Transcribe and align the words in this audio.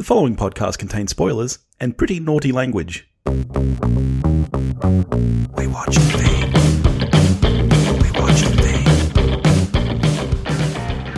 The 0.00 0.04
following 0.04 0.34
podcast 0.34 0.78
contains 0.78 1.10
spoilers 1.10 1.58
and 1.78 1.94
pretty 1.94 2.20
naughty 2.20 2.52
language. 2.52 3.06
We 3.26 3.34
watch 5.66 5.94
thing. 5.94 6.52
We 8.00 8.10
watch 8.18 8.40
thing. 8.40 8.82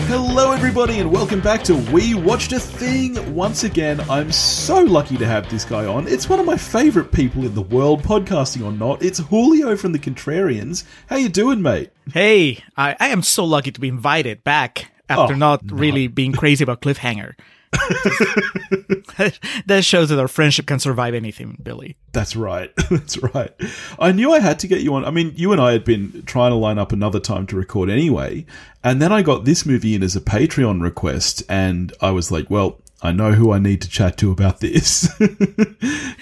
Hello, 0.08 0.50
everybody, 0.50 0.98
and 0.98 1.12
welcome 1.12 1.40
back 1.40 1.62
to 1.62 1.76
We 1.92 2.14
Watched 2.14 2.50
a 2.50 2.58
Thing. 2.58 3.32
Once 3.32 3.62
again, 3.62 4.00
I'm 4.10 4.32
so 4.32 4.82
lucky 4.82 5.16
to 5.16 5.26
have 5.26 5.48
this 5.48 5.64
guy 5.64 5.86
on. 5.86 6.08
It's 6.08 6.28
one 6.28 6.40
of 6.40 6.46
my 6.46 6.56
favorite 6.56 7.12
people 7.12 7.46
in 7.46 7.54
the 7.54 7.62
world, 7.62 8.02
podcasting 8.02 8.64
or 8.64 8.72
not. 8.72 9.00
It's 9.00 9.20
Julio 9.20 9.76
from 9.76 9.92
the 9.92 10.00
Contrarians. 10.00 10.82
How 11.06 11.14
you 11.14 11.28
doing, 11.28 11.62
mate? 11.62 11.90
Hey, 12.12 12.64
I, 12.76 12.96
I 12.98 13.10
am 13.10 13.22
so 13.22 13.44
lucky 13.44 13.70
to 13.70 13.78
be 13.78 13.86
invited 13.86 14.42
back 14.42 14.90
after 15.08 15.34
Oh, 15.34 15.36
not 15.36 15.60
really 15.70 16.08
being 16.08 16.32
crazy 16.32 16.64
about 16.64 16.80
Cliffhanger. 16.80 17.34
that 19.66 19.80
shows 19.82 20.10
that 20.10 20.18
our 20.18 20.28
friendship 20.28 20.66
can 20.66 20.78
survive 20.78 21.14
anything, 21.14 21.58
Billy. 21.62 21.96
That's 22.12 22.36
right. 22.36 22.70
That's 22.90 23.18
right. 23.18 23.52
I 23.98 24.12
knew 24.12 24.32
I 24.32 24.40
had 24.40 24.58
to 24.60 24.68
get 24.68 24.82
you 24.82 24.94
on. 24.94 25.04
I 25.04 25.10
mean, 25.10 25.32
you 25.34 25.52
and 25.52 25.60
I 25.60 25.72
had 25.72 25.84
been 25.84 26.22
trying 26.26 26.50
to 26.50 26.56
line 26.56 26.78
up 26.78 26.92
another 26.92 27.20
time 27.20 27.46
to 27.48 27.56
record 27.56 27.88
anyway. 27.88 28.44
And 28.84 29.00
then 29.00 29.12
I 29.12 29.22
got 29.22 29.44
this 29.44 29.64
movie 29.64 29.94
in 29.94 30.02
as 30.02 30.16
a 30.16 30.20
Patreon 30.20 30.82
request. 30.82 31.42
And 31.48 31.92
I 32.00 32.10
was 32.10 32.30
like, 32.30 32.50
well, 32.50 32.80
I 33.02 33.10
know 33.12 33.32
who 33.32 33.52
I 33.52 33.58
need 33.58 33.82
to 33.82 33.88
chat 33.88 34.16
to 34.18 34.30
about 34.30 34.60
this. 34.60 35.08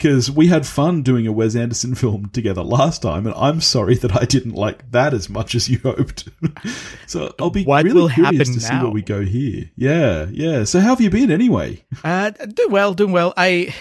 Because 0.01 0.31
we 0.31 0.47
had 0.47 0.67
fun 0.67 1.03
doing 1.03 1.27
a 1.27 1.33
Wes 1.33 1.55
Anderson 1.55 1.95
film 1.95 2.31
together 2.31 2.63
last 2.63 3.03
time. 3.03 3.27
And 3.27 3.35
I'm 3.37 3.61
sorry 3.61 3.97
that 3.97 4.17
I 4.17 4.25
didn't 4.25 4.55
like 4.55 4.91
that 4.93 5.13
as 5.13 5.29
much 5.29 5.55
as 5.55 5.69
you 5.69 5.79
hoped. 5.81 6.27
so 7.07 7.35
I'll 7.39 7.51
be 7.51 7.65
What 7.65 7.85
really 7.85 8.11
curious 8.11 8.49
to 8.49 8.61
see 8.61 8.75
where 8.77 8.89
we 8.89 9.03
go 9.03 9.21
here. 9.21 9.71
Yeah, 9.77 10.27
yeah. 10.31 10.65
So 10.65 10.81
how 10.81 10.89
have 10.89 11.03
you 11.03 11.11
been 11.11 11.31
anyway? 11.31 11.85
Uh, 12.03 12.31
doing 12.31 12.71
well, 12.71 12.95
doing 12.95 13.13
well. 13.13 13.35
I 13.37 13.75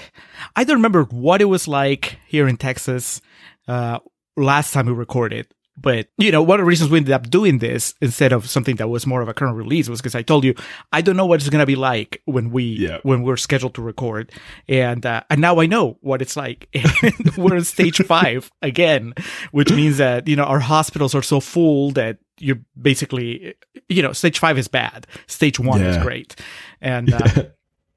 I 0.58 0.66
don't 0.66 0.76
remember 0.78 1.04
what 1.06 1.42
it 1.42 1.46
was 1.46 1.70
like 1.70 2.18
here 2.28 2.50
in 2.50 2.58
Texas 2.58 3.22
uh, 3.70 4.00
last 4.36 4.74
time 4.74 4.88
we 4.88 4.92
recorded. 4.92 5.48
But 5.82 6.08
you 6.18 6.32
know, 6.32 6.42
one 6.44 6.60
of 6.60 6.64
the 6.66 6.68
reasons 6.68 6.90
we 6.90 6.98
ended 6.98 7.14
up 7.14 7.30
doing 7.30 7.60
this 7.60 7.94
instead 8.02 8.34
of 8.34 8.50
something 8.50 8.76
that 8.78 8.88
was 8.90 9.06
more 9.08 9.22
of 9.22 9.28
a 9.30 9.34
current 9.34 9.56
release 9.56 9.88
was 9.88 10.02
because 10.02 10.16
I 10.16 10.22
told 10.22 10.44
you 10.44 10.54
I 10.92 11.02
don't 11.02 11.16
know 11.16 11.26
what 11.26 11.40
it's 11.40 11.50
gonna 11.50 11.66
be 11.66 11.76
like 11.76 12.22
when 12.26 12.50
we 12.52 12.64
Yeah. 12.64 13.00
when 13.04 13.24
we're 13.24 13.38
scheduled 13.38 13.76
to 13.76 13.82
record, 13.82 14.32
and 14.68 15.06
uh, 15.06 15.22
and 15.30 15.40
now 15.42 15.60
I 15.60 15.66
know 15.68 15.98
what 16.02 16.22
it's 16.22 16.36
like. 16.36 16.68
We're 17.38 17.56
in 17.56 17.64
stage 17.64 17.98
five 18.06 18.52
again, 18.62 19.14
which 19.52 19.72
means 19.72 19.98
that 19.98 20.28
you 20.28 20.36
know 20.36 20.44
our 20.44 20.60
hospitals 20.60 21.16
are 21.16 21.22
so 21.22 21.40
full 21.40 21.92
that 21.92 22.18
you're 22.40 22.60
basically 22.82 23.54
you 23.90 24.02
know 24.02 24.14
stage 24.14 24.40
five 24.40 24.58
is 24.58 24.68
bad, 24.68 25.08
stage 25.28 25.60
one 25.60 25.82
is 25.82 25.98
great, 25.98 26.36
and. 26.82 27.14
Uh, 27.20 27.44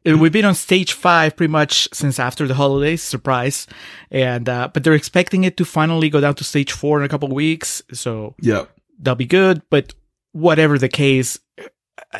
We've 0.05 0.33
been 0.33 0.45
on 0.45 0.55
stage 0.55 0.93
five 0.95 1.37
pretty 1.37 1.51
much 1.53 1.89
since 1.93 2.19
after 2.19 2.49
the 2.49 2.55
holidays, 2.55 3.03
surprise. 3.03 3.67
And, 4.11 4.49
uh, 4.49 4.69
but 4.73 4.83
they're 4.85 4.95
expecting 4.95 5.45
it 5.45 5.57
to 5.59 5.65
finally 5.65 6.11
go 6.11 6.21
down 6.21 6.35
to 6.37 6.45
stage 6.45 6.73
four 6.73 6.99
in 6.99 7.05
a 7.05 7.09
couple 7.09 7.29
of 7.29 7.35
weeks. 7.35 7.83
So 7.93 8.35
Yeah. 8.41 8.65
that'll 8.99 9.15
be 9.17 9.27
good. 9.27 9.63
But 9.71 9.95
whatever 10.33 10.77
the 10.79 10.89
case, 10.89 11.39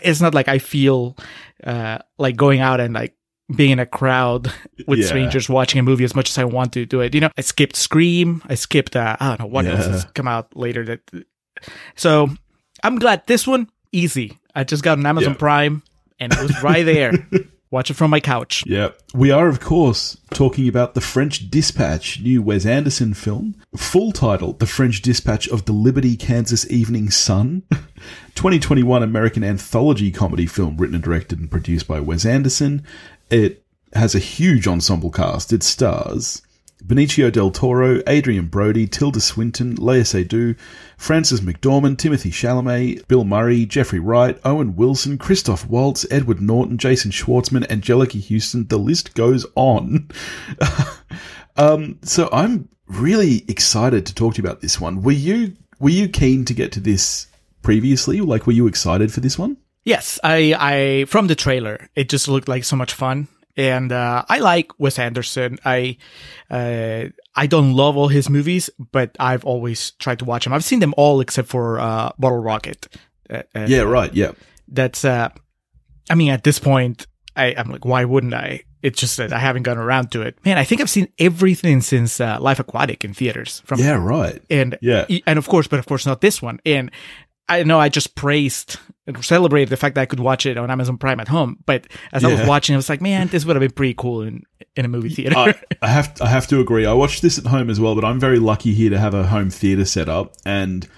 it's 0.03 0.21
not 0.21 0.33
like 0.35 0.47
I 0.49 0.59
feel, 0.59 1.17
uh, 1.65 1.99
like 2.19 2.37
going 2.37 2.61
out 2.61 2.79
and 2.79 2.95
like 2.95 3.15
being 3.57 3.71
in 3.71 3.79
a 3.81 3.87
crowd 3.87 4.53
with 4.87 5.01
Yeah. 5.01 5.07
strangers 5.07 5.49
watching 5.49 5.81
a 5.81 5.83
movie 5.83 6.05
as 6.05 6.15
much 6.15 6.31
as 6.31 6.39
I 6.39 6.45
want 6.45 6.73
to 6.75 6.87
do 6.87 7.01
it. 7.01 7.15
You 7.15 7.21
know, 7.23 7.31
I 7.37 7.41
skipped 7.41 7.75
Scream. 7.77 8.43
I 8.49 8.55
skipped, 8.55 8.95
uh, 8.95 9.17
I 9.19 9.29
don't 9.29 9.41
know 9.41 9.47
what 9.47 9.67
else 9.67 9.87
Yeah. 9.87 9.93
has 9.93 10.05
come 10.15 10.29
out 10.29 10.57
later 10.57 10.85
that, 10.85 11.01
so 11.97 12.31
I'm 12.85 12.99
glad 12.99 13.27
this 13.27 13.47
one 13.47 13.69
easy. 13.91 14.39
I 14.55 14.65
just 14.65 14.83
got 14.85 14.99
an 14.99 15.07
Amazon 15.07 15.33
Yeah. 15.33 15.39
Prime 15.39 15.83
and 16.21 16.33
it 16.33 16.41
was 16.41 16.63
right 16.63 16.85
there. 16.85 17.13
Watch 17.73 17.91
it 17.91 17.95
from 17.95 18.11
my 18.11 18.21
couch. 18.21 18.65
Yeah. 18.67 18.91
We 19.15 19.31
are, 19.31 19.49
of 19.49 19.59
course, 19.59 20.19
talking 20.29 20.69
about 20.69 20.93
The 20.93 21.01
French 21.01 21.51
Dispatch, 21.51 22.21
new 22.21 22.43
Wes 22.43 22.67
Anderson 22.67 23.15
film. 23.15 23.55
Full 23.75 24.13
title 24.13 24.53
The 24.53 24.67
French 24.67 25.01
Dispatch 25.01 25.49
of 25.49 25.65
the 25.65 25.73
Liberty, 25.73 26.15
Kansas 26.15 26.71
Evening 26.71 27.09
Sun. 27.09 27.63
2021 28.35 29.03
American 29.03 29.43
anthology 29.43 30.11
comedy 30.11 30.45
film 30.45 30.77
written 30.77 30.97
and 30.97 31.03
directed 31.03 31.41
and 31.41 31.51
produced 31.51 31.89
by 31.89 31.99
Wes 31.99 32.27
Anderson. 32.27 32.85
It 33.31 33.65
has 33.95 34.15
a 34.15 34.19
huge 34.19 34.69
ensemble 34.69 35.11
cast. 35.11 35.51
It 35.51 35.63
stars 35.63 36.43
Benicio 36.87 37.31
del 37.31 37.51
Toro, 37.51 38.03
Adrien 38.07 38.47
Brody, 38.47 38.87
Tilda 38.87 39.21
Swinton, 39.21 39.77
Lea 39.77 40.03
Seydoux, 40.03 40.57
Frances 40.97 41.41
McDormand, 41.41 41.99
Timothy 41.99 42.31
Chalamet, 42.31 43.07
Bill 43.09 43.25
Murray, 43.25 43.65
Jeffrey 43.67 44.01
Wright, 44.01 44.39
Owen 44.45 44.77
Wilson, 44.77 45.19
Christoph 45.19 45.67
Waltz, 45.67 46.05
Edward 46.11 46.41
Norton, 46.41 46.79
Jason 46.79 47.11
Schwartzman, 47.11 47.67
Anjelica 47.69 48.21
Huston. 48.21 48.67
The 48.67 48.79
list 48.79 49.15
goes 49.15 49.47
on. 49.55 50.09
um, 51.57 51.99
so 52.03 52.29
I'm 52.33 52.69
really 52.87 53.45
excited 53.49 54.07
to 54.07 54.15
talk 54.15 54.35
to 54.35 54.43
you 54.43 54.47
about 54.47 54.61
this 54.61 54.81
one. 54.81 55.03
Were 55.03 55.13
you 55.13 55.57
were 55.79 55.91
you 55.91 56.09
keen 56.09 56.45
to 56.45 56.55
get 56.55 56.73
to 56.73 56.81
this 56.81 57.27
previously? 57.63 58.21
Like, 58.21 58.47
were 58.47 58.53
you 58.53 58.67
excited 58.67 59.13
for 59.13 59.21
this 59.21 59.39
one? 59.39 59.57
Yes, 59.85 60.21
I, 60.23 60.55
I, 60.57 61.05
from 61.07 61.27
the 61.27 61.35
trailer, 61.35 61.89
it 61.97 62.09
just 62.09 62.29
looked 62.29 62.47
like 62.47 62.63
so 62.63 62.77
much 62.77 62.93
fun. 62.93 63.27
And, 63.57 63.93
uh, 63.93 64.25
I 64.29 64.39
like 64.39 64.73
Wes 64.79 64.99
Anderson. 64.99 65.59
I, 65.65 65.99
uh, 66.51 67.05
I 67.37 67.47
don't 67.47 67.75
love 67.75 67.97
all 67.97 68.09
his 68.09 68.31
movies, 68.31 68.71
but 68.93 69.15
I've 69.21 69.45
always 69.45 69.91
tried 69.93 70.19
to 70.21 70.25
watch 70.25 70.45
them. 70.45 70.53
I've 70.53 70.65
seen 70.65 70.81
them 70.81 70.95
all 70.97 71.21
except 71.21 71.49
for, 71.49 71.79
uh, 71.81 72.13
Bottle 72.19 72.39
Rocket. 72.39 72.89
Uh, 73.29 73.43
uh, 73.55 73.67
Yeah, 73.69 73.83
right. 73.83 74.13
Yeah, 74.15 74.33
That's, 74.69 75.05
uh, 75.05 75.29
I 76.11 76.15
mean, 76.15 76.31
at 76.31 76.45
this 76.45 76.59
point, 76.59 77.07
I, 77.37 77.55
I'm 77.57 77.71
like, 77.71 77.85
why 77.85 78.05
wouldn't 78.05 78.35
I? 78.35 78.63
It's 78.83 78.99
just 78.99 79.17
that 79.19 79.33
I 79.33 79.39
haven't 79.39 79.63
gotten 79.63 79.83
around 79.83 80.11
to 80.13 80.23
it. 80.23 80.37
Man, 80.45 80.59
I 80.59 80.65
think 80.65 80.81
I've 80.81 80.91
seen 80.91 81.09
everything 81.19 81.81
since, 81.83 82.21
uh, 82.21 82.39
Life 82.41 82.59
Aquatic 82.59 83.05
in 83.05 83.15
theaters 83.15 83.63
from 83.65 83.79
yeah, 83.81 83.93
right. 83.93 84.43
and 84.51 84.77
Yeah. 84.83 85.07
and 85.27 85.39
of 85.39 85.47
course, 85.47 85.69
but 85.69 85.79
of 85.79 85.87
course 85.87 86.05
not 86.05 86.21
this 86.21 86.43
one. 86.43 86.59
And 86.67 86.91
I 87.53 87.63
know 87.65 87.79
I 87.79 87.89
just 87.89 88.15
praised 88.15 88.79
and 89.07 89.25
celebrated 89.25 89.69
the 89.69 89.77
fact 89.77 89.97
that 89.97 90.03
I 90.03 90.07
could 90.07 90.21
watch 90.21 90.47
it 90.47 90.57
on 90.57 90.71
Amazon 90.71 90.97
Prime 90.97 91.21
at 91.21 91.29
home. 91.29 91.59
But 91.67 91.87
as 92.13 92.25
I 92.25 92.29
was 92.29 92.47
watching, 92.47 92.75
I 92.75 92.79
was 92.79 92.89
like, 92.89 93.01
man, 93.01 93.29
this 93.29 93.45
would 93.45 93.57
have 93.57 93.61
been 93.61 93.73
pretty 93.73 93.95
cool 93.95 94.23
in 94.23 94.43
in 94.75 94.85
a 94.85 94.89
movie 94.89 95.11
theater. 95.11 95.37
I, 95.37 95.55
I 95.83 95.89
have 95.89 96.17
I 96.21 96.29
have 96.29 96.47
to 96.49 96.61
agree. 96.61 96.87
I 96.87 96.93
watched 96.93 97.23
this 97.23 97.39
at 97.39 97.47
home 97.47 97.69
as 97.69 97.79
well, 97.79 97.95
but 97.95 98.05
I'm 98.05 98.21
very 98.21 98.39
lucky 98.39 98.73
here 98.73 98.91
to 98.91 98.99
have 98.99 99.15
a 99.15 99.27
home 99.27 99.51
theater 99.51 99.85
set 99.85 100.09
up, 100.09 100.35
and 100.47 100.89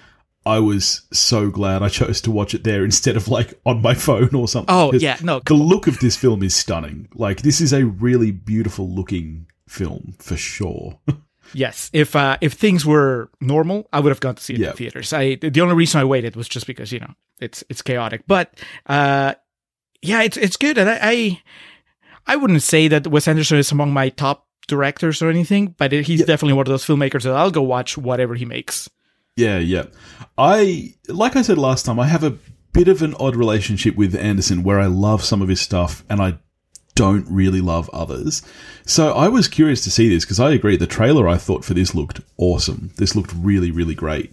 I 0.47 0.61
was 0.61 1.03
so 1.13 1.51
glad 1.51 1.83
I 1.83 1.89
chose 1.89 2.21
to 2.23 2.31
watch 2.31 2.55
it 2.55 2.65
there 2.65 2.85
instead 2.91 3.17
of 3.17 3.29
like 3.29 3.55
on 3.65 3.83
my 3.83 3.95
phone 3.95 4.35
or 4.35 4.47
something. 4.47 4.75
Oh, 4.75 4.93
yeah, 4.93 5.19
no, 5.23 5.41
the 5.45 5.55
look 5.55 5.87
of 5.87 5.99
this 5.99 6.17
film 6.17 6.43
is 6.43 6.55
stunning. 6.55 7.09
Like 7.15 7.43
this 7.43 7.61
is 7.61 7.73
a 7.73 7.87
really 7.87 8.31
beautiful 8.31 8.89
looking 8.89 9.47
film 9.69 10.15
for 10.19 10.37
sure. 10.37 10.99
yes, 11.55 11.91
if 11.93 12.15
uh, 12.17 12.37
if 12.41 12.53
things 12.55 12.85
were 12.85 13.31
normal, 13.41 13.89
I 13.93 14.01
would 14.01 14.11
have 14.11 14.21
gone 14.21 14.35
to 14.35 14.43
see 14.43 14.55
it 14.55 14.61
Yeah. 14.61 14.71
in 14.71 14.77
theaters. 14.77 15.13
I 15.13 15.37
the 15.37 15.61
only 15.61 15.75
reason 15.75 16.01
I 16.01 16.05
waited 16.05 16.37
was 16.37 16.49
just 16.49 16.67
because 16.67 16.93
you 16.93 17.01
know 17.01 17.15
it's 17.41 17.65
it's 17.69 17.83
chaotic. 17.83 18.25
But 18.27 18.55
uh, 18.87 19.35
yeah, 20.03 20.23
it's 20.23 20.37
it's 20.37 20.57
good, 20.57 20.77
and 20.79 20.91
I 20.91 20.99
I, 21.03 21.43
I 22.27 22.37
wouldn't 22.37 22.63
say 22.63 22.89
that 22.89 23.07
Wes 23.07 23.29
Anderson 23.29 23.59
is 23.59 23.73
among 23.73 23.93
my 23.93 24.09
top 24.11 24.47
directors 24.67 25.21
or 25.23 25.29
anything, 25.31 25.75
but 25.79 25.93
he's 25.93 26.21
Yeah. 26.21 26.27
definitely 26.27 26.55
one 26.55 26.67
of 26.67 26.71
those 26.71 26.85
filmmakers 26.87 27.23
that 27.23 27.35
I'll 27.35 27.51
go 27.51 27.63
watch 27.63 27.97
whatever 27.99 28.35
he 28.35 28.45
makes. 28.45 28.89
Yeah, 29.37 29.59
yeah. 29.59 29.85
I 30.39 30.95
like 31.09 31.37
I 31.37 31.43
said 31.43 31.59
last 31.59 31.85
time, 31.87 31.99
I 32.01 32.07
have 32.07 32.25
a 32.25 32.37
bit 32.73 32.89
of 32.89 33.03
an 33.03 33.15
odd 33.21 33.37
relationship 33.37 33.95
with 33.97 34.15
Anderson 34.17 34.63
where 34.63 34.81
I 34.81 34.87
love 34.87 35.23
some 35.25 35.43
of 35.43 35.49
his 35.49 35.61
stuff 35.61 36.03
and 36.09 36.21
I 36.21 36.39
don't 36.95 37.27
really 37.29 37.61
love 37.61 37.91
others. 37.93 38.43
So 38.87 39.13
I 39.13 39.29
was 39.29 39.49
curious 39.49 39.83
to 39.85 39.91
see 39.91 40.09
this 40.09 40.25
because 40.25 40.41
I 40.41 40.53
agree 40.53 40.77
the 40.77 40.87
trailer 40.87 41.29
I 41.29 41.37
thought 41.37 41.65
for 41.65 41.75
this 41.75 41.95
looked 41.95 42.21
awesome. 42.37 42.91
This 42.97 43.17
looked 43.17 43.33
really 43.37 43.71
really 43.71 43.95
great. 43.95 44.33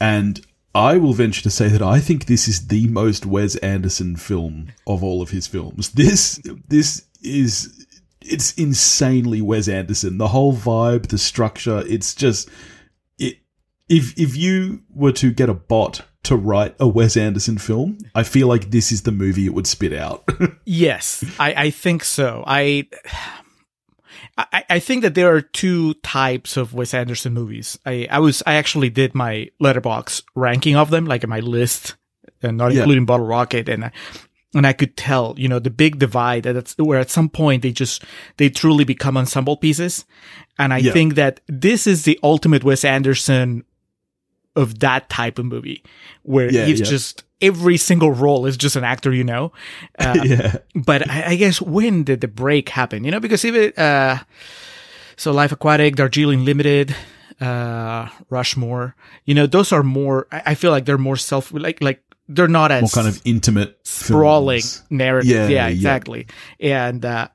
And 0.00 0.44
I 0.74 0.96
will 0.96 1.12
venture 1.12 1.42
to 1.42 1.50
say 1.50 1.68
that 1.68 1.82
I 1.82 2.00
think 2.00 2.24
this 2.24 2.48
is 2.48 2.68
the 2.68 2.88
most 2.88 3.26
Wes 3.26 3.56
Anderson 3.56 4.16
film 4.16 4.72
of 4.86 5.04
all 5.04 5.20
of 5.20 5.30
his 5.30 5.46
films. 5.46 5.90
This 5.90 6.40
this 6.68 7.06
is 7.22 7.86
it's 8.22 8.52
insanely 8.54 9.42
Wes 9.42 9.68
Anderson. 9.68 10.18
The 10.18 10.28
whole 10.28 10.54
vibe, 10.54 11.08
the 11.08 11.18
structure, 11.18 11.82
it's 11.86 12.14
just 12.14 12.48
it 13.18 13.38
if 13.88 14.18
if 14.18 14.36
you 14.36 14.82
were 14.94 15.12
to 15.12 15.30
get 15.30 15.50
a 15.50 15.54
bot 15.54 16.02
to 16.24 16.36
write 16.36 16.74
a 16.78 16.86
Wes 16.86 17.16
Anderson 17.16 17.58
film, 17.58 17.98
I 18.14 18.22
feel 18.22 18.46
like 18.46 18.70
this 18.70 18.92
is 18.92 19.02
the 19.02 19.10
movie 19.12 19.46
it 19.46 19.54
would 19.54 19.66
spit 19.66 19.92
out. 19.92 20.24
Yes, 20.64 21.24
I, 21.40 21.54
I 21.54 21.70
think 21.70 22.04
so. 22.04 22.44
I, 22.46 22.86
I 24.38 24.64
I 24.70 24.78
think 24.78 25.02
that 25.02 25.14
there 25.14 25.34
are 25.34 25.40
two 25.42 25.94
types 25.94 26.56
of 26.56 26.72
Wes 26.74 26.94
Anderson 26.94 27.34
movies. 27.34 27.78
I, 27.84 28.06
I 28.10 28.18
was 28.20 28.42
I 28.46 28.54
actually 28.54 28.90
did 28.90 29.14
my 29.14 29.50
Letterboxd 29.62 30.22
ranking 30.34 30.76
of 30.76 30.90
them, 30.90 31.04
like 31.06 31.24
in 31.24 31.30
my 31.30 31.40
list, 31.40 31.96
and 32.42 32.56
not 32.56 32.72
Yeah. 32.72 32.80
including 32.80 33.04
Bottle 33.06 33.26
Rocket, 33.26 33.68
and 33.68 33.86
I, 33.86 33.90
and 34.54 34.66
I 34.66 34.72
could 34.72 34.96
tell, 34.96 35.34
you 35.36 35.48
know, 35.48 35.58
the 35.58 35.70
big 35.70 35.98
divide 35.98 36.44
that 36.44 36.56
it's 36.56 36.76
where 36.78 37.00
at 37.00 37.10
some 37.10 37.28
point 37.28 37.62
they 37.62 37.72
just 37.72 38.04
they 38.36 38.48
truly 38.48 38.84
become 38.84 39.16
ensemble 39.16 39.56
pieces, 39.56 40.04
and 40.58 40.72
I 40.72 40.78
Yeah. 40.78 40.92
think 40.92 41.14
that 41.16 41.40
this 41.48 41.86
is 41.86 42.04
the 42.04 42.18
ultimate 42.22 42.64
Wes 42.64 42.84
Anderson 42.84 43.64
of 44.56 44.80
that 44.80 45.08
type 45.08 45.38
of 45.38 45.44
movie 45.46 45.82
where 46.22 46.50
Yeah, 46.52 46.66
he's 46.66 46.80
yeah. 46.80 46.86
just 46.86 47.24
every 47.40 47.76
single 47.76 48.12
role 48.12 48.46
is 48.46 48.56
just 48.56 48.76
an 48.76 48.84
actor 48.84 49.12
you 49.12 49.24
know. 49.24 49.52
Uh, 49.98 50.18
yeah. 50.24 50.56
but 50.74 51.08
I, 51.10 51.30
I 51.30 51.36
guess 51.36 51.60
when 51.60 52.04
did 52.04 52.20
the 52.20 52.28
break 52.28 52.68
happen? 52.68 53.04
You 53.04 53.10
know, 53.10 53.20
because 53.20 53.44
even 53.44 53.72
uh, 53.76 54.18
so 55.16 55.32
Life 55.32 55.52
Aquatic, 55.52 55.96
Darjeeling 55.96 56.44
Limited, 56.44 56.94
uh, 57.40 58.08
Rushmore, 58.30 58.94
you 59.24 59.34
know, 59.34 59.46
those 59.46 59.72
are 59.72 59.82
more, 59.82 60.26
I, 60.30 60.42
I 60.46 60.54
feel 60.54 60.70
like 60.70 60.84
they're 60.84 60.98
more 60.98 61.16
self, 61.16 61.52
like, 61.52 61.82
like, 61.82 62.02
they're 62.28 62.48
not 62.48 62.70
as 62.70 62.82
More 62.82 62.88
kind 62.90 63.08
of 63.08 63.20
intimate, 63.24 63.78
sprawling 63.84 64.60
films. 64.60 64.82
narrative. 64.90 65.30
Yeah, 65.30 65.48
Yeah, 65.48 65.66
yeah. 65.66 65.68
exactly. 65.68 66.26
And, 66.60 67.04
uh, 67.04 67.28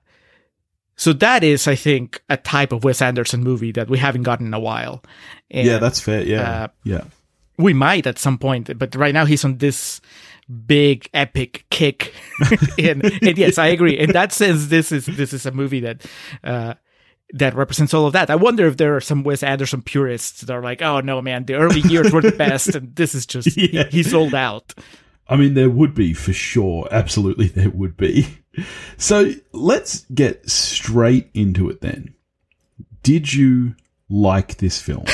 so 0.95 1.13
that 1.13 1.43
is, 1.43 1.67
I 1.67 1.75
think, 1.75 2.23
a 2.29 2.37
type 2.37 2.71
of 2.71 2.83
Wes 2.83 3.01
Anderson 3.03 3.43
movie 3.43 3.71
that 3.73 3.87
we 3.89 3.99
haven't 3.99 4.23
gotten 4.23 4.47
in 4.47 4.53
a 4.55 4.59
while. 4.59 5.03
And 5.51 5.67
Yeah, 5.67 5.77
that's 5.77 5.99
fair. 5.99 6.23
Yeah, 6.23 6.63
uh, 6.63 6.67
yeah, 6.83 7.03
we 7.57 7.73
might 7.73 8.05
at 8.07 8.19
some 8.19 8.37
point, 8.37 8.77
but 8.77 8.95
right 8.95 9.13
now 9.13 9.25
he's 9.25 9.45
on 9.45 9.57
this 9.57 10.01
big 10.65 11.09
epic 11.13 11.65
kick. 11.69 12.13
and, 12.77 13.03
and 13.03 13.37
yes, 13.37 13.57
I 13.57 13.67
agree. 13.67 13.97
In 13.97 14.11
that 14.11 14.31
sense, 14.31 14.67
this 14.67 14.91
is 14.91 15.05
this 15.05 15.33
is 15.33 15.45
a 15.45 15.51
movie 15.51 15.81
that 15.81 16.05
uh, 16.43 16.73
that 17.33 17.55
represents 17.55 17.93
all 17.93 18.05
of 18.05 18.13
that. 18.13 18.29
I 18.29 18.35
wonder 18.35 18.67
if 18.67 18.77
there 18.77 18.95
are 18.95 19.01
some 19.01 19.23
Wes 19.23 19.43
Anderson 19.43 19.81
purists 19.81 20.41
that 20.41 20.53
are 20.53 20.61
like, 20.61 20.81
"Oh 20.81 20.99
no, 21.01 21.21
man, 21.21 21.45
the 21.45 21.55
early 21.55 21.81
years 21.89 22.11
were 22.11 22.21
the 22.21 22.31
best, 22.31 22.75
and 22.75 22.95
this 22.95 23.15
is 23.15 23.25
just 23.25 23.55
Yeah. 23.57 23.83
he, 23.85 23.97
he 23.97 24.03
sold 24.03 24.33
out." 24.35 24.73
I 25.29 25.35
mean, 25.35 25.55
there 25.55 25.69
would 25.69 25.93
be 25.93 26.13
for 26.13 26.31
sure. 26.31 26.87
Absolutely, 26.91 27.47
there 27.49 27.69
would 27.69 27.97
be. 27.97 28.27
So 28.97 29.33
let's 29.51 30.05
get 30.13 30.49
straight 30.49 31.29
into 31.33 31.69
it 31.69 31.81
then. 31.81 32.13
Did 33.03 33.33
you 33.33 33.75
like 34.09 34.57
this 34.57 34.81
film? 34.81 35.05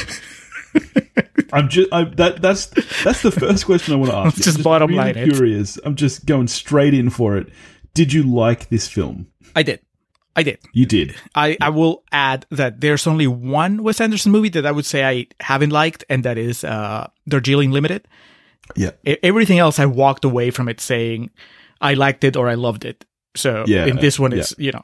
I'm 1.54 1.70
just 1.70 1.92
I, 1.94 2.06
that. 2.06 2.42
That's 2.42 2.68
that's 3.04 3.22
the 3.22 3.31
first 3.31 3.66
question 3.66 3.94
I 3.94 3.98
want 3.98 4.12
to 4.12 4.18
ask. 4.28 4.38
Just 4.42 4.58
I'm 4.58 4.64
bottom 4.64 4.90
really 4.90 4.98
line 5.00 5.18
it. 5.18 5.31
Curious. 5.31 5.78
I'm 5.86 5.96
just 5.96 6.25
going 6.25 6.48
straight 6.48 6.94
in 6.94 7.10
for 7.10 7.38
it. 7.38 7.50
Did 7.94 8.12
you 8.12 8.24
like 8.24 8.70
this 8.70 8.88
film? 8.88 9.28
I 9.56 9.62
did, 9.62 9.80
I 10.36 10.42
did. 10.42 10.58
You 10.74 10.88
did. 10.88 11.16
I, 11.36 11.58
I 11.62 11.70
will 11.70 12.04
add 12.12 12.48
that 12.50 12.81
there's 12.81 13.06
only 13.06 13.28
one 13.28 13.84
Wes 13.84 14.02
Anderson 14.02 14.31
movie 14.31 14.50
that 14.50 14.66
I 14.66 14.72
would 14.72 14.86
say 14.86 15.04
I 15.06 15.28
haven't 15.40 15.70
liked, 15.70 16.04
and 16.10 16.24
that 16.25 16.40
is 16.40 16.64
uh, 16.64 17.08
Darjeeling 17.28 17.72
Limited. 17.72 18.08
Yeah. 18.76 18.92
E- 19.06 19.18
everything 19.22 19.60
else 19.60 19.78
I 19.78 19.86
walked 19.86 20.26
away 20.26 20.50
from 20.50 20.69
it 20.69 20.81
saying 20.81 21.30
I 21.81 21.94
liked 21.94 22.24
it 22.24 22.36
or 22.36 22.50
I 22.50 22.56
loved 22.56 22.84
it. 22.84 23.06
So 23.36 23.66
Yeah, 23.68 23.86
in 23.86 23.98
this 23.98 24.19
one, 24.19 24.34
it's 24.34 24.56
you 24.58 24.72
know, 24.72 24.81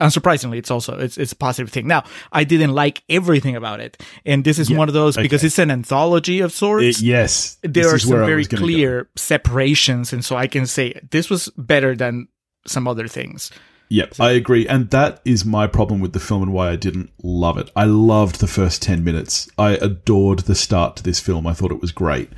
unsurprisingly, 0.00 0.56
it's 0.58 0.70
also 0.70 0.98
it's 0.98 1.18
it's 1.18 1.32
a 1.32 1.36
positive 1.36 1.70
thing. 1.72 1.86
Now 1.86 2.04
I 2.32 2.44
didn't 2.44 2.72
like 2.72 3.02
everything 3.08 3.56
about 3.56 3.80
it, 3.80 4.02
and 4.24 4.44
this 4.44 4.58
is 4.58 4.70
Yeah, 4.70 4.78
one 4.78 4.88
of 4.88 4.94
those 4.94 5.16
because 5.16 5.40
okay. 5.40 5.46
it's 5.46 5.58
an 5.58 5.70
anthology 5.70 6.40
of 6.40 6.50
uh, 6.50 6.54
sorts. 6.54 7.00
It- 7.00 7.04
yes. 7.04 7.58
there 7.62 7.92
are 7.94 7.98
some 7.98 8.10
very 8.10 8.44
gonna 8.44 8.60
go. 8.60 8.66
clear 8.66 9.08
separations, 9.16 10.12
and 10.12 10.24
so 10.24 10.36
I 10.36 10.46
can 10.46 10.66
say 10.66 11.00
this 11.10 11.28
was 11.30 11.48
better 11.56 11.94
than 11.96 12.28
some 12.66 12.86
other 12.88 13.08
things. 13.08 13.50
Yep, 13.90 14.20
I 14.20 14.32
agree. 14.32 14.68
And 14.68 14.90
that 14.90 15.20
is 15.24 15.46
my 15.46 15.66
problem 15.66 16.00
with 16.00 16.12
the 16.12 16.20
film 16.20 16.42
and 16.42 16.52
why 16.52 16.70
I 16.70 16.76
didn't 16.76 17.10
love 17.22 17.56
it. 17.56 17.70
I 17.74 17.84
loved 17.84 18.38
the 18.38 18.46
first 18.46 18.82
10 18.82 19.02
minutes. 19.02 19.48
I 19.56 19.76
adored 19.76 20.40
the 20.40 20.54
start 20.54 20.96
to 20.96 21.02
this 21.02 21.20
film. 21.20 21.46
I 21.46 21.54
thought 21.54 21.72
it 21.72 21.80
was 21.80 21.90
great. 21.92 22.30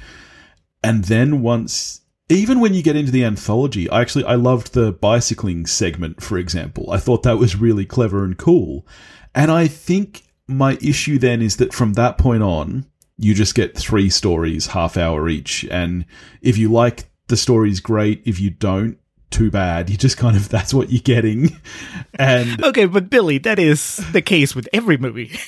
And 0.84 1.06
then 1.06 1.42
once 1.42 1.99
even 2.30 2.60
when 2.60 2.74
you 2.74 2.82
get 2.82 2.96
into 2.96 3.12
the 3.12 3.24
anthology, 3.24 3.88
I 3.90 4.00
actually 4.00 4.24
I 4.24 4.36
loved 4.36 4.72
the 4.72 4.92
bicycling 4.92 5.66
segment, 5.66 6.22
for 6.22 6.38
example. 6.38 6.90
I 6.90 6.98
thought 6.98 7.22
that 7.24 7.38
was 7.38 7.56
really 7.56 7.84
clever 7.84 8.24
and 8.24 8.36
cool. 8.36 8.86
And 9.34 9.50
I 9.50 9.66
think 9.66 10.22
my 10.46 10.78
issue 10.80 11.18
then 11.18 11.42
is 11.42 11.56
that 11.56 11.72
from 11.72 11.94
that 11.94 12.18
point 12.18 12.42
on, 12.42 12.86
you 13.16 13.34
just 13.34 13.54
get 13.54 13.76
three 13.76 14.10
stories, 14.10 14.68
half 14.68 14.96
hour 14.96 15.28
each. 15.28 15.64
And 15.70 16.06
if 16.40 16.56
you 16.56 16.70
like 16.72 17.10
the 17.28 17.36
stories, 17.36 17.80
great. 17.80 18.22
If 18.24 18.40
you 18.40 18.50
don't, 18.50 18.98
too 19.30 19.50
bad. 19.50 19.90
You 19.90 19.96
just 19.96 20.16
kind 20.16 20.36
of 20.36 20.48
that's 20.50 20.74
what 20.74 20.90
you're 20.90 21.00
getting. 21.00 21.60
And 22.14 22.62
Okay, 22.70 22.86
but 22.86 23.10
Billy, 23.10 23.38
that 23.38 23.58
is 23.58 23.96
the 24.12 24.22
case 24.22 24.54
with 24.54 24.68
every 24.72 24.96
movie. 24.96 25.38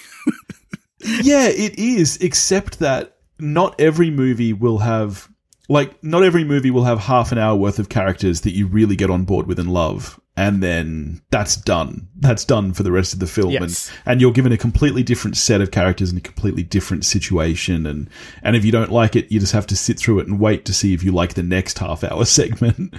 yeah, 1.22 1.48
it 1.48 1.78
is, 1.78 2.16
except 2.18 2.78
that 2.78 3.16
not 3.38 3.80
every 3.80 4.10
movie 4.10 4.52
will 4.52 4.78
have 4.78 5.28
like 5.72 6.04
not 6.04 6.22
every 6.22 6.44
movie 6.44 6.70
will 6.70 6.84
have 6.84 6.98
half 6.98 7.32
an 7.32 7.38
hour 7.38 7.56
worth 7.56 7.78
of 7.78 7.88
characters 7.88 8.42
that 8.42 8.52
you 8.52 8.66
really 8.66 8.94
get 8.94 9.10
on 9.10 9.24
board 9.24 9.46
with 9.46 9.58
and 9.58 9.72
love. 9.72 10.20
And 10.36 10.62
then 10.62 11.22
that's 11.30 11.56
done. 11.56 12.08
That's 12.18 12.44
done 12.44 12.74
for 12.74 12.82
the 12.82 12.92
rest 12.92 13.14
of 13.14 13.20
the 13.20 13.26
film. 13.26 13.52
Yes. 13.52 13.90
And 14.04 14.12
and 14.12 14.20
you're 14.20 14.32
given 14.32 14.52
a 14.52 14.58
completely 14.58 15.02
different 15.02 15.36
set 15.36 15.62
of 15.62 15.70
characters 15.70 16.12
in 16.12 16.18
a 16.18 16.22
completely 16.22 16.62
different 16.62 17.06
situation. 17.06 17.86
And 17.86 18.10
and 18.42 18.54
if 18.54 18.66
you 18.66 18.72
don't 18.72 18.92
like 18.92 19.16
it, 19.16 19.32
you 19.32 19.40
just 19.40 19.52
have 19.54 19.66
to 19.68 19.76
sit 19.76 19.98
through 19.98 20.20
it 20.20 20.28
and 20.28 20.38
wait 20.38 20.66
to 20.66 20.74
see 20.74 20.92
if 20.92 21.02
you 21.02 21.10
like 21.10 21.34
the 21.34 21.42
next 21.42 21.78
half 21.78 22.04
hour 22.04 22.24
segment. 22.26 22.94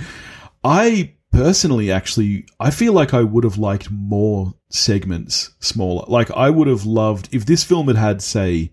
I 0.64 1.14
personally 1.32 1.92
actually 1.92 2.46
I 2.60 2.70
feel 2.72 2.94
like 2.94 3.14
I 3.14 3.24
would 3.24 3.44
have 3.44 3.58
liked 3.58 3.92
more 3.92 4.54
segments 4.70 5.52
smaller. 5.60 6.06
Like 6.08 6.32
I 6.32 6.50
would 6.50 6.68
have 6.68 6.86
loved 6.86 7.30
if 7.32 7.46
this 7.46 7.64
film 7.64 7.88
had 7.88 7.98
had 7.98 8.22
say 8.24 8.72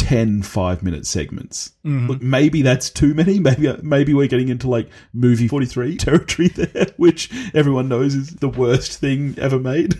10 0.00 0.42
5 0.42 0.82
minute 0.82 1.06
segments. 1.06 1.72
Mm-hmm. 1.84 2.06
Look, 2.08 2.22
maybe 2.22 2.62
that's 2.62 2.88
too 2.88 3.12
many. 3.12 3.38
Maybe 3.50 3.72
maybe 3.82 4.14
we're 4.14 4.28
getting 4.28 4.48
into 4.48 4.68
like 4.68 4.88
movie 5.12 5.46
43 5.46 5.96
territory 5.98 6.48
there, 6.48 6.86
which 6.96 7.30
everyone 7.54 7.88
knows 7.88 8.14
is 8.14 8.30
the 8.36 8.48
worst 8.48 8.98
thing 8.98 9.34
ever 9.38 9.58
made. 9.58 9.94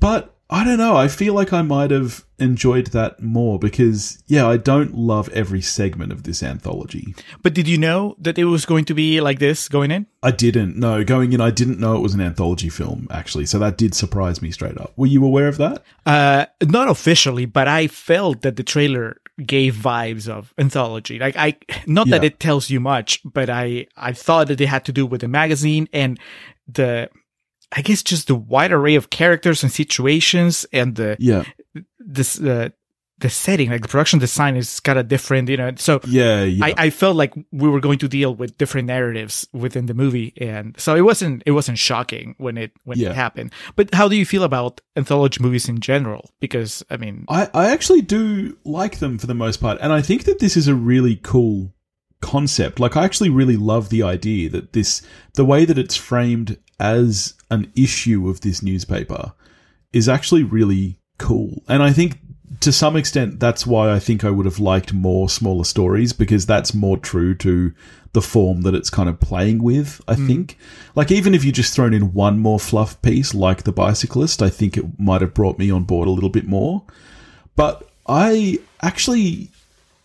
but 0.00 0.34
I 0.52 0.64
don't 0.64 0.76
know. 0.76 0.96
I 0.96 1.08
feel 1.08 1.32
like 1.32 1.50
I 1.54 1.62
might 1.62 1.90
have 1.90 2.26
enjoyed 2.38 2.88
that 2.88 3.22
more 3.22 3.58
because, 3.58 4.22
yeah, 4.26 4.46
I 4.46 4.58
don't 4.58 4.94
love 4.94 5.30
every 5.30 5.62
segment 5.62 6.12
of 6.12 6.24
this 6.24 6.42
anthology. 6.42 7.14
But 7.42 7.54
did 7.54 7.66
you 7.66 7.78
know 7.78 8.16
that 8.18 8.38
it 8.38 8.44
was 8.44 8.66
going 8.66 8.84
to 8.84 8.94
be 8.94 9.22
like 9.22 9.38
this 9.38 9.66
going 9.66 9.90
in? 9.90 10.06
I 10.22 10.30
didn't. 10.30 10.76
No, 10.76 11.04
going 11.04 11.32
in, 11.32 11.40
I 11.40 11.50
didn't 11.50 11.80
know 11.80 11.96
it 11.96 12.00
was 12.00 12.12
an 12.12 12.20
anthology 12.20 12.68
film, 12.68 13.08
actually. 13.10 13.46
So 13.46 13.58
that 13.60 13.78
did 13.78 13.94
surprise 13.94 14.42
me 14.42 14.50
straight 14.50 14.76
up. 14.76 14.92
Were 14.96 15.06
you 15.06 15.24
aware 15.24 15.48
of 15.48 15.56
that? 15.56 15.84
Uh, 16.04 16.44
not 16.62 16.88
officially, 16.88 17.46
but 17.46 17.66
I 17.66 17.86
felt 17.86 18.42
that 18.42 18.56
the 18.56 18.62
trailer 18.62 19.22
gave 19.46 19.74
vibes 19.74 20.28
of 20.28 20.52
anthology. 20.58 21.18
Like 21.18 21.34
I, 21.38 21.56
not 21.86 22.08
that 22.10 22.24
it 22.24 22.40
tells 22.40 22.68
you 22.68 22.78
much, 22.78 23.20
but 23.24 23.48
I, 23.48 23.86
I 23.96 24.12
thought 24.12 24.48
that 24.48 24.60
it 24.60 24.66
had 24.66 24.84
to 24.84 24.92
do 24.92 25.06
with 25.06 25.22
the 25.22 25.28
magazine 25.28 25.88
and 25.94 26.20
the, 26.68 27.08
I 27.74 27.82
guess 27.82 28.02
just 28.02 28.28
the 28.28 28.34
wide 28.34 28.72
array 28.72 28.94
of 28.96 29.10
characters 29.10 29.62
and 29.62 29.72
situations 29.72 30.66
and 30.72 30.94
the, 30.96 31.16
Yeah. 31.18 31.44
this, 31.98 32.40
uh, 32.40 32.68
the 33.18 33.30
setting, 33.30 33.70
like 33.70 33.82
the 33.82 33.88
production 33.88 34.18
design 34.18 34.56
is 34.56 34.80
kind 34.80 34.98
of 34.98 35.06
different, 35.06 35.48
you 35.48 35.56
know. 35.56 35.70
So 35.76 36.00
Yeah. 36.08 36.42
Yeah. 36.42 36.64
I, 36.66 36.74
I 36.76 36.90
felt 36.90 37.14
like 37.16 37.32
we 37.52 37.68
were 37.68 37.78
going 37.78 37.98
to 38.00 38.08
deal 38.08 38.34
with 38.34 38.58
different 38.58 38.88
narratives 38.88 39.46
within 39.52 39.86
the 39.86 39.94
movie, 39.94 40.32
and 40.38 40.74
so 40.76 40.96
it 40.96 41.02
wasn't 41.02 41.42
it 41.46 41.52
wasn't 41.52 41.78
shocking 41.78 42.34
when 42.38 42.58
it 42.58 42.72
when 42.82 42.98
Yeah. 42.98 43.10
it 43.10 43.14
happened. 43.14 43.52
But 43.76 43.94
how 43.94 44.08
do 44.08 44.16
you 44.16 44.26
feel 44.26 44.42
about 44.42 44.80
anthology 44.96 45.40
movies 45.40 45.68
in 45.68 45.78
general? 45.78 46.30
Because 46.40 46.82
I 46.90 46.96
mean, 46.96 47.24
I, 47.28 47.48
I 47.54 47.70
actually 47.70 48.02
do 48.02 48.58
like 48.64 48.98
them 48.98 49.18
for 49.18 49.28
the 49.28 49.34
most 49.34 49.60
part. 49.60 49.78
And 49.80 49.92
I 49.92 50.02
think 50.02 50.24
that 50.24 50.40
this 50.40 50.56
is 50.56 50.66
a 50.66 50.74
really 50.74 51.14
cool 51.22 51.72
concept. 52.20 52.80
Like, 52.80 52.96
I 52.96 53.04
actually 53.04 53.30
really 53.30 53.56
love 53.56 53.88
the 53.88 54.02
idea 54.02 54.48
that 54.50 54.72
this, 54.72 55.02
the 55.34 55.44
way 55.44 55.64
that 55.64 55.78
it's 55.78 55.96
framed 55.96 56.56
as 56.80 57.34
an 57.52 57.70
issue 57.76 58.28
of 58.28 58.40
this 58.40 58.62
newspaper 58.62 59.32
is 59.92 60.08
actually 60.08 60.42
really 60.42 60.98
cool. 61.18 61.62
And 61.68 61.82
I 61.82 61.92
think 61.92 62.18
to 62.60 62.72
some 62.72 62.96
extent, 62.96 63.40
that's 63.40 63.66
why 63.66 63.92
I 63.92 63.98
think 63.98 64.24
I 64.24 64.30
would 64.30 64.46
have 64.46 64.58
liked 64.58 64.92
more 64.92 65.28
smaller 65.28 65.64
stories 65.64 66.12
because 66.12 66.46
that's 66.46 66.74
more 66.74 66.96
true 66.96 67.34
to 67.36 67.72
the 68.12 68.22
form 68.22 68.62
that 68.62 68.74
it's 68.74 68.90
kind 68.90 69.08
of 69.08 69.20
playing 69.20 69.62
with, 69.62 70.00
I 70.06 70.14
mm. 70.14 70.26
think. 70.26 70.58
Like, 70.94 71.10
even 71.10 71.34
if 71.34 71.44
you 71.44 71.52
just 71.52 71.74
thrown 71.74 71.94
in 71.94 72.12
one 72.12 72.38
more 72.38 72.60
fluff 72.60 73.00
piece, 73.02 73.34
like 73.34 73.62
The 73.62 73.72
Bicyclist, 73.72 74.42
I 74.42 74.50
think 74.50 74.76
it 74.76 74.98
might 74.98 75.20
have 75.20 75.34
brought 75.34 75.58
me 75.58 75.70
on 75.70 75.84
board 75.84 76.08
a 76.08 76.10
little 76.10 76.30
bit 76.30 76.46
more. 76.46 76.84
But 77.56 77.88
I 78.06 78.58
actually. 78.80 79.50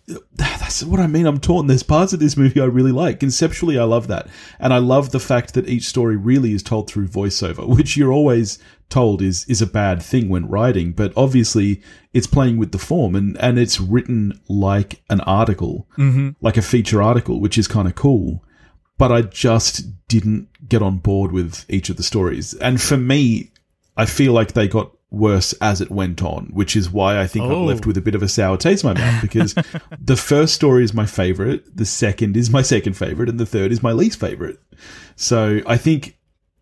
That's 0.34 0.84
what 0.84 1.00
I 1.00 1.08
mean. 1.08 1.26
I'm 1.26 1.40
torn. 1.40 1.68
There's 1.68 1.84
parts 1.84 2.14
of 2.14 2.20
this 2.20 2.38
movie 2.38 2.62
I 2.62 2.66
really 2.66 2.92
like. 2.92 3.20
Conceptually, 3.20 3.78
I 3.78 3.84
love 3.84 4.08
that. 4.08 4.28
And 4.60 4.74
I 4.74 4.78
love 4.78 5.12
the 5.12 5.20
fact 5.20 5.54
that 5.54 5.68
each 5.68 5.84
story 5.84 6.16
really 6.16 6.54
is 6.54 6.64
told 6.64 6.90
through 6.90 7.08
voiceover, 7.08 7.68
which 7.76 7.98
you're 7.98 8.14
always 8.14 8.60
told 8.90 9.22
is, 9.22 9.46
is 9.50 9.62
a 9.62 9.68
bad 9.68 10.02
thing 10.02 10.30
when 10.30 10.48
writing. 10.48 10.94
But 10.94 11.14
obviously, 11.18 11.82
it's 12.14 12.28
playing 12.28 12.58
with 12.58 12.72
the 12.72 12.78
form 12.78 13.16
and, 13.16 13.38
and 13.38 13.60
it's 13.60 13.80
written 13.80 14.40
like 14.48 15.02
an 15.10 15.22
article, 15.22 15.88
mm-hmm. 15.98 16.30
like 16.42 16.58
a 16.58 16.62
feature 16.62 17.02
article, 17.02 17.42
which 17.42 17.58
is 17.58 17.68
kind 17.68 17.88
of 17.88 17.96
cool. 17.96 18.44
But 18.98 19.12
I 19.12 19.22
just 19.22 20.08
didn't 20.08 20.50
get 20.68 20.82
on 20.82 20.98
board 20.98 21.32
with 21.32 21.66
each 21.70 21.90
of 21.90 21.98
the 21.98 22.04
stories. 22.04 22.54
And 22.56 22.82
for 22.82 22.98
me, 22.98 23.52
I 23.96 24.06
feel 24.06 24.34
like 24.34 24.54
they 24.54 24.68
got 24.68 24.92
worse 25.10 25.54
as 25.62 25.80
it 25.82 25.90
went 25.90 26.22
on, 26.22 26.48
which 26.54 26.76
is 26.76 26.90
why 26.90 27.20
I 27.20 27.28
think 27.28 27.46
Oh. 27.46 27.62
I'm 27.62 27.66
left 27.66 27.86
with 27.86 27.98
a 27.98 28.02
bit 28.02 28.16
of 28.16 28.22
a 28.24 28.28
sour 28.28 28.58
taste 28.58 28.84
in 28.84 28.94
my 28.94 29.00
mouth 29.00 29.22
because 29.22 29.54
the 30.02 30.18
first 30.18 30.54
story 30.54 30.84
is 30.84 30.94
my 30.94 31.06
favorite, 31.06 31.76
the 31.78 31.86
second 31.86 32.36
is 32.36 32.50
my 32.50 32.62
second 32.62 32.94
favorite, 32.94 33.30
and 33.30 33.40
the 33.40 33.46
third 33.46 33.72
is 33.72 33.82
my 33.82 33.92
least 33.94 34.20
favorite. 34.20 34.60
So 35.16 35.62
I 35.66 35.78
think 35.78 36.18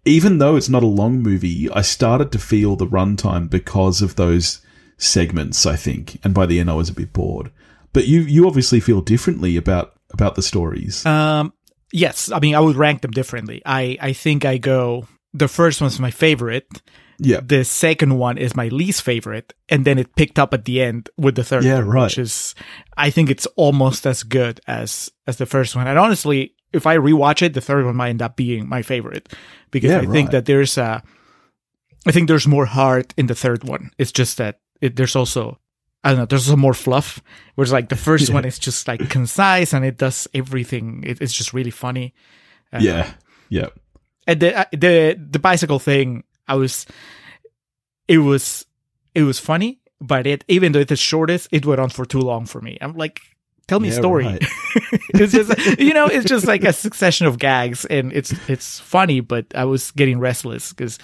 even 0.06 0.38
though 0.38 0.56
it's 0.56 0.70
not 0.70 0.84
a 0.84 0.88
long 0.88 1.22
movie, 1.24 1.70
I 1.72 1.82
started 1.82 2.32
to 2.34 2.40
feel 2.40 2.76
the 2.76 2.86
runtime 2.88 3.50
because 3.50 4.02
of 4.04 4.16
those 4.16 4.62
segments, 4.98 5.66
I 5.66 5.76
think. 5.76 6.20
And 6.24 6.34
by 6.34 6.46
the 6.46 6.60
end, 6.60 6.70
I 6.70 6.76
was 6.76 6.90
a 6.90 6.94
bit 6.94 7.12
bored. 7.14 7.52
But 7.94 8.08
you, 8.08 8.22
you 8.22 8.48
obviously 8.48 8.80
feel 8.80 9.02
differently 9.02 9.58
about 9.58 9.94
about 10.12 10.36
the 10.36 10.42
stories? 10.44 11.06
Um, 11.06 11.52
yes, 11.92 12.32
I 12.32 12.40
mean 12.40 12.54
I 12.56 12.60
would 12.60 12.76
rank 12.76 13.02
them 13.02 13.12
differently. 13.12 13.62
I 13.66 13.98
I 14.00 14.14
think 14.14 14.46
I 14.46 14.58
go 14.58 15.08
the 15.34 15.48
first 15.48 15.82
one's 15.82 16.00
my 16.00 16.12
favorite. 16.12 16.68
Yeah. 17.18 17.40
The 17.44 17.64
second 17.64 18.18
one 18.18 18.38
is 18.38 18.56
my 18.56 18.68
least 18.68 19.02
favorite, 19.04 19.54
and 19.70 19.86
then 19.86 19.98
it 19.98 20.16
picked 20.16 20.38
up 20.40 20.54
at 20.54 20.66
the 20.66 20.82
end 20.82 21.10
with 21.18 21.36
the 21.36 21.44
third 21.44 21.64
Yeah, 21.64 21.78
one, 21.78 21.88
right. 21.90 22.04
which 22.04 22.18
is 22.18 22.56
I 22.98 23.10
think 23.10 23.30
it's 23.30 23.46
almost 23.56 24.06
as 24.06 24.24
good 24.24 24.60
as 24.68 25.12
as 25.28 25.38
the 25.38 25.46
first 25.46 25.76
one. 25.76 25.88
And 25.88 25.98
honestly, 26.00 26.56
if 26.74 26.86
I 26.86 26.98
rewatch 26.98 27.42
it, 27.42 27.54
the 27.54 27.62
third 27.62 27.86
one 27.86 27.96
might 27.96 28.10
end 28.10 28.22
up 28.22 28.36
being 28.36 28.68
my 28.68 28.82
favorite 28.82 29.32
because 29.72 29.92
Yeah, 29.92 30.00
I 30.02 30.06
think 30.06 30.32
that 30.32 30.46
there's 30.46 30.78
a, 30.78 31.02
I 32.06 32.12
think 32.12 32.28
there's 32.28 32.48
more 32.48 32.66
heart 32.66 33.14
in 33.18 33.28
the 33.28 33.36
third 33.36 33.64
one. 33.64 33.92
It's 33.98 34.12
just 34.12 34.38
that 34.38 34.60
it, 34.82 34.96
there's 34.96 35.16
also 35.16 35.60
I 36.04 36.10
don't 36.10 36.20
know. 36.20 36.26
There's 36.26 36.48
also 36.50 36.58
more 36.58 36.74
fluff. 36.76 37.20
Whereas 37.56 37.72
like 37.72 37.90
the 37.90 37.96
first 37.96 38.28
Yeah. 38.30 38.36
one 38.36 38.46
is 38.46 38.60
just 38.60 38.88
like 38.88 39.10
concise 39.10 39.74
and 39.74 39.84
it 39.86 39.98
does 39.98 40.28
everything. 40.34 41.04
It, 41.06 41.20
it's 41.22 41.34
just 41.34 41.54
really 41.54 41.72
funny. 41.72 42.14
Uh, 42.74 42.80
yeah. 42.82 43.14
Yeah. 43.50 43.70
and 44.28 44.40
the 44.40 44.54
uh, 44.60 44.66
the 44.72 45.16
the 45.32 45.40
bicycle 45.40 45.80
thing 45.80 46.24
i 46.48 46.56
was 46.56 46.86
it 48.08 48.20
was 48.20 48.66
it 49.14 49.24
was 49.24 49.40
funny 49.40 49.80
but 50.02 50.28
it 50.28 50.44
even 50.48 50.72
though 50.72 50.80
it's 50.80 50.90
the 50.90 50.96
shortest 50.96 51.48
it 51.52 51.66
went 51.66 51.80
on 51.80 51.90
for 51.90 52.06
too 52.06 52.20
long 52.20 52.46
for 52.46 52.62
me 52.62 52.78
i'm 52.82 52.94
like 52.94 53.22
tell 53.68 53.80
me 53.80 53.90
a 53.90 53.92
story 53.92 54.26
right. 54.26 54.44
it's 55.16 55.34
just 55.34 55.80
you 55.80 55.94
know 55.94 56.06
it's 56.08 56.26
just 56.26 56.46
like 56.46 56.64
a 56.64 56.74
succession 56.74 57.28
of 57.28 57.40
gags 57.40 57.86
and 57.86 58.14
it's 58.14 58.34
it's 58.50 58.80
funny 58.80 59.20
but 59.20 59.46
i 59.56 59.64
was 59.66 59.92
getting 59.92 60.20
restless 60.20 60.72
because 60.74 61.00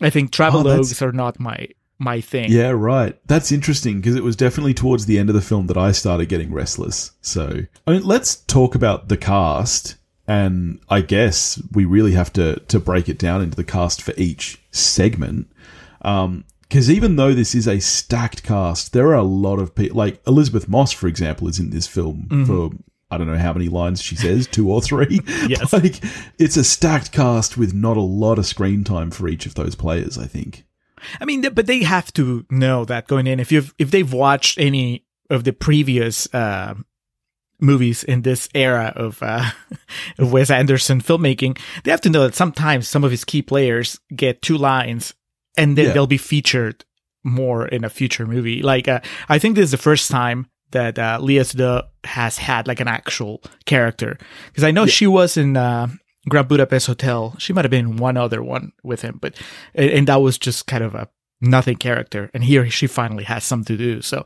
i 0.00 0.10
think 0.10 0.30
Oh, 0.40 0.62
that's- 0.62 1.02
are 1.02 1.12
not 1.12 1.38
my 1.38 1.68
my 1.98 2.20
thing 2.20 2.50
Yeah, 2.50 2.70
right. 2.70 3.16
That's 3.28 3.52
interesting 3.52 4.00
because 4.00 4.16
it 4.16 4.24
was 4.24 4.34
definitely 4.34 4.74
towards 4.74 5.06
the 5.06 5.16
end 5.18 5.30
of 5.30 5.34
the 5.34 5.40
film 5.40 5.68
that 5.68 5.76
I 5.76 5.92
started 5.92 6.28
getting 6.28 6.52
restless. 6.52 7.12
So, 7.20 7.60
I 7.86 7.90
mean, 7.92 8.02
let's 8.02 8.34
talk 8.34 8.74
about 8.74 9.08
the 9.08 9.16
cast. 9.16 9.94
And 10.26 10.80
I 10.88 11.02
guess 11.02 11.60
we 11.72 11.84
really 11.84 12.12
have 12.12 12.32
to, 12.34 12.60
to 12.60 12.80
break 12.80 13.08
it 13.08 13.18
down 13.18 13.42
into 13.42 13.56
the 13.56 13.64
cast 13.64 14.00
for 14.00 14.14
each 14.16 14.62
segment. 14.70 15.50
Because 15.98 16.90
even 16.90 17.16
though 17.16 17.34
this 17.34 17.54
is 17.54 17.68
a 17.68 17.80
stacked 17.80 18.42
cast, 18.42 18.92
there 18.92 19.08
are 19.08 19.14
a 19.14 19.22
lot 19.22 19.58
of 19.58 19.74
people. 19.74 19.96
Like 19.98 20.22
Elisabeth 20.26 20.68
Moss, 20.68 20.92
for 20.92 21.08
example, 21.08 21.48
is 21.48 21.58
in 21.58 21.70
this 21.70 21.86
film 21.86 22.44
for 22.46 22.70
I 23.10 23.18
don't 23.18 23.26
know 23.28 23.38
how 23.38 23.52
many 23.52 23.68
lines 23.68 24.02
she 24.02 24.16
says, 24.16 24.46
two 24.46 24.70
or 24.70 24.80
three. 24.80 25.20
Yes. 25.46 25.72
like 25.72 26.02
it's 26.38 26.56
a 26.56 26.64
stacked 26.64 27.12
cast 27.12 27.56
with 27.56 27.74
not 27.74 27.96
a 27.96 28.02
lot 28.02 28.38
of 28.38 28.46
screen 28.46 28.82
time 28.82 29.10
for 29.10 29.28
each 29.28 29.46
of 29.46 29.54
those 29.54 29.74
players. 29.74 30.16
I 30.18 30.26
think. 30.26 30.64
I 31.20 31.24
mean, 31.24 31.42
but 31.52 31.66
they 31.66 31.82
have 31.82 32.12
to 32.14 32.46
know 32.50 32.84
that 32.86 33.06
going 33.06 33.26
in. 33.26 33.40
If 33.40 33.52
you've 33.52 33.74
if 33.78 33.90
they've 33.90 34.12
watched 34.12 34.58
any 34.58 35.04
of 35.30 35.44
the 35.44 35.52
previous 35.52 36.32
uh, 36.34 36.74
movies 37.64 38.04
in 38.04 38.22
this 38.22 38.48
era 38.54 38.92
of 38.96 39.22
uh, 39.22 39.50
of 40.18 40.32
Wes 40.32 40.50
Anderson 40.50 41.00
filmmaking, 41.00 41.58
they 41.82 41.90
have 41.90 42.00
to 42.02 42.10
know 42.10 42.22
that 42.22 42.34
sometimes 42.34 42.86
some 42.88 43.04
of 43.04 43.10
his 43.10 43.24
key 43.24 43.42
players 43.42 43.98
get 44.14 44.42
two 44.42 44.56
lines, 44.58 45.14
and 45.56 45.76
then 45.76 45.86
Yeah. 45.86 45.92
they'll 45.92 46.06
be 46.06 46.18
featured 46.18 46.84
more 47.24 47.66
in 47.66 47.84
a 47.84 47.88
future 47.90 48.26
movie. 48.26 48.62
Like 48.62 48.86
uh, 48.88 49.00
I 49.28 49.38
think 49.38 49.54
this 49.56 49.64
is 49.64 49.70
the 49.70 49.76
first 49.90 50.10
time 50.10 50.46
that 50.72 50.98
uh, 50.98 51.18
Lea 51.22 51.38
Seydoux 51.40 51.82
has 52.04 52.38
had 52.38 52.66
like 52.68 52.80
an 52.80 52.88
actual 52.88 53.40
character 53.64 54.18
because 54.48 54.64
I 54.64 54.70
know 54.72 54.86
she 54.86 55.06
was 55.06 55.36
in. 55.36 55.56
Uh, 55.56 55.88
Grand 56.26 56.48
Budapest 56.48 56.86
Hotel. 56.86 57.34
She 57.38 57.52
might 57.52 57.66
have 57.66 57.70
been 57.70 57.98
one 57.98 58.16
other 58.16 58.42
one 58.42 58.72
with 58.82 59.02
him, 59.02 59.18
but 59.20 59.36
and 59.74 60.06
that 60.08 60.22
was 60.22 60.38
just 60.38 60.66
kind 60.66 60.82
of 60.82 60.94
a 60.94 61.06
nothing 61.42 61.76
character. 61.76 62.30
And 62.32 62.42
here 62.42 62.70
she 62.70 62.86
finally 62.86 63.24
has 63.24 63.44
something 63.44 63.76
to 63.76 63.84
do. 63.96 64.00
So 64.00 64.24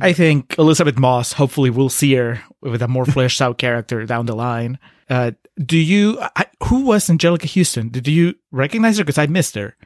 I 0.00 0.12
think 0.12 0.56
Elisabeth 0.58 0.98
Moss. 0.98 1.32
Hopefully, 1.32 1.70
we'll 1.70 1.88
see 1.88 2.14
her 2.14 2.42
with 2.60 2.82
a 2.82 2.88
more 2.88 3.04
fleshed 3.06 3.42
out 3.42 3.58
character 3.58 4.04
down 4.06 4.26
the 4.26 4.36
line. 4.36 4.78
Uh, 5.08 5.32
do 5.58 5.78
you? 5.78 6.18
I, 6.20 6.46
who 6.64 6.84
was 6.84 7.08
Anjelica 7.08 7.52
Huston? 7.52 7.88
Did 7.88 8.06
you 8.06 8.34
recognize 8.50 8.98
her? 8.98 9.04
Because 9.04 9.18
I 9.18 9.26
missed 9.26 9.54
her. 9.54 9.76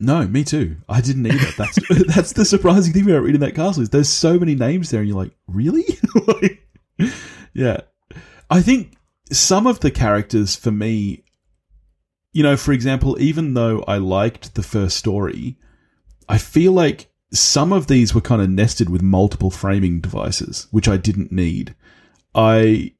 No, 0.00 0.26
me 0.26 0.44
too. 0.44 0.76
I 0.88 1.00
didn't 1.00 1.26
either. 1.26 1.52
That's 1.56 1.78
that's 2.14 2.32
the 2.32 2.44
surprising 2.44 2.92
thing 2.92 3.04
about 3.04 3.22
reading 3.22 3.40
that 3.40 3.54
castle 3.54 3.82
is 3.82 3.90
there's 3.90 4.08
so 4.08 4.38
many 4.38 4.54
names 4.54 4.90
there, 4.90 5.00
and 5.00 5.08
you're 5.08 5.18
like, 5.18 5.34
really? 5.46 5.84
Like, 6.26 6.64
yeah, 7.54 7.82
I 8.50 8.60
think 8.60 8.94
some 9.30 9.66
of 9.66 9.80
the 9.80 9.90
characters 9.90 10.56
for 10.56 10.70
me, 10.70 11.22
you 12.32 12.42
know, 12.42 12.56
for 12.56 12.72
example, 12.72 13.20
even 13.20 13.54
though 13.54 13.84
I 13.86 13.98
liked 13.98 14.54
the 14.54 14.62
first 14.62 14.96
story, 14.96 15.56
I 16.28 16.38
feel 16.38 16.72
like 16.72 17.08
some 17.32 17.72
of 17.72 17.86
these 17.86 18.14
were 18.14 18.20
kind 18.20 18.40
of 18.40 18.50
nested 18.50 18.88
with 18.88 19.02
multiple 19.02 19.50
framing 19.50 20.00
devices, 20.00 20.66
which 20.70 20.88
I 20.88 20.96
didn't 20.96 21.32
need. 21.32 21.74
I 22.34 22.92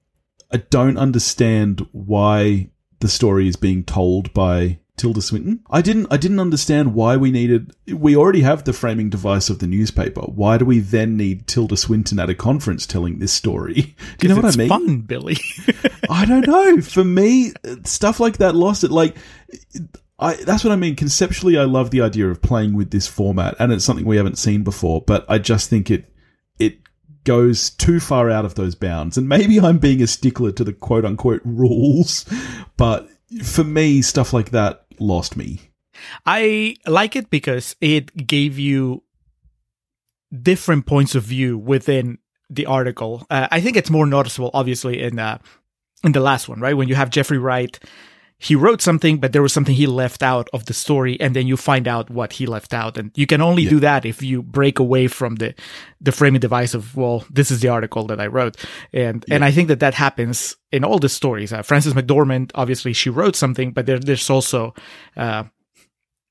I 0.51 0.59
don't 0.59 0.99
understand 0.99 1.87
why 1.93 2.71
the 3.01 3.09
story 3.09 3.49
is 3.49 3.57
being 3.57 3.85
told 3.85 4.33
by 4.33 4.79
Tilda 4.97 5.23
Swinton. 5.23 5.61
I 5.71 5.81
didn't 5.81 6.09
I 6.11 6.17
didn't 6.17 6.41
understand 6.41 6.95
why 6.95 7.17
we 7.17 7.31
needed 7.31 7.73
we 7.87 8.17
already 8.17 8.43
have 8.43 8.65
the 8.65 8.73
framing 8.73 9.09
device 9.09 9.49
of 9.49 9.61
the 9.61 9.67
newspaper. 9.67 10.23
Why 10.23 10.59
do 10.59 10.65
we 10.65 10.81
then 10.81 11.17
need 11.17 11.47
Tilda 11.47 11.77
Swinton 11.77 12.19
at 12.19 12.29
a 12.29 12.35
conference 12.35 12.87
telling 12.87 13.19
this 13.19 13.33
story? 13.33 13.95
Do 14.19 14.27
you 14.27 14.35
know 14.35 14.41
what 14.41 14.55
I 14.55 14.59
mean? 14.59 14.69
Fun, 14.69 15.01
Billy. 15.03 15.39
I 16.11 16.27
don't 16.27 16.47
know. 16.47 16.81
For 16.81 17.05
me, 17.05 17.53
uh, 17.65 17.77
stuff 17.85 18.21
like 18.21 18.39
that 18.39 18.55
lost 18.55 18.85
it. 18.85 18.91
Like, 18.91 19.17
I 20.19 20.35
that's 20.35 20.65
what 20.65 20.73
I 20.73 20.77
mean. 20.77 20.97
Conceptually, 20.97 21.57
I 21.57 21.65
love 21.65 21.91
the 21.91 22.01
idea 22.01 22.29
of 22.29 22.43
playing 22.43 22.75
with 22.75 22.91
this 22.91 23.07
format, 23.07 23.55
and 23.59 23.73
it's 23.73 23.85
something 23.85 24.05
we 24.05 24.17
haven't 24.17 24.39
seen 24.39 24.65
before. 24.65 25.03
But 25.03 25.25
I 25.29 25.39
just 25.39 25.71
think 25.71 25.91
it 25.91 26.13
it 26.59 26.79
goes 27.25 27.71
too 27.71 28.01
far 28.01 28.31
out 28.31 28.45
of 28.45 28.55
those 28.55 28.75
bounds. 28.75 29.17
And 29.17 29.29
maybe 29.29 29.61
I'm 29.61 29.79
being 29.79 30.03
a 30.03 30.07
stickler 30.07 30.53
to 30.53 30.65
the 30.65 30.73
quote 30.73 31.05
unquote 31.05 31.43
rules, 31.45 32.25
but 32.77 33.09
for 33.43 33.65
me, 33.65 34.03
stuff 34.03 34.33
like 34.33 34.51
that 34.51 34.87
lost 34.99 35.37
me. 35.37 35.61
I 36.27 36.77
like 36.87 37.17
it 37.17 37.31
because 37.31 37.77
it 37.81 38.27
gave 38.27 38.59
you 38.59 39.03
different 40.43 40.87
points 40.87 41.15
of 41.15 41.25
view 41.25 41.59
within 41.59 42.19
the 42.51 42.67
article. 42.67 43.27
Uh, 43.31 43.49
I 43.51 43.61
think 43.61 43.77
it's 43.77 43.91
more 43.91 44.07
noticeable, 44.07 44.51
obviously, 44.55 45.03
in 45.03 45.19
uh, 45.19 45.39
in 46.05 46.13
the 46.13 46.21
last 46.21 46.49
one, 46.49 46.61
right? 46.61 46.77
When 46.77 46.89
you 46.89 46.95
have 46.95 47.11
Jeffrey 47.11 47.39
Wright, 47.39 47.79
he 48.41 48.55
wrote 48.55 48.81
something, 48.81 49.19
but 49.19 49.33
there 49.33 49.43
was 49.43 49.53
something 49.53 49.75
he 49.75 49.89
left 49.89 50.23
out 50.23 50.49
of 50.53 50.67
the 50.67 50.75
story, 50.75 51.21
and 51.21 51.35
then 51.35 51.49
you 51.49 51.57
find 51.57 51.89
out 51.89 52.09
what 52.09 52.35
he 52.35 52.47
left 52.47 52.73
out, 52.73 52.97
and 52.97 53.11
you 53.17 53.27
can 53.27 53.41
only 53.41 53.67
do 53.67 53.81
that 53.81 54.05
if 54.05 54.23
you 54.23 54.43
break 54.43 54.79
away 54.79 55.09
from 55.09 55.37
the 55.37 55.55
the 56.01 56.13
framing 56.13 56.41
device 56.41 56.73
of 56.73 56.97
well, 56.97 57.25
this 57.31 57.51
is 57.51 57.61
the 57.61 57.69
article 57.69 58.07
that 58.07 58.21
I 58.21 58.29
wrote, 58.29 58.57
and 58.93 59.25
and 59.29 59.45
I 59.45 59.51
think 59.51 59.67
that 59.69 59.81
that 59.81 59.95
happens 59.95 60.57
in 60.71 60.85
all 60.85 61.01
the 61.01 61.09
stories. 61.09 61.53
Uh, 61.53 61.63
Frances 61.63 61.95
McDormand, 61.95 62.53
obviously, 62.55 62.93
she 62.93 63.11
wrote 63.11 63.35
something, 63.35 63.73
but 63.73 63.87
there, 63.87 63.99
there's 63.99 64.31
also 64.31 64.73
uh, 65.17 65.43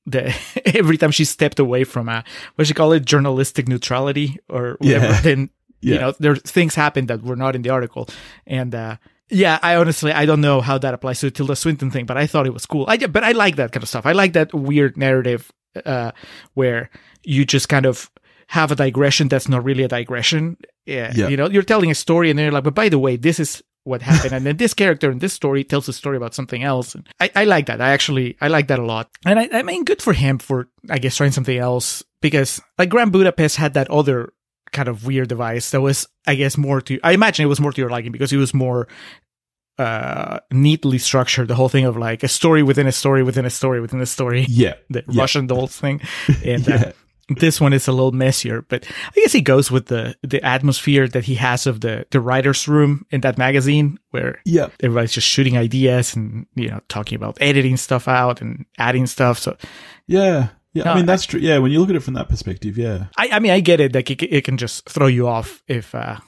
the 0.06 0.34
every 0.64 0.96
time 0.96 1.10
she 1.10 1.26
stepped 1.26 1.58
away 1.58 1.84
from 1.84 2.08
a 2.08 2.24
what 2.54 2.66
she 2.66 2.74
call 2.74 2.92
it? 2.92 3.04
Journalistic 3.04 3.68
neutrality 3.68 4.38
or 4.48 4.76
whatever 4.78 5.06
Yeah. 5.06 5.20
then 5.22 5.50
you 5.80 5.98
know 5.98 6.12
there 6.18 6.36
things 6.36 6.74
happen 6.74 7.06
that 7.06 7.22
were 7.22 7.36
not 7.36 7.54
in 7.54 7.62
the 7.62 7.70
article. 7.70 8.08
And 8.46 8.74
uh 8.74 8.96
yeah 9.30 9.58
i 9.62 9.76
honestly 9.76 10.12
i 10.12 10.24
don't 10.26 10.40
know 10.40 10.60
how 10.60 10.78
that 10.78 10.94
applies 10.94 11.20
to 11.20 11.26
the 11.26 11.30
tilda 11.30 11.54
swinton 11.56 11.90
thing 11.90 12.06
but 12.06 12.16
i 12.16 12.26
thought 12.26 12.46
it 12.46 12.52
was 12.54 12.66
cool. 12.66 12.84
I 12.88 12.96
but 12.98 13.24
i 13.24 13.32
like 13.32 13.56
that 13.56 13.72
kind 13.72 13.82
of 13.82 13.88
stuff. 13.88 14.06
I 14.06 14.12
like 14.12 14.32
that 14.32 14.52
weird 14.54 14.96
narrative 14.96 15.50
uh 15.84 16.12
where 16.54 16.90
you 17.24 17.44
just 17.44 17.68
kind 17.68 17.86
of 17.86 18.10
have 18.48 18.70
a 18.72 18.76
digression 18.76 19.28
that's 19.28 19.48
not 19.48 19.62
really 19.62 19.82
a 19.84 19.88
digression. 19.88 20.56
Yeah, 20.86 21.12
Yeah. 21.14 21.28
you 21.28 21.36
know 21.36 21.48
you're 21.50 21.62
telling 21.62 21.90
a 21.90 21.94
story 21.94 22.30
and 22.30 22.38
then 22.38 22.44
you're 22.46 22.52
like 22.52 22.64
but 22.64 22.74
by 22.74 22.88
the 22.88 22.98
way 22.98 23.16
this 23.16 23.38
is 23.38 23.62
what 23.84 24.02
happened. 24.02 24.34
And 24.34 24.44
then 24.44 24.56
this 24.58 24.74
character 24.74 25.10
in 25.10 25.18
this 25.18 25.32
story 25.32 25.64
tells 25.64 25.88
a 25.88 25.94
story 25.94 26.18
about 26.18 26.34
something 26.34 26.62
else. 26.62 26.94
And 26.94 27.08
I, 27.20 27.30
I 27.34 27.44
like 27.44 27.66
that. 27.66 27.80
I 27.80 27.90
actually 27.90 28.36
i 28.40 28.48
like 28.48 28.68
that 28.68 28.78
a 28.78 28.84
lot. 28.84 29.08
And 29.24 29.38
I, 29.38 29.48
I 29.52 29.62
mean 29.62 29.84
good 29.84 30.02
for 30.02 30.12
him 30.12 30.38
for 30.38 30.68
i 30.90 30.98
guess 30.98 31.16
trying 31.16 31.32
something 31.32 31.56
else 31.58 32.02
because 32.20 32.60
like 32.78 32.88
grand 32.88 33.12
budapest 33.12 33.56
had 33.56 33.74
that 33.74 33.90
other 33.90 34.32
kind 34.72 34.88
of 34.88 35.06
weird 35.06 35.28
device 35.28 35.70
that 35.70 35.80
was 35.80 36.06
i 36.26 36.34
guess 36.34 36.56
more 36.56 36.80
to 36.80 36.98
i 37.02 37.12
imagine 37.12 37.44
it 37.44 37.48
was 37.48 37.60
more 37.60 37.72
to 37.72 37.80
your 37.80 37.90
liking 37.90 38.12
because 38.12 38.32
it 38.32 38.36
was 38.36 38.52
more 38.54 38.86
uh 39.78 40.40
neatly 40.52 40.98
structured 40.98 41.46
the 41.48 41.54
whole 41.54 41.68
thing 41.68 41.84
of 41.84 41.96
like 41.96 42.22
a 42.24 42.28
story 42.28 42.62
within 42.62 42.86
a 42.86 42.92
story 42.92 43.22
within 43.22 43.44
a 43.44 43.50
story 43.50 43.80
within 43.80 44.00
a 44.00 44.06
story 44.06 44.44
Yeah, 44.48 44.74
the 44.90 45.04
Yeah. 45.08 45.20
russian 45.22 45.46
dolls 45.46 45.76
thing 45.78 46.00
and 46.44 46.66
Yeah. 46.66 46.74
uh, 46.74 46.92
this 47.36 47.60
one 47.60 47.74
is 47.74 47.86
a 47.86 47.92
little 47.92 48.10
messier 48.12 48.62
but 48.62 48.86
i 49.16 49.20
guess 49.20 49.32
he 49.32 49.40
goes 49.42 49.70
with 49.70 49.86
the 49.86 50.16
the 50.22 50.42
atmosphere 50.42 51.06
that 51.08 51.24
he 51.24 51.34
has 51.36 51.66
of 51.66 51.80
the 51.82 52.06
the 52.10 52.20
writers 52.20 52.66
room 52.66 53.04
in 53.10 53.20
that 53.20 53.36
magazine 53.38 53.98
where 54.10 54.40
yeah. 54.46 54.68
everybody's 54.82 55.12
just 55.12 55.28
shooting 55.28 55.56
ideas 55.58 56.16
and 56.16 56.46
you 56.56 56.68
know 56.68 56.80
talking 56.88 57.16
about 57.16 57.36
editing 57.40 57.76
stuff 57.76 58.08
out 58.08 58.40
and 58.40 58.64
adding 58.78 59.06
stuff 59.06 59.38
so 59.38 59.56
Yeah. 60.06 60.48
Yeah, 60.74 60.84
No, 60.84 60.92
I 60.92 60.96
mean 60.96 61.06
that's 61.06 61.24
true. 61.24 61.40
Yeah, 61.40 61.58
when 61.58 61.72
you 61.72 61.80
look 61.80 61.90
at 61.90 61.96
it 61.96 62.02
from 62.02 62.14
that 62.14 62.28
perspective, 62.28 62.76
yeah, 62.76 63.06
I, 63.16 63.30
I 63.32 63.38
mean, 63.38 63.52
I 63.52 63.60
get 63.60 63.80
it. 63.80 63.94
Like 63.94 64.10
it, 64.10 64.22
it 64.22 64.44
can 64.44 64.56
just 64.56 64.88
throw 64.88 65.06
you 65.06 65.26
off 65.26 65.62
if 65.66 65.94
uh, 65.94 66.18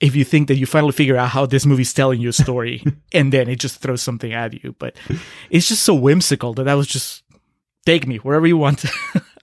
if 0.00 0.14
you 0.14 0.24
think 0.24 0.48
that 0.48 0.56
you 0.56 0.66
finally 0.66 0.92
figure 0.92 1.16
out 1.16 1.30
how 1.30 1.46
this 1.46 1.66
movie's 1.66 1.92
telling 1.92 2.20
you 2.20 2.28
a 2.28 2.32
story, 2.32 2.84
and 3.12 3.32
then 3.32 3.48
it 3.48 3.58
just 3.58 3.80
throws 3.80 4.02
something 4.02 4.32
at 4.32 4.62
you. 4.62 4.74
But 4.78 4.96
it's 5.50 5.68
just 5.68 5.82
so 5.82 5.94
whimsical 5.94 6.52
that 6.54 6.68
I 6.68 6.74
was 6.74 6.86
just 6.86 7.24
take 7.86 8.06
me 8.06 8.18
wherever 8.18 8.46
you 8.46 8.56
want. 8.56 8.84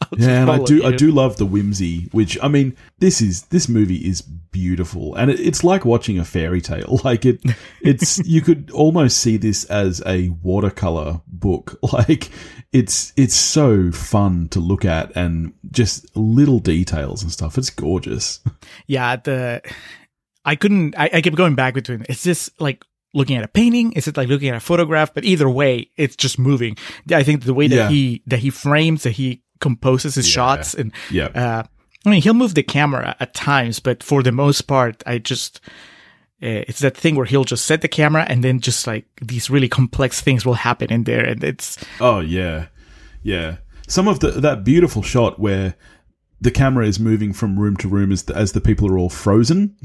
I'll 0.02 0.20
Yeah, 0.20 0.42
and 0.42 0.52
I 0.52 0.64
do 0.64 0.84
I 0.86 0.92
do 0.92 1.12
love 1.12 1.38
the 1.38 1.46
whimsy, 1.46 2.10
which 2.12 2.38
I 2.42 2.48
mean, 2.48 2.76
this 3.00 3.22
is 3.22 3.44
this 3.44 3.68
movie 3.68 4.08
is 4.08 4.22
beautiful, 4.22 5.16
and 5.16 5.32
it, 5.32 5.40
it's 5.40 5.64
like 5.64 5.86
watching 5.86 6.20
a 6.20 6.26
fairy 6.26 6.62
tale. 6.62 7.00
Like 7.06 7.26
it, 7.26 7.42
it's 7.82 8.20
you 8.26 8.42
could 8.42 8.72
almost 8.72 9.18
see 9.18 9.38
this 9.38 9.64
as 9.66 10.02
a 10.06 10.30
watercolor 10.44 11.22
book. 11.28 11.80
Like 11.94 12.30
it's 12.76 13.14
it's 13.16 13.36
so 13.36 13.92
fun 13.92 14.50
to 14.50 14.60
look 14.60 14.84
at, 14.86 15.16
and 15.16 15.54
just 15.72 16.16
little 16.16 16.60
details 16.60 17.24
and 17.24 17.32
stuff. 17.32 17.58
It's 17.58 17.70
gorgeous. 17.70 18.40
yeah 18.88 19.16
the 19.16 19.62
i 20.44 20.56
couldn't 20.56 20.94
I, 20.98 21.10
I 21.14 21.22
kept 21.22 21.36
going 21.36 21.56
back 21.56 21.74
between 21.74 22.04
is 22.10 22.24
this 22.24 22.50
like 22.60 22.84
looking 23.14 23.38
at 23.38 23.44
a 23.44 23.48
painting 23.48 23.94
is 23.94 24.08
it 24.08 24.18
like 24.18 24.28
looking 24.28 24.50
at 24.50 24.56
a 24.56 24.60
photograph 24.60 25.14
but 25.14 25.24
either 25.26 25.50
way 25.50 25.90
it's 25.96 26.16
just 26.16 26.38
moving 26.38 26.78
i 27.12 27.24
think 27.24 27.44
the 27.44 27.54
way 27.54 27.68
that 27.68 27.76
Yeah. 27.76 27.90
he 27.90 28.22
that 28.28 28.40
he 28.40 28.50
frames 28.52 29.04
that 29.04 29.12
he 29.14 29.42
composes 29.60 30.14
his 30.16 30.28
Yeah. 30.28 30.34
shots 30.34 30.76
and 30.76 30.92
Yeah, 31.10 31.30
uh 31.34 31.64
i 32.06 32.10
mean 32.10 32.22
he'll 32.22 32.34
move 32.36 32.54
the 32.54 32.64
camera 32.64 33.16
at 33.20 33.34
times 33.34 33.80
but 33.80 34.04
for 34.04 34.22
the 34.22 34.32
most 34.32 34.68
part 34.68 35.02
i 35.08 35.18
just 35.18 35.62
uh, 36.44 36.68
it's 36.68 36.80
that 36.80 36.98
thing 36.98 37.16
where 37.16 37.26
he'll 37.26 37.46
just 37.46 37.66
set 37.66 37.82
the 37.82 37.88
camera 37.88 38.26
and 38.28 38.44
then 38.44 38.60
just 38.60 38.86
like 38.86 39.06
these 39.22 39.50
really 39.50 39.70
complex 39.70 40.22
things 40.22 40.46
will 40.46 40.56
happen 40.56 40.92
in 40.92 41.06
there 41.06 41.24
and 41.24 41.44
it's 41.44 41.78
Oh 42.00 42.20
yeah, 42.20 42.68
yeah. 43.24 43.58
Some 43.88 44.08
of 44.08 44.20
the 44.20 44.32
that 44.32 44.64
beautiful 44.64 45.02
shot 45.02 45.40
where 45.40 45.76
the 46.42 46.52
camera 46.52 46.86
is 46.86 47.00
moving 47.00 47.34
from 47.34 47.58
room 47.58 47.78
to 47.78 47.88
room 47.88 48.12
as 48.12 48.24
the, 48.24 48.36
as 48.36 48.52
the 48.52 48.62
people 48.62 48.92
are 48.92 48.98
all 48.98 49.10
frozen, 49.10 49.76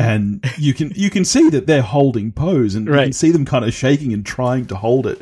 and 0.00 0.44
you 0.56 0.72
can 0.74 0.92
you 0.94 1.10
can 1.10 1.24
see 1.24 1.50
that 1.50 1.66
they're 1.66 1.82
holding 1.82 2.32
pose, 2.32 2.74
and 2.74 2.86
you 2.86 2.92
can 2.92 3.12
see 3.12 3.30
them 3.30 3.44
kind 3.44 3.64
of 3.64 3.74
shaking 3.74 4.12
and 4.12 4.24
trying 4.24 4.66
to 4.66 4.76
hold 4.76 5.06
it, 5.06 5.20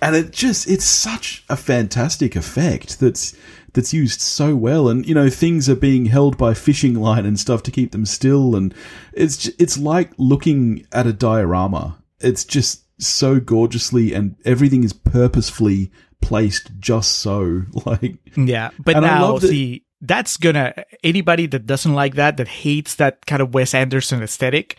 and 0.00 0.14
it 0.14 0.30
just 0.30 0.68
it's 0.68 0.84
such 0.84 1.44
a 1.48 1.56
fantastic 1.56 2.36
effect 2.36 3.00
that's 3.00 3.36
that's 3.74 3.92
used 3.92 4.20
so 4.20 4.54
well, 4.56 4.88
and 4.88 5.06
you 5.06 5.14
know 5.14 5.28
things 5.30 5.68
are 5.68 5.76
being 5.76 6.06
held 6.06 6.36
by 6.38 6.54
fishing 6.54 6.94
line 6.94 7.26
and 7.26 7.38
stuff 7.38 7.62
to 7.64 7.70
keep 7.70 7.92
them 7.92 8.06
still, 8.06 8.56
and 8.56 8.74
it's 9.12 9.46
it's 9.58 9.76
like 9.78 10.12
looking 10.18 10.86
at 10.92 11.06
a 11.06 11.12
diorama. 11.12 12.02
It's 12.20 12.44
just 12.44 12.84
so 13.00 13.38
gorgeously, 13.40 14.12
and 14.14 14.36
everything 14.44 14.82
is 14.84 14.92
purposefully 14.92 15.90
placed 16.20 16.70
just 16.80 17.18
so. 17.18 17.62
Like, 17.86 18.16
Yeah, 18.36 18.70
but 18.78 19.00
now 19.00 19.38
that- 19.38 19.48
see 19.48 19.84
that's 20.00 20.36
gonna 20.36 20.74
anybody 21.02 21.46
that 21.46 21.66
doesn't 21.66 21.92
like 21.94 22.14
that 22.14 22.36
that 22.36 22.46
hates 22.48 22.94
that 22.96 23.26
kind 23.26 23.42
of 23.42 23.52
Wes 23.54 23.74
Anderson 23.74 24.22
aesthetic. 24.22 24.76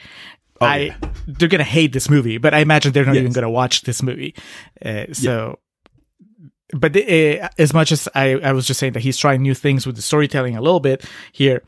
I 0.61 0.77
yeah. 0.77 0.97
they're 1.27 1.47
gonna 1.49 1.63
hate 1.63 1.93
this 1.93 2.09
movie, 2.09 2.37
but 2.37 2.53
I 2.53 2.59
imagine 2.59 2.91
they're 2.91 3.05
not 3.05 3.15
Yes. 3.15 3.21
even 3.21 3.33
gonna 3.33 3.49
watch 3.49 3.81
this 3.83 4.01
movie. 4.03 4.35
Uh, 4.83 5.05
so, 5.13 5.59
but 6.73 6.95
uh, 6.95 7.49
as 7.57 7.73
much 7.73 7.91
as 7.91 8.07
I, 8.15 8.31
I 8.35 8.51
was 8.53 8.65
just 8.67 8.79
saying 8.79 8.93
that 8.93 9.01
he's 9.01 9.17
trying 9.17 9.41
new 9.41 9.53
things 9.55 9.85
with 9.87 9.95
the 9.95 10.01
storytelling 10.01 10.55
a 10.55 10.61
little 10.61 10.79
bit 10.79 11.03
here, 11.31 11.63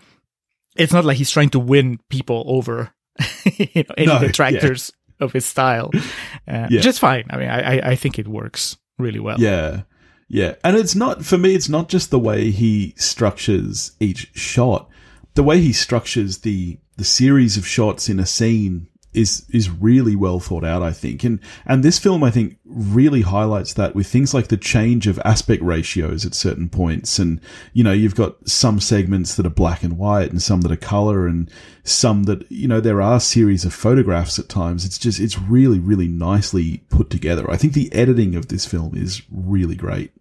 it's 0.75 0.93
not 0.93 1.05
like 1.05 1.17
he's 1.17 1.31
trying 1.31 1.49
to 1.51 1.59
win 1.59 1.99
people 2.09 2.43
over. 2.47 2.91
you 3.45 3.83
know, 3.83 3.93
any 3.97 4.07
No, 4.07 4.19
detractors 4.19 4.91
of 5.19 5.33
his 5.33 5.45
style, 5.45 5.91
uh, 5.95 5.99
Yeah. 6.47 6.67
which 6.69 6.85
is 6.85 6.97
fine. 6.99 7.25
I 7.29 7.37
mean, 7.37 7.49
I 7.49 7.77
I- 7.77 7.89
I 7.91 7.95
think 7.95 8.17
it 8.19 8.27
works 8.27 8.77
really 8.97 9.19
well. 9.19 9.39
Yeah. 9.39 9.81
Yeah. 10.27 10.55
And 10.63 10.77
it's 10.77 10.95
not, 10.95 11.25
for 11.25 11.37
me, 11.37 11.55
it's 11.55 11.67
not 11.69 11.89
just 11.89 12.09
the 12.09 12.19
way 12.19 12.51
he 12.51 12.93
structures 12.97 13.91
each 13.99 14.31
shot. 14.33 14.89
The 15.33 15.43
way 15.43 15.59
he 15.59 15.73
structures 15.73 16.39
the, 16.39 16.77
the 16.97 17.03
series 17.03 17.57
of 17.57 17.67
shots 17.67 18.07
in 18.09 18.19
a 18.19 18.25
scene 18.25 18.87
is, 19.13 19.45
is 19.49 19.69
really 19.69 20.15
well 20.15 20.39
thought 20.39 20.63
out, 20.63 20.81
I 20.81 20.91
think. 20.91 21.23
And, 21.23 21.39
and 21.65 21.83
this 21.83 21.99
film, 21.99 22.23
I 22.23 22.31
think, 22.31 22.57
really 22.65 23.21
highlights 23.21 23.73
that 23.73 23.95
with 23.95 24.07
things 24.07 24.33
like 24.33 24.47
the 24.47 24.57
change 24.57 25.07
of 25.07 25.19
aspect 25.25 25.61
ratios 25.63 26.25
at 26.25 26.33
certain 26.33 26.69
points. 26.69 27.19
And, 27.19 27.41
you 27.73 27.83
know, 27.83 27.91
you've 27.91 28.15
got 28.15 28.47
some 28.47 28.79
segments 28.79 29.35
that 29.35 29.45
are 29.45 29.49
black 29.49 29.83
and 29.83 29.97
white 29.97 30.31
and 30.31 30.41
some 30.41 30.61
that 30.61 30.71
are 30.71 30.77
color 30.77 31.27
and 31.27 31.51
some 31.83 32.23
that, 32.23 32.49
you 32.51 32.67
know, 32.67 32.79
there 32.79 33.01
are 33.01 33.19
series 33.19 33.65
of 33.65 33.73
photographs 33.73 34.39
at 34.39 34.49
times. 34.49 34.85
It's 34.85 34.97
just, 34.97 35.19
it's 35.19 35.39
really, 35.39 35.79
really 35.79 36.07
nicely 36.07 36.83
put 36.89 37.09
together. 37.09 37.49
I 37.49 37.57
think 37.57 37.73
the 37.73 37.93
editing 37.93 38.35
of 38.35 38.47
this 38.47 38.65
film 38.65 38.95
is 38.95 39.21
really 39.31 39.75
great. 39.75 40.11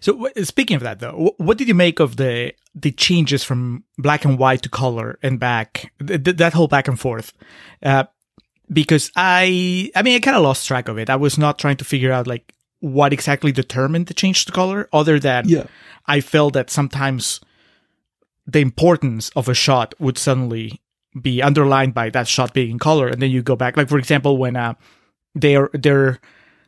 So 0.00 0.28
speaking 0.42 0.76
of 0.76 0.82
that, 0.82 1.00
though, 1.00 1.34
what 1.38 1.58
did 1.58 1.68
you 1.68 1.74
make 1.74 2.00
of 2.00 2.16
the 2.16 2.52
the 2.74 2.92
changes 2.92 3.42
from 3.42 3.84
black 3.98 4.24
and 4.24 4.38
white 4.38 4.62
to 4.62 4.68
color 4.68 5.18
and 5.22 5.40
back? 5.40 5.92
Th- 6.04 6.22
th- 6.22 6.36
that 6.36 6.52
whole 6.52 6.68
back 6.68 6.88
and 6.88 7.00
forth, 7.00 7.32
uh, 7.82 8.04
because 8.72 9.10
I, 9.16 9.90
I 9.94 10.02
mean, 10.02 10.16
I 10.16 10.20
kind 10.20 10.36
of 10.36 10.42
lost 10.42 10.66
track 10.66 10.88
of 10.88 10.98
it. 10.98 11.10
I 11.10 11.16
was 11.16 11.38
not 11.38 11.58
trying 11.58 11.76
to 11.78 11.84
figure 11.84 12.12
out 12.12 12.26
like 12.26 12.54
what 12.80 13.12
exactly 13.12 13.52
determined 13.52 14.06
the 14.06 14.14
change 14.14 14.44
to 14.46 14.52
color, 14.52 14.88
other 14.92 15.18
than 15.18 15.48
Yeah. 15.48 15.64
I 16.06 16.20
felt 16.20 16.54
that 16.54 16.70
sometimes 16.70 17.40
the 18.46 18.60
importance 18.60 19.30
of 19.36 19.48
a 19.48 19.54
shot 19.54 19.94
would 20.00 20.18
suddenly 20.18 20.80
be 21.20 21.42
underlined 21.42 21.94
by 21.94 22.10
that 22.10 22.26
shot 22.26 22.54
being 22.54 22.70
in 22.70 22.78
color, 22.78 23.08
and 23.08 23.20
then 23.20 23.30
you 23.30 23.42
go 23.42 23.56
back. 23.56 23.76
Like 23.76 23.88
for 23.88 23.98
example, 23.98 24.36
when 24.36 24.56
uh, 24.56 24.74
they're 25.34 25.70
they're 25.72 26.20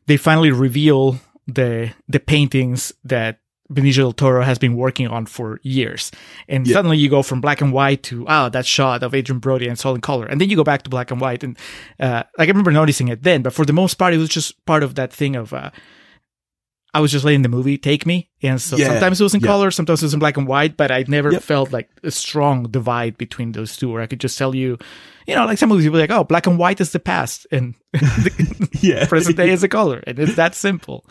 they 0.07 0.17
finally 0.17 0.51
reveal 0.51 1.19
the 1.47 1.93
the 2.09 2.21
paintings 2.21 2.93
that 3.05 3.41
Benicio 3.73 3.97
del 3.97 4.13
Toro 4.13 4.43
has 4.43 4.59
been 4.59 4.77
working 4.77 5.07
on 5.09 5.25
for 5.27 5.59
years, 5.63 6.11
and 6.49 6.67
Yeah. 6.67 6.75
suddenly 6.75 6.99
you 6.99 7.09
go 7.09 7.23
from 7.23 7.41
black 7.41 7.61
and 7.63 7.73
white 7.73 8.03
to 8.05 8.27
oh 8.29 8.49
that 8.51 8.67
shot 8.67 9.03
of 9.03 9.15
Adrien 9.15 9.39
Brody 9.41 9.65
and 9.67 9.73
it's 9.73 9.85
all 9.87 9.95
in 9.95 10.01
color, 10.03 10.27
and 10.27 10.41
then 10.41 10.51
you 10.51 10.57
go 10.57 10.65
back 10.65 10.83
to 10.83 10.91
black 10.91 11.11
and 11.11 11.21
white, 11.21 11.43
and 11.43 11.57
uh, 11.99 12.25
like 12.39 12.49
I 12.49 12.53
remember 12.53 12.73
noticing 12.73 13.09
it 13.09 13.23
then, 13.23 13.43
but 13.43 13.53
for 13.55 13.65
the 13.65 13.73
most 13.73 13.95
part, 13.95 14.13
it 14.15 14.19
was 14.19 14.29
just 14.29 14.65
part 14.67 14.83
of 14.83 14.95
that 14.97 15.13
thing 15.13 15.35
of. 15.37 15.53
Uh, 15.53 15.71
I 16.97 17.01
was 17.01 17.11
just 17.11 17.25
letting 17.25 17.43
the 17.43 17.49
movie 17.49 17.77
take 17.77 18.07
me, 18.07 18.31
and 18.41 18.61
so 18.63 18.77
Yeah, 18.77 18.87
sometimes 18.87 19.21
it 19.21 19.25
was 19.25 19.35
in 19.35 19.41
yeah. 19.41 19.49
color, 19.49 19.73
sometimes 19.73 20.01
it 20.01 20.07
was 20.07 20.15
in 20.15 20.21
black 20.21 20.37
and 20.37 20.47
white, 20.47 20.77
but 20.77 20.93
I 20.93 21.05
never 21.09 21.33
Yep. 21.33 21.43
felt 21.43 21.73
like 21.73 21.89
a 22.05 22.13
strong 22.13 22.71
divide 22.71 23.19
between 23.19 23.51
those 23.51 23.77
two, 23.77 23.91
where 23.91 24.01
I 24.01 24.07
could 24.07 24.21
just 24.21 24.39
tell 24.39 24.55
you, 24.55 24.79
you 25.27 25.35
know, 25.35 25.45
like 25.45 25.59
some 25.59 25.71
movies, 25.71 25.85
you'll 25.87 25.95
be 25.95 25.99
like, 25.99 26.13
oh, 26.13 26.23
black 26.23 26.47
and 26.47 26.57
white 26.57 26.81
is 26.81 26.93
the 26.93 27.01
past, 27.01 27.49
and 27.51 27.75
the 27.93 28.69
Yeah. 28.81 29.07
present 29.09 29.37
day 29.37 29.51
is 29.57 29.63
the 29.63 29.69
color, 29.69 30.05
and 30.07 30.21
it's 30.21 30.37
that 30.37 30.55
simple. 30.55 31.05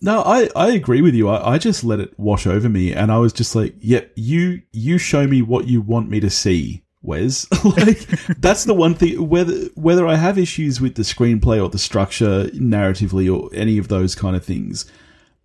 No, 0.00 0.22
I, 0.22 0.48
I 0.54 0.70
agree 0.70 1.02
with 1.02 1.14
you. 1.14 1.28
I, 1.28 1.54
I 1.54 1.58
just 1.58 1.82
let 1.82 2.00
it 2.00 2.18
wash 2.18 2.46
over 2.46 2.68
me 2.68 2.92
and 2.92 3.10
I 3.10 3.18
was 3.18 3.32
just 3.32 3.56
like, 3.56 3.74
yep, 3.80 4.12
you 4.14 4.62
you 4.72 4.98
show 4.98 5.26
me 5.26 5.42
what 5.42 5.66
you 5.66 5.80
want 5.80 6.08
me 6.08 6.20
to 6.20 6.30
see, 6.30 6.84
Wes. 7.02 7.48
like 7.64 7.98
that's 8.38 8.64
the 8.64 8.74
one 8.74 8.94
thing 8.94 9.28
whether 9.28 9.54
whether 9.74 10.06
I 10.06 10.14
have 10.14 10.38
issues 10.38 10.80
with 10.80 10.94
the 10.94 11.02
screenplay 11.02 11.62
or 11.62 11.68
the 11.68 11.78
structure 11.78 12.44
narratively 12.54 13.32
or 13.32 13.50
any 13.52 13.76
of 13.76 13.88
those 13.88 14.14
kind 14.14 14.36
of 14.36 14.44
things, 14.44 14.90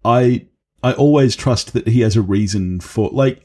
I 0.05 0.45
I 0.83 0.93
always 0.93 1.35
trust 1.35 1.73
that 1.73 1.87
he 1.87 2.01
has 2.01 2.15
a 2.15 2.21
reason 2.21 2.79
for 2.79 3.09
like 3.09 3.43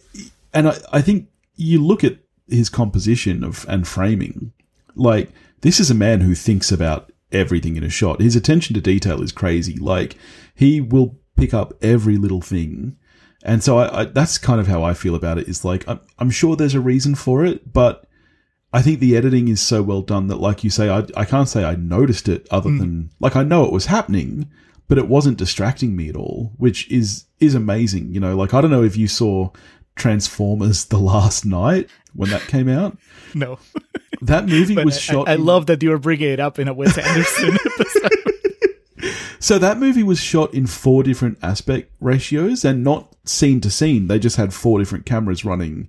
and 0.53 0.69
I, 0.69 0.77
I 0.93 1.01
think 1.01 1.29
you 1.57 1.83
look 1.83 2.05
at 2.05 2.19
his 2.49 2.69
composition 2.69 3.45
of 3.45 3.65
and 3.67 3.89
framing, 3.89 4.53
like 4.95 5.31
this 5.63 5.81
is 5.81 5.91
a 5.91 5.95
man 5.95 6.21
who 6.21 6.35
thinks 6.35 6.71
about 6.71 7.11
everything 7.33 7.77
in 7.77 7.85
a 7.85 7.91
shot. 7.91 8.21
His 8.21 8.37
attention 8.37 8.75
to 8.75 8.81
detail 8.81 9.23
is 9.23 9.33
crazy. 9.33 9.77
Like 9.77 10.17
he 10.59 10.81
will 10.81 11.17
pick 11.37 11.55
up 11.55 11.73
every 11.81 12.17
little 12.17 12.41
thing. 12.41 12.97
And 13.45 13.63
so 13.63 13.79
I, 13.79 14.01
I 14.01 14.05
that's 14.07 14.39
kind 14.39 14.61
of 14.61 14.67
how 14.67 14.83
I 14.83 14.93
feel 14.93 15.15
about 15.15 15.39
it 15.39 15.49
is 15.49 15.65
like 15.65 15.89
I'm, 15.89 16.01
I'm 16.19 16.31
sure 16.31 16.57
there's 16.57 16.75
a 16.75 16.81
reason 16.81 17.15
for 17.15 17.45
it, 17.45 17.73
but 17.73 18.09
I 18.73 18.83
think 18.83 18.99
the 18.99 19.17
editing 19.17 19.47
is 19.47 19.61
so 19.61 19.85
well 19.85 20.03
done 20.03 20.27
that 20.27 20.41
like 20.41 20.65
you 20.65 20.71
say 20.71 20.91
I 20.91 21.05
I 21.17 21.25
can't 21.25 21.49
say 21.49 21.65
I 21.65 21.77
noticed 21.77 22.29
it 22.29 22.49
other 22.51 22.71
hmm. 22.71 22.79
than 22.79 23.11
like 23.21 23.37
I 23.37 23.45
know 23.45 23.65
it 23.65 23.73
was 23.73 23.87
happening, 23.87 24.51
but 24.89 24.99
it 24.99 25.07
wasn't 25.07 25.39
distracting 25.39 25.95
me 25.95 26.09
at 26.09 26.17
all, 26.17 26.53
which 26.57 26.91
is 26.91 27.27
is 27.39 27.55
amazing, 27.55 28.13
you 28.13 28.19
know, 28.19 28.37
like 28.37 28.53
I 28.53 28.61
don't 28.61 28.73
know 28.73 28.83
if 28.83 28.97
you 28.97 29.07
saw 29.07 29.51
Transformers 29.95 30.87
The 30.87 30.99
Last 30.99 31.47
Knight 31.47 31.89
when 32.15 32.31
that 32.31 32.43
came 32.43 32.69
out. 32.69 32.99
No, 33.35 33.59
That 34.23 34.47
movie 34.47 34.75
was 34.85 34.97
I, 34.97 35.01
shot 35.01 35.29
I 35.29 35.35
in- 35.35 35.45
love 35.45 35.67
that 35.67 35.83
you 35.83 35.91
were 35.91 35.99
bringing 35.99 36.31
it 36.31 36.41
up 36.41 36.59
in 36.59 36.67
a 36.67 36.75
Wes 36.75 36.97
Anderson 36.99 37.59
episode. 37.79 38.38
So 39.49 39.59
that 39.59 39.79
movie 39.79 40.03
was 40.03 40.21
shot 40.21 40.53
in 40.53 40.67
four 40.67 41.03
different 41.03 41.39
aspect 41.41 41.91
ratios 42.01 42.67
and 42.67 42.85
not 42.85 43.17
scene 43.25 43.63
to 43.63 43.71
scene. 43.71 44.07
They 44.07 44.19
just 44.19 44.37
had 44.37 44.53
four 44.53 44.79
different 44.79 45.07
cameras 45.07 45.43
running. 45.43 45.89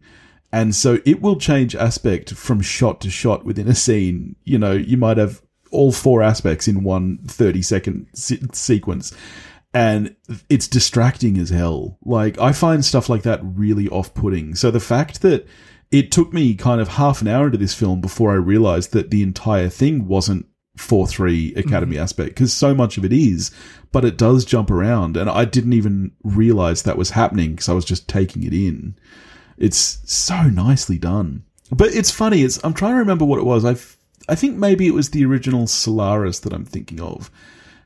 And 0.50 0.74
so 0.74 1.00
it 1.06 1.22
will 1.22 1.36
change 1.36 1.76
aspect 1.76 2.34
from 2.34 2.62
shot 2.62 3.02
to 3.02 3.10
shot 3.10 3.44
within 3.44 3.68
a 3.68 3.76
scene. 3.76 4.38
You 4.46 4.60
know, 4.60 4.72
you 4.72 4.96
might 4.96 5.18
have 5.18 5.42
all 5.72 5.92
four 5.92 6.24
aspects 6.24 6.70
in 6.70 6.86
one 6.86 7.18
30 7.28 7.62
second 7.62 8.08
se- 8.14 8.40
sequence. 8.54 9.14
And 9.74 10.16
it's 10.48 10.70
distracting 10.70 11.38
as 11.38 11.50
hell. 11.50 11.98
Like, 12.06 12.40
I 12.40 12.54
find 12.54 12.86
stuff 12.86 13.10
like 13.10 13.24
that 13.24 13.42
really 13.44 13.90
off 13.90 14.14
putting. 14.14 14.56
So 14.56 14.72
the 14.72 14.80
fact 14.80 15.22
that 15.22 15.46
it 15.92 16.14
took 16.14 16.32
me 16.32 16.56
kind 16.56 16.80
of 16.80 16.88
half 16.88 17.22
an 17.22 17.28
hour 17.28 17.48
into 17.48 17.58
this 17.58 17.74
film 17.76 18.00
before 18.00 18.32
I 18.32 18.36
realized 18.36 18.94
that 18.94 19.12
the 19.12 19.22
entire 19.22 19.68
thing 19.68 20.08
wasn't 20.08 20.46
4 20.80 21.08
3 21.08 21.54
Academy 21.56 21.96
mm-hmm. 21.96 22.04
aspect 22.04 22.30
because 22.30 22.54
so 22.54 22.74
much 22.74 22.98
of 22.98 23.06
it 23.06 23.14
is, 23.14 23.52
but 23.92 24.06
it 24.06 24.18
does 24.18 24.46
jump 24.46 24.72
around. 24.72 25.18
And 25.18 25.30
I 25.30 25.46
didn't 25.46 25.74
even 25.74 26.12
realize 26.24 26.84
that 26.84 26.98
was 26.98 27.12
happening 27.12 27.52
because 27.52 27.70
I 27.70 27.74
was 27.74 27.86
just 27.86 28.08
taking 28.08 28.44
it 28.44 28.54
in. 28.54 28.96
It's 29.58 30.00
so 30.06 30.44
nicely 30.44 30.98
done. 30.98 31.44
But 31.72 31.90
it's 31.90 32.12
funny. 32.12 32.44
It's 32.44 32.64
I'm 32.64 32.74
trying 32.74 32.94
to 32.94 33.00
remember 33.00 33.26
what 33.26 33.40
it 33.40 33.46
was. 33.46 33.66
I 33.66 33.76
I 34.32 34.36
think 34.36 34.58
maybe 34.58 34.88
it 34.88 34.94
was 34.94 35.10
the 35.10 35.26
original 35.26 35.68
Solaris 35.68 36.40
that 36.40 36.54
I'm 36.54 36.66
thinking 36.66 37.02
of, 37.02 37.30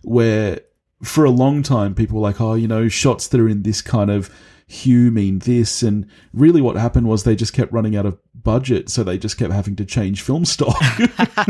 where 0.03 0.59
for 1.01 1.25
a 1.25 1.31
long 1.31 1.63
time 1.63 1.95
people 1.95 2.17
were 2.17 2.27
like, 2.27 2.39
oh, 2.39 2.53
you 2.53 2.67
know, 2.67 2.87
shots 2.87 3.27
that 3.27 3.41
are 3.41 3.49
in 3.49 3.63
this 3.63 3.81
kind 3.81 4.11
of 4.11 4.29
hue 4.67 5.11
mean 5.11 5.39
this, 5.39 5.81
and 5.81 6.07
really 6.31 6.61
what 6.61 6.75
happened 6.75 7.07
was 7.07 7.23
they 7.23 7.35
just 7.35 7.53
kept 7.53 7.73
running 7.73 7.95
out 7.95 8.05
of 8.05 8.19
budget, 8.43 8.89
so 8.89 9.03
they 9.03 9.17
just 9.17 9.37
kept 9.37 9.53
having 9.53 9.75
to 9.77 9.85
change 9.85 10.21
film 10.21 10.45
stock. 10.45 10.81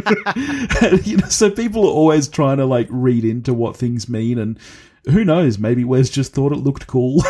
And, 0.81 1.05
you 1.05 1.17
know, 1.17 1.27
so 1.27 1.49
people 1.49 1.83
are 1.85 1.91
always 1.91 2.27
trying 2.27 2.57
to 2.57 2.65
like 2.65 2.87
read 2.89 3.23
into 3.25 3.53
what 3.53 3.75
things 3.75 4.09
mean, 4.09 4.37
and 4.37 4.57
who 5.05 5.23
knows? 5.25 5.59
Maybe 5.59 5.83
Wes 5.83 6.09
just 6.09 6.33
thought 6.33 6.51
it 6.51 6.57
looked 6.57 6.87
cool. 6.87 7.23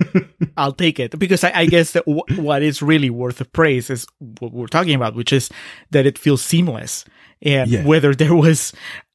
I'll 0.56 0.72
take 0.72 1.00
it 1.00 1.18
because 1.18 1.42
I, 1.42 1.52
I 1.54 1.66
guess 1.66 1.92
that 1.92 2.04
w- 2.06 2.22
what 2.42 2.62
is 2.62 2.82
really 2.82 3.10
worth 3.10 3.40
of 3.40 3.52
praise 3.52 3.90
is 3.90 4.06
what 4.40 4.52
we're 4.52 4.66
talking 4.66 4.94
about, 4.94 5.14
which 5.14 5.32
is 5.32 5.50
that 5.90 6.06
it 6.06 6.18
feels 6.18 6.42
seamless. 6.44 7.04
And 7.42 7.68
Yeah. 7.70 7.84
whether 7.84 8.14
there 8.14 8.34
was 8.34 8.72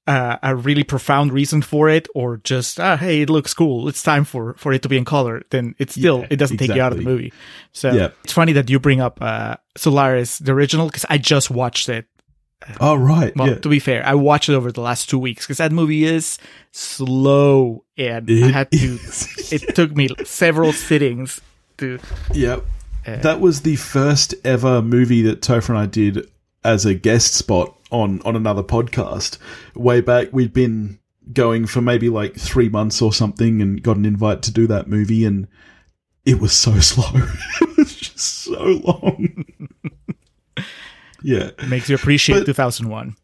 uh, 0.08 0.38
a 0.42 0.56
really 0.56 0.84
profound 0.84 1.32
reason 1.32 1.62
for 1.62 1.88
it 1.90 2.08
or 2.16 2.38
just, 2.38 2.80
ah, 2.80 2.98
hey, 2.98 3.22
it 3.22 3.30
looks 3.30 3.54
cool. 3.54 3.88
It's 3.88 4.02
time 4.02 4.24
for, 4.26 4.54
for 4.56 4.74
it 4.74 4.82
to 4.82 4.90
be 4.90 4.98
in 4.98 5.06
color. 5.06 5.44
Then 5.52 5.76
it 5.78 5.92
still, 5.92 6.22
Yeah, 6.22 6.28
it 6.32 6.36
doesn't 6.38 6.58
take 6.58 6.74
you 6.74 6.82
out 6.82 6.92
of 6.92 6.98
the 6.98 7.04
movie. 7.04 7.32
So 7.74 7.92
Yeah. 7.92 8.10
it's 8.24 8.34
funny 8.34 8.54
that 8.54 8.70
you 8.70 8.80
bring 8.80 9.02
up, 9.02 9.20
uh, 9.22 9.58
Solaris, 9.78 10.40
the 10.40 10.52
original, 10.54 10.88
because 10.88 11.06
I 11.10 11.18
just 11.20 11.52
watched 11.52 11.90
it. 11.90 12.06
oh 12.82 12.96
right, 12.96 13.36
Well, 13.36 13.50
yeah. 13.50 13.56
to 13.60 13.70
be 13.70 13.80
fair, 13.80 14.04
I 14.06 14.16
watched 14.16 14.50
it 14.50 14.54
over 14.56 14.72
the 14.72 14.82
last 14.82 15.10
two 15.10 15.20
weeks 15.20 15.46
because 15.46 15.58
that 15.60 15.72
movie 15.72 16.04
is 16.06 16.40
slow 16.72 17.84
and 17.98 18.28
I 18.30 18.34
It 18.34 18.52
had 18.54 18.72
to, 18.72 19.00
it 19.52 19.76
took 19.76 19.96
me 19.96 20.10
several 20.26 20.74
sittings 20.74 21.40
to, 21.78 22.00
Yep. 22.34 22.66
Uh, 23.08 23.16
that 23.18 23.40
was 23.40 23.62
the 23.62 23.76
first 23.78 24.36
ever 24.44 24.82
movie 24.82 25.22
that 25.22 25.42
Topher 25.42 25.70
and 25.70 25.78
I 25.78 25.86
did 25.86 26.28
as 26.63 26.86
a 26.86 26.93
guest 26.93 27.34
spot 27.34 27.76
on 27.91 28.22
on 28.24 28.36
another 28.36 28.63
podcast. 28.63 29.38
Way 29.76 30.02
back, 30.02 30.30
we'd 30.32 30.54
been 30.54 31.00
going 31.34 31.67
for 31.67 31.82
maybe 31.82 32.10
like 32.10 32.36
three 32.36 32.69
months 32.69 33.02
or 33.02 33.13
something, 33.13 33.62
and 33.62 33.82
got 33.84 33.98
an 33.98 34.06
invite 34.06 34.41
to 34.43 34.52
do 34.52 34.67
that 34.67 34.88
movie, 34.88 35.26
and 35.26 35.48
it 36.26 36.39
was 36.39 36.54
so 36.54 36.80
slow. 36.80 37.10
it 37.62 37.78
was 37.78 37.95
just 37.95 38.19
so 38.19 38.62
long. 38.84 39.45
yeah. 41.24 41.52
makes 41.67 41.89
you 41.89 41.95
appreciate 41.95 42.39
But- 42.39 42.45
2001. 42.48 43.15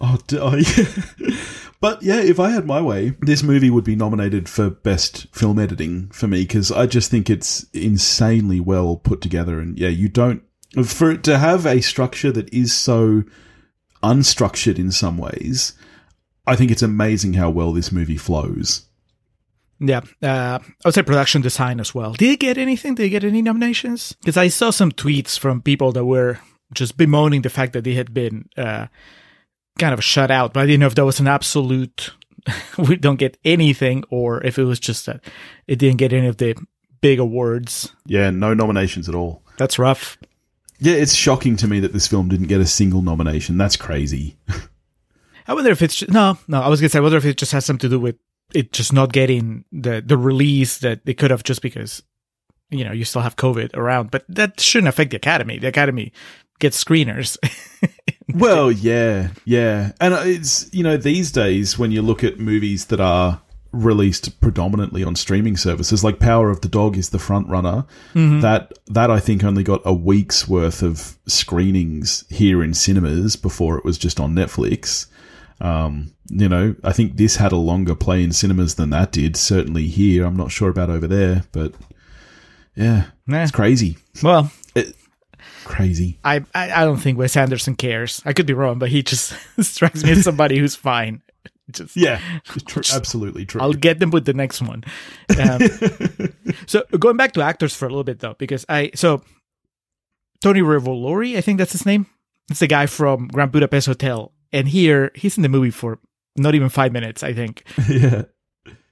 Oh, 0.00 0.18
oh 0.32 0.56
yeah. 0.76 1.36
but 1.80 2.02
yeah, 2.02 2.20
if 2.20 2.40
I 2.40 2.50
had 2.50 2.66
my 2.66 2.80
way, 2.80 3.10
this 3.20 3.44
movie 3.44 3.70
would 3.70 3.84
be 3.84 3.94
nominated 3.94 4.48
for 4.48 4.68
best 4.68 5.28
film 5.32 5.56
editing 5.58 6.08
for 6.08 6.26
me 6.26 6.42
because 6.42 6.72
I 6.72 6.86
just 6.86 7.12
think 7.12 7.30
it's 7.30 7.64
insanely 7.72 8.58
well 8.58 8.96
put 8.96 9.20
together. 9.20 9.60
And 9.60 9.78
yeah, 9.78 9.88
you 9.90 10.08
don't 10.08 10.42
for 10.84 11.10
it 11.10 11.22
to 11.24 11.38
have 11.38 11.66
a 11.66 11.80
structure 11.80 12.32
that 12.32 12.52
is 12.52 12.74
so 12.74 13.24
unstructured 14.02 14.78
in 14.78 14.90
some 14.90 15.18
ways. 15.18 15.74
I 16.46 16.56
think 16.56 16.70
it's 16.70 16.82
amazing 16.82 17.34
how 17.34 17.50
well 17.50 17.72
this 17.72 17.92
movie 17.92 18.16
flows. 18.16 18.86
Yeah, 19.80 20.02
uh, 20.22 20.58
I 20.62 20.88
would 20.88 20.94
say 20.94 21.02
production 21.02 21.42
design 21.42 21.80
as 21.80 21.94
well. 21.94 22.12
Did 22.12 22.32
it 22.32 22.40
get 22.40 22.58
anything? 22.58 22.94
Did 22.94 23.06
it 23.06 23.10
get 23.10 23.24
any 23.24 23.42
nominations? 23.42 24.14
Because 24.20 24.36
I 24.36 24.48
saw 24.48 24.70
some 24.70 24.92
tweets 24.92 25.38
from 25.38 25.62
people 25.62 25.92
that 25.92 26.04
were 26.04 26.38
just 26.72 26.96
bemoaning 26.96 27.42
the 27.42 27.50
fact 27.50 27.72
that 27.72 27.84
they 27.84 27.94
had 27.94 28.14
been 28.14 28.48
uh, 28.56 28.86
kind 29.78 29.92
of 29.92 30.04
shut 30.04 30.30
out. 30.30 30.52
But 30.52 30.60
I 30.60 30.66
didn't 30.66 30.80
know 30.80 30.86
if 30.86 30.94
that 30.94 31.04
was 31.04 31.20
an 31.20 31.28
absolute 31.28 32.12
we 32.78 32.96
don't 32.96 33.18
get 33.18 33.38
anything, 33.44 34.04
or 34.10 34.44
if 34.44 34.58
it 34.58 34.64
was 34.64 34.80
just 34.80 35.06
that 35.06 35.22
it 35.66 35.78
didn't 35.78 35.98
get 35.98 36.12
any 36.12 36.26
of 36.26 36.36
the 36.36 36.54
big 37.00 37.18
awards. 37.18 37.92
Yeah, 38.06 38.30
no 38.30 38.54
nominations 38.54 39.08
at 39.08 39.14
all. 39.14 39.42
That's 39.56 39.78
rough. 39.78 40.18
Yeah, 40.84 40.96
it's 40.96 41.14
shocking 41.14 41.56
to 41.56 41.66
me 41.66 41.80
that 41.80 41.94
this 41.94 42.06
film 42.06 42.28
didn't 42.28 42.48
get 42.48 42.60
a 42.60 42.66
single 42.66 43.00
nomination. 43.00 43.56
That's 43.56 43.76
crazy. 43.76 44.36
I 45.48 45.54
wonder 45.54 45.70
if 45.70 45.80
it's 45.80 46.06
no, 46.08 46.36
no. 46.46 46.60
I 46.60 46.68
was 46.68 46.80
gonna 46.80 46.90
say, 46.90 46.98
I 46.98 47.02
wonder 47.02 47.16
if 47.16 47.24
it 47.24 47.38
just 47.38 47.52
has 47.52 47.64
something 47.64 47.88
to 47.88 47.96
do 47.96 47.98
with 47.98 48.16
it 48.52 48.72
just 48.72 48.92
not 48.92 49.10
getting 49.10 49.64
the 49.72 50.02
the 50.04 50.18
release 50.18 50.78
that 50.78 51.06
they 51.06 51.14
could 51.14 51.30
have 51.30 51.42
just 51.42 51.62
because 51.62 52.02
you 52.70 52.84
know 52.84 52.92
you 52.92 53.06
still 53.06 53.22
have 53.22 53.36
COVID 53.36 53.74
around, 53.74 54.10
but 54.10 54.26
that 54.28 54.60
shouldn't 54.60 54.88
affect 54.88 55.10
the 55.10 55.16
Academy. 55.16 55.58
The 55.58 55.68
Academy 55.68 56.12
gets 56.58 56.82
screeners. 56.82 57.38
Well, 58.32 58.72
yeah, 58.72 59.28
yeah. 59.44 59.92
And 60.00 60.14
it's, 60.28 60.72
you 60.72 60.82
know, 60.82 60.96
these 60.96 61.30
days 61.30 61.78
when 61.78 61.92
you 61.92 62.02
look 62.02 62.24
at 62.24 62.40
movies 62.40 62.86
that 62.86 63.00
are 63.00 63.40
released 63.74 64.40
predominantly 64.40 65.02
on 65.04 65.16
streaming 65.16 65.56
services, 65.56 66.02
like 66.04 66.18
Power 66.18 66.50
of 66.50 66.60
the 66.60 66.68
Dog 66.68 66.96
is 66.96 67.10
the 67.10 67.18
front 67.18 67.48
runner. 67.48 67.84
That 68.14 68.72
that 68.86 69.10
I 69.10 69.20
think 69.20 69.42
only 69.44 69.62
got 69.62 69.82
a 69.84 69.92
week's 69.92 70.46
worth 70.48 70.82
of 70.82 71.18
screenings 71.26 72.24
here 72.30 72.62
in 72.62 72.74
cinemas 72.74 73.36
before 73.36 73.76
it 73.78 73.84
was 73.84 73.98
just 73.98 74.20
on 74.20 74.34
Netflix. 74.34 75.06
Um, 75.60 76.12
you 76.28 76.48
know, 76.48 76.74
I 76.82 76.92
think 76.92 77.16
this 77.16 77.36
had 77.36 77.52
a 77.52 77.56
longer 77.56 77.94
play 77.94 78.22
in 78.24 78.32
cinemas 78.32 78.74
than 78.74 78.90
that 78.90 79.12
did. 79.12 79.36
Certainly 79.36 79.86
here, 79.88 80.24
I'm 80.26 80.36
not 80.36 80.50
sure 80.50 80.68
about 80.68 80.90
over 80.90 81.06
there, 81.06 81.44
but 81.52 81.74
yeah, 82.76 83.06
Nah. 83.26 83.42
it's 83.42 83.52
crazy, 83.52 83.96
well, 84.22 84.50
crazy. 85.64 86.18
I, 86.24 86.44
I 86.54 86.82
I 86.82 86.84
don't 86.84 86.96
think 86.98 87.18
Wes 87.18 87.36
Anderson 87.36 87.76
cares. 87.76 88.20
I 88.24 88.32
could 88.32 88.46
be 88.46 88.52
wrong, 88.52 88.78
but 88.78 88.88
he 88.90 89.02
just 89.02 89.32
strikes 89.60 90.02
me 90.04 90.12
as 90.12 90.24
somebody 90.24 90.58
who's 90.58 90.74
fine. 90.74 91.22
Just 91.70 91.96
Yeah, 91.96 92.20
true, 92.44 92.82
absolutely 92.92 93.46
true. 93.46 93.60
I'll 93.60 93.72
get 93.72 93.98
them 93.98 94.10
with 94.10 94.26
the 94.26 94.34
next 94.34 94.60
one. 94.60 94.84
Um, 95.40 95.62
so 96.66 96.84
going 96.98 97.16
back 97.16 97.32
to 97.32 97.42
actors 97.42 97.74
for 97.74 97.86
a 97.86 97.88
little 97.88 98.04
bit 98.04 98.20
though, 98.20 98.34
because 98.38 98.66
I 98.68 98.90
so 98.94 99.22
Tony 100.40 100.60
Revolori, 100.60 101.36
I 101.36 101.40
think 101.40 101.58
that's 101.58 101.72
his 101.72 101.86
name. 101.86 102.06
It's 102.50 102.60
the 102.60 102.66
guy 102.66 102.84
from 102.84 103.28
Grand 103.28 103.50
Budapest 103.50 103.86
Hotel, 103.86 104.32
and 104.52 104.68
here 104.68 105.10
he's 105.14 105.38
in 105.38 105.42
the 105.42 105.48
movie 105.48 105.70
for 105.70 105.98
not 106.36 106.54
even 106.54 106.68
five 106.68 106.92
minutes, 106.92 107.22
I 107.22 107.32
think. 107.32 107.64
yeah. 107.88 108.24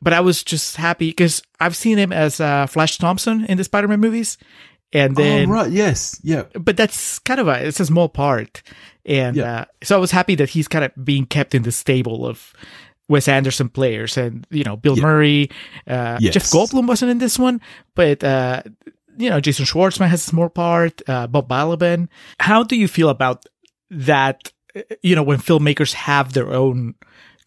But 0.00 0.14
I 0.14 0.20
was 0.20 0.42
just 0.42 0.76
happy 0.76 1.10
because 1.10 1.42
I've 1.60 1.76
seen 1.76 1.98
him 1.98 2.12
as 2.12 2.40
uh, 2.40 2.66
Flash 2.66 2.98
Thompson 2.98 3.44
in 3.44 3.58
the 3.58 3.64
Spider-Man 3.64 4.00
movies, 4.00 4.38
and 4.92 5.14
then 5.14 5.48
oh 5.48 5.52
right, 5.52 5.70
yes, 5.70 6.20
yeah, 6.22 6.44
but 6.54 6.76
that's 6.76 7.18
kind 7.20 7.40
of 7.40 7.48
a 7.48 7.66
it's 7.66 7.80
a 7.80 7.86
small 7.86 8.08
part 8.08 8.62
and 9.04 9.36
Yeah. 9.36 9.60
uh, 9.60 9.64
so 9.82 9.96
i 9.96 9.98
was 10.00 10.10
happy 10.10 10.34
that 10.36 10.50
he's 10.50 10.68
kind 10.68 10.84
of 10.84 10.92
being 11.04 11.26
kept 11.26 11.54
in 11.54 11.62
the 11.62 11.72
stable 11.72 12.26
of 12.26 12.52
wes 13.08 13.28
anderson 13.28 13.68
players 13.68 14.16
and 14.16 14.46
you 14.50 14.64
know 14.64 14.76
bill 14.76 14.96
Yeah. 14.96 15.02
murray 15.02 15.50
uh, 15.86 16.18
Yes. 16.20 16.34
jeff 16.34 16.44
goldblum 16.50 16.86
wasn't 16.86 17.10
in 17.10 17.18
this 17.18 17.38
one 17.38 17.60
but 17.94 18.22
uh, 18.24 18.62
you 19.18 19.28
know 19.30 19.40
jason 19.40 19.64
schwartzman 19.66 20.08
has 20.08 20.20
a 20.22 20.30
small 20.30 20.48
part 20.48 21.02
uh, 21.08 21.26
bob 21.26 21.48
balaban 21.48 22.08
how 22.38 22.62
do 22.62 22.76
you 22.76 22.88
feel 22.88 23.08
about 23.08 23.44
that 23.90 24.52
uh, 24.76 24.80
you 25.02 25.14
know 25.16 25.22
when 25.22 25.38
filmmakers 25.38 25.92
have 25.94 26.32
their 26.32 26.52
own 26.52 26.94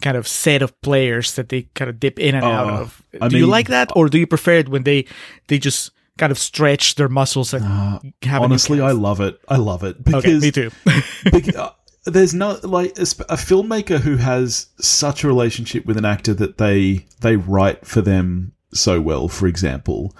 kind 0.02 0.18
of 0.18 0.28
set 0.28 0.62
of 0.62 0.80
players 0.82 1.36
that 1.36 1.48
they 1.50 1.64
kind 1.74 1.90
of 1.90 2.00
dip 2.00 2.20
in 2.20 2.36
and 2.36 2.44
out 2.46 2.68
Uh, 2.68 2.82
of 2.82 3.02
I 3.22 3.28
do 3.30 3.38
you 3.38 3.48
like 3.48 3.70
that 3.70 3.92
or 3.96 4.10
do 4.10 4.20
you 4.20 4.28
prefer 4.28 4.60
it 4.60 4.68
when 4.70 4.84
they 4.84 5.06
they 5.48 5.58
just 5.58 5.92
kind 6.18 6.32
of 6.32 6.38
stretch 6.38 6.96
their 6.96 7.10
muscles 7.10 7.54
Uh, 7.54 8.00
honestly, 8.26 8.82
I 8.82 8.92
love 8.92 9.22
it. 9.22 9.40
I 9.48 9.58
love 9.58 9.84
it 9.84 10.04
because 10.04 10.26
okay 10.26 10.40
me 10.40 10.52
too 10.52 10.72
bec- 11.32 11.56
uh, 11.56 11.72
there's 12.06 12.34
no 12.34 12.60
like 12.64 12.98
a, 12.98 13.02
a 13.02 13.38
filmmaker 13.38 14.00
who 14.00 14.18
has 14.18 14.68
such 14.80 15.24
a 15.24 15.28
relationship 15.28 15.86
with 15.86 15.98
an 15.98 16.06
actor 16.06 16.34
that 16.34 16.58
they 16.58 17.06
they 17.22 17.36
write 17.36 17.86
for 17.86 18.02
them 18.02 18.54
so 18.74 19.02
well. 19.02 19.28
For 19.28 19.48
example, 19.48 20.16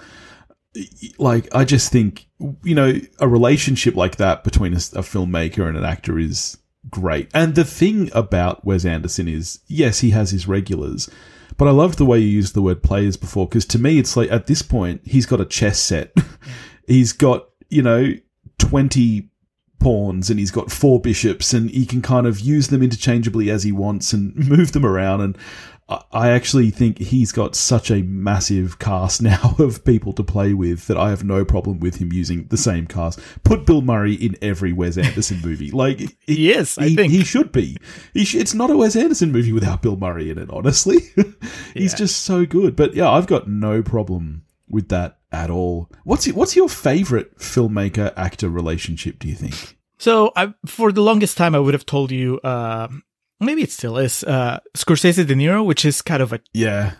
like 1.18 1.52
I 1.54 1.64
just 1.64 1.92
think 1.92 2.26
you 2.62 2.74
know 2.74 2.94
a 3.20 3.28
relationship 3.28 3.94
like 3.94 4.16
that 4.16 4.44
between 4.44 4.74
a 4.74 4.76
filmmaker 4.76 5.66
and 5.66 5.76
an 5.76 5.84
actor 5.84 6.18
is 6.18 6.58
great. 6.90 7.30
And 7.34 7.54
the 7.54 7.64
thing 7.64 8.10
about 8.12 8.64
Wes 8.64 8.84
Anderson 8.84 9.28
is, 9.28 9.60
yes, 9.66 10.00
he 10.00 10.10
has 10.10 10.30
his 10.30 10.46
regulars. 10.46 11.08
But 11.56 11.68
I 11.68 11.70
loved 11.70 11.98
the 11.98 12.04
way 12.04 12.18
you 12.18 12.28
used 12.28 12.54
the 12.54 12.62
word 12.62 12.82
players 12.82 13.16
before, 13.16 13.48
because 13.48 13.66
to 13.66 13.78
me, 13.78 13.98
it's 13.98 14.16
like 14.16 14.30
at 14.30 14.46
this 14.46 14.62
point, 14.62 15.00
he's 15.04 15.26
got 15.26 15.40
a 15.40 15.46
chess 15.46 15.78
set. 15.78 16.12
he's 16.86 17.12
got, 17.12 17.48
you 17.70 17.82
know, 17.82 18.12
20 18.58 19.28
pawns 19.78 20.30
and 20.30 20.38
he's 20.38 20.50
got 20.50 20.70
four 20.70 21.00
bishops 21.00 21.52
and 21.52 21.70
he 21.70 21.86
can 21.86 22.02
kind 22.02 22.26
of 22.26 22.40
use 22.40 22.68
them 22.68 22.82
interchangeably 22.82 23.50
as 23.50 23.62
he 23.62 23.72
wants 23.72 24.12
and 24.12 24.34
move 24.48 24.72
them 24.72 24.84
around. 24.86 25.20
And 25.20 25.38
I- 25.88 26.30
actually 26.30 26.70
think 26.70 26.98
he's 26.98 27.30
got 27.30 27.54
such 27.54 27.90
a 27.90 28.02
massive 28.02 28.78
cast 28.80 29.22
now 29.22 29.54
of 29.58 29.84
people 29.84 30.12
to 30.14 30.24
play 30.24 30.52
with 30.52 30.86
that 30.88 30.96
I 30.96 31.10
have 31.10 31.22
no 31.24 31.44
problem 31.44 31.78
with 31.78 31.96
him 31.96 32.12
using 32.12 32.46
the 32.48 32.56
same 32.56 32.86
cast. 32.86 33.20
Put 33.44 33.66
Bill 33.66 33.82
Murray 33.82 34.14
in 34.14 34.36
every 34.42 34.72
Wes 34.72 34.98
Anderson 34.98 35.40
movie. 35.44 35.70
Like, 35.70 36.16
He 36.26 36.50
is, 36.52 36.76
I 36.76 36.88
he, 36.88 36.96
think. 36.96 37.12
he 37.12 37.22
should 37.24 37.52
be. 37.52 37.76
He 38.14 38.24
sh- 38.24 38.34
it's 38.34 38.54
not 38.54 38.70
a 38.70 38.76
Wes 38.76 38.96
Anderson 38.96 39.30
movie 39.30 39.52
without 39.52 39.82
Bill 39.82 39.96
Murray 39.96 40.28
in 40.30 40.38
it. 40.38 40.50
Honestly, 40.50 40.98
he's 41.74 41.92
Yeah. 41.92 41.98
just 41.98 42.22
so 42.24 42.44
good. 42.46 42.74
But 42.74 42.94
yeah, 42.94 43.10
I've 43.10 43.26
got 43.28 43.48
no 43.48 43.82
problem 43.82 44.42
with 44.68 44.88
that 44.88 45.18
at 45.30 45.50
all. 45.50 45.88
What's 46.02 46.26
your, 46.26 46.34
what's 46.34 46.56
your 46.56 46.68
favorite 46.68 47.38
filmmaker 47.38 48.12
actor 48.16 48.48
relationship? 48.48 49.20
Do 49.20 49.28
you 49.28 49.34
think? 49.36 49.76
So 49.98 50.32
I, 50.34 50.52
for 50.66 50.90
the 50.90 51.02
longest 51.02 51.36
time, 51.36 51.54
I 51.54 51.58
would 51.60 51.74
have 51.74 51.86
told 51.86 52.10
you, 52.10 52.40
uh, 52.40 52.88
maybe 53.40 53.62
it 53.62 53.70
still 53.72 53.98
is, 53.98 54.24
uh, 54.24 54.60
Scorsese 54.76 55.26
De 55.26 55.34
Niro, 55.34 55.64
which 55.64 55.84
is 55.84 56.02
kind 56.02 56.22
of 56.22 56.32
a 56.32 56.40
Yeah, 56.52 56.92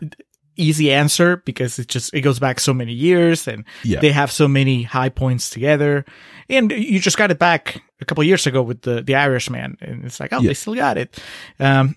easy 0.56 0.92
answer 0.92 1.36
because 1.44 1.78
it 1.78 1.86
just, 1.88 2.14
it 2.14 2.22
goes 2.22 2.38
back 2.38 2.58
so 2.60 2.72
many 2.72 2.92
years 2.92 3.46
and 3.46 3.64
yeah, 3.84 4.00
they 4.00 4.10
have 4.12 4.30
so 4.32 4.48
many 4.48 4.82
high 4.82 5.08
points 5.10 5.50
together. 5.50 6.04
And 6.48 6.70
you 6.72 6.98
just 7.00 7.18
got 7.18 7.30
it 7.30 7.38
back 7.38 7.82
a 8.00 8.04
couple 8.04 8.22
of 8.22 8.28
years 8.28 8.46
ago 8.46 8.62
with 8.62 8.82
the, 8.82 9.02
the 9.02 9.14
Irishman. 9.16 9.76
And 9.80 10.04
it's 10.04 10.18
like, 10.20 10.32
oh, 10.32 10.40
Yeah. 10.40 10.48
they 10.48 10.54
still 10.54 10.74
got 10.74 10.96
it. 10.98 11.18
Um, 11.60 11.96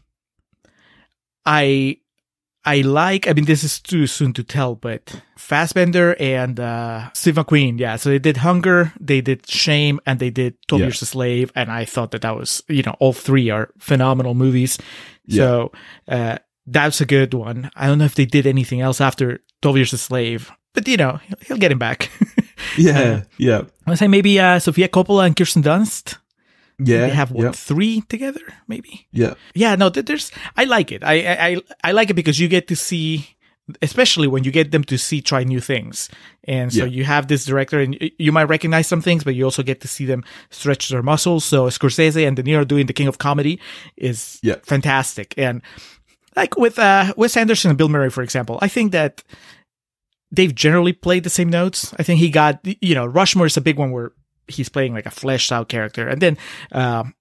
I, 1.46 1.98
I 2.70 2.82
like, 2.82 3.28
I 3.28 3.34
mean, 3.34 3.46
this 3.46 3.64
is 3.64 3.80
too 3.82 4.06
soon 4.08 4.34
to 4.34 4.44
tell, 4.44 4.76
but 4.76 5.22
Fassbender 5.38 6.16
and 6.20 6.60
uh, 6.60 7.10
Steve 7.14 7.36
McQueen, 7.36 7.80
yeah. 7.80 7.96
So 7.98 8.10
they 8.10 8.20
did 8.20 8.38
Hunger, 8.38 8.94
they 9.00 9.22
did 9.22 9.48
Shame, 9.50 10.00
and 10.06 10.20
they 10.20 10.30
did 10.30 10.56
12 10.68 10.80
Yeah. 10.80 10.86
Years 10.88 11.02
a 11.02 11.06
Slave. 11.06 11.52
And 11.56 11.72
I 11.72 11.86
thought 11.86 12.12
that 12.12 12.22
that 12.22 12.36
was, 12.38 12.62
you 12.68 12.84
know, 12.84 12.96
all 13.00 13.14
three 13.14 13.50
are 13.50 13.70
phenomenal 13.80 14.36
movies. 14.36 14.78
So 15.30 15.72
uh, 16.08 16.38
that's 16.68 17.02
a 17.02 17.06
good 17.06 17.34
one. 17.34 17.70
I 17.76 17.88
don't 17.88 17.98
know 17.98 18.06
if 18.06 18.16
they 18.16 18.26
did 18.26 18.46
anything 18.48 18.82
else 18.82 19.02
after 19.02 19.40
12 19.62 19.78
Years 19.78 19.94
a 19.94 19.98
Slave, 19.98 20.52
but, 20.74 20.88
you 20.88 20.98
know, 20.98 21.20
he'll, 21.28 21.38
he'll 21.48 21.58
get 21.58 21.72
him 21.72 21.80
back. 21.80 22.10
Yeah, 22.78 23.24
yeah, 23.38 23.62
I 23.88 23.96
say 23.96 24.08
maybe 24.10 24.38
uh, 24.40 24.60
Sofia 24.60 24.90
Coppola 24.90 25.26
and 25.26 25.36
Kirsten 25.36 25.64
Dunst. 25.64 26.18
Yeah. 26.80 27.02
They 27.02 27.10
have 27.10 27.32
what 27.32 27.44
yeah, 27.44 27.52
three 27.52 28.02
together, 28.10 28.42
maybe. 28.68 29.08
yeah. 29.12 29.34
Yeah, 29.54 29.76
no, 29.76 29.90
there's. 29.90 30.32
I 30.58 30.64
like 30.66 30.92
it. 30.92 31.04
I, 31.04 31.14
I 31.22 31.48
I- 31.56 31.62
I 31.84 31.92
like 31.92 32.10
it 32.10 32.16
because 32.16 32.40
you 32.40 32.48
get 32.48 32.68
to 32.70 32.76
see, 32.76 33.36
especially 33.82 34.28
when 34.28 34.44
you 34.44 34.52
get 34.52 34.72
them 34.72 34.84
to 34.86 34.98
see 34.98 35.22
try 35.22 35.44
new 35.44 35.60
things, 35.60 36.10
and 36.46 36.72
so 36.74 36.86
Yeah. 36.86 36.92
you 36.98 37.04
have 37.06 37.28
this 37.28 37.46
director, 37.46 37.80
and 37.80 37.98
you 38.18 38.32
might 38.32 38.50
recognize 38.50 38.88
some 38.88 39.02
things, 39.02 39.24
but 39.24 39.36
you 39.36 39.44
also 39.46 39.64
get 39.64 39.82
to 39.82 39.88
see 39.88 40.06
them 40.06 40.24
stretch 40.50 40.90
their 40.90 41.04
muscles. 41.04 41.46
So 41.46 41.68
Scorsese 41.70 42.26
and 42.28 42.36
De 42.36 42.44
Niro 42.44 42.66
doing 42.68 42.88
the 42.88 42.94
King 42.94 43.08
of 43.08 43.18
Comedy 43.18 43.60
is 43.98 44.40
Yeah. 44.42 44.56
fantastic, 44.64 45.34
and 45.38 45.62
like 46.36 46.58
with 46.58 46.80
uh 46.80 47.14
Wes 47.18 47.36
Anderson 47.38 47.70
and 47.72 47.78
Bill 47.78 47.90
Murray, 47.90 48.10
for 48.10 48.24
example, 48.24 48.58
I 48.62 48.68
think 48.70 48.92
that 48.94 49.24
they've 50.32 50.54
generally 50.56 50.94
played 50.94 51.24
the 51.24 51.30
same 51.30 51.50
notes. 51.50 51.94
I 52.00 52.04
think 52.04 52.20
he 52.20 52.30
got 52.30 52.60
you 52.64 52.96
know 52.96 53.06
Rushmore 53.06 53.48
is 53.48 53.58
a 53.58 53.62
big 53.62 53.78
one 53.78 53.92
where 53.92 54.12
he's 54.50 54.70
playing 54.70 54.94
like 54.94 55.06
a 55.06 55.12
fleshed 55.12 55.52
out 55.52 55.70
character, 55.70 56.08
and 56.08 56.22
then 56.22 56.38
um, 56.72 57.14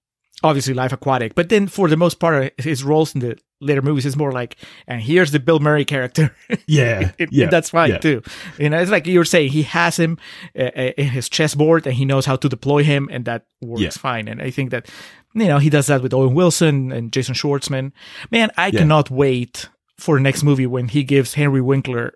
obviously 0.43 0.73
Life 0.73 0.91
Aquatic. 0.93 1.35
But 1.35 1.49
then 1.49 1.67
for 1.67 1.87
the 1.87 1.97
most 1.97 2.19
part, 2.19 2.53
his 2.59 2.83
roles 2.83 3.13
in 3.15 3.21
the 3.21 3.37
later 3.61 3.81
movies 3.81 4.05
is 4.05 4.15
more 4.15 4.31
like, 4.31 4.55
and 4.87 5.01
here's 5.01 5.31
the 5.31 5.39
Bill 5.39 5.59
Murray 5.59 5.85
character. 5.85 6.33
Yeah, 6.65 7.11
It- 7.17 7.29
yeah, 7.31 7.47
that's 7.49 7.71
fine 7.71 7.89
yeah. 7.89 7.97
too. 7.97 8.21
You 8.57 8.69
know, 8.69 8.79
it's 8.79 8.91
like 8.91 9.05
you 9.07 9.19
were 9.19 9.25
saying, 9.25 9.51
he 9.51 9.63
has 9.63 9.97
him 9.97 10.17
uh, 10.57 10.63
uh, 10.75 10.91
in 10.97 11.07
his 11.07 11.27
chessboard 11.29 11.85
and 11.87 11.95
he 11.95 12.05
knows 12.05 12.25
how 12.25 12.35
to 12.37 12.47
deploy 12.49 12.83
him, 12.83 13.09
and 13.11 13.25
that 13.25 13.45
works 13.61 13.81
Yeah. 13.81 13.89
fine. 13.89 14.27
And 14.27 14.41
I 14.41 14.49
think 14.51 14.71
that 14.71 14.87
you 15.35 15.45
know 15.47 15.59
he 15.59 15.69
does 15.69 15.87
that 15.87 16.01
with 16.01 16.13
Owen 16.13 16.33
Wilson 16.35 16.91
and 16.91 17.11
Jason 17.11 17.35
Schwartzman. 17.35 17.91
Man, 18.31 18.49
I 18.57 18.71
cannot 18.71 19.11
wait 19.11 19.69
for 19.97 20.15
the 20.15 20.21
next 20.21 20.43
movie 20.43 20.65
when 20.67 20.87
he 20.87 21.03
gives 21.03 21.33
Henry 21.33 21.61
Winkler 21.61 22.13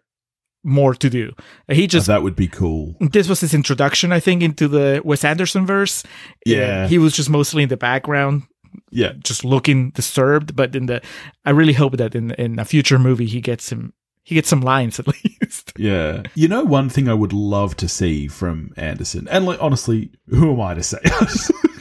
more 0.63 0.95
to 0.95 1.09
do. 1.09 1.33
He 1.67 1.83
oh, 1.83 1.87
just 1.87 2.07
that 2.07 2.23
would 2.23 2.35
be 2.35 2.47
cool. 2.47 2.95
this 2.99 3.27
was 3.27 3.41
his 3.41 3.53
introduction, 3.53 4.11
I 4.11 4.19
think, 4.19 4.41
into 4.41 4.67
the 4.67 5.01
Wes 5.03 5.23
Anderson 5.23 5.65
verse. 5.65 6.03
Yeah. 6.45 6.87
He 6.87 6.97
was 6.97 7.13
just 7.13 7.29
mostly 7.29 7.63
in 7.63 7.69
the 7.69 7.77
background, 7.77 8.43
Yeah, 8.91 9.13
just 9.23 9.43
looking 9.43 9.91
disturbed. 9.91 10.55
But 10.55 10.75
in 10.75 10.85
the, 10.87 11.01
I 11.45 11.51
really 11.51 11.73
hope 11.73 11.97
that 11.97 12.15
in 12.15 12.31
in 12.31 12.59
a 12.59 12.65
future 12.65 12.99
movie 12.99 13.27
he 13.27 13.41
gets 13.41 13.71
him 13.71 13.93
he 14.25 14.35
gets 14.35 14.47
some 14.49 14.61
lines 14.61 14.99
at 14.99 15.07
least. 15.41 15.73
yeah. 15.77 16.23
You 16.33 16.47
know, 16.47 16.63
one 16.63 16.89
thing 16.89 17.09
I 17.09 17.13
would 17.13 17.33
love 17.33 17.75
to 17.77 17.87
see 17.89 18.27
from 18.29 18.71
Anderson, 18.77 19.27
and 19.29 19.45
like 19.45 19.61
honestly, 19.61 20.11
who 20.29 20.53
am 20.53 20.61
I 20.61 20.73
to 20.75 20.83
say? 20.83 20.99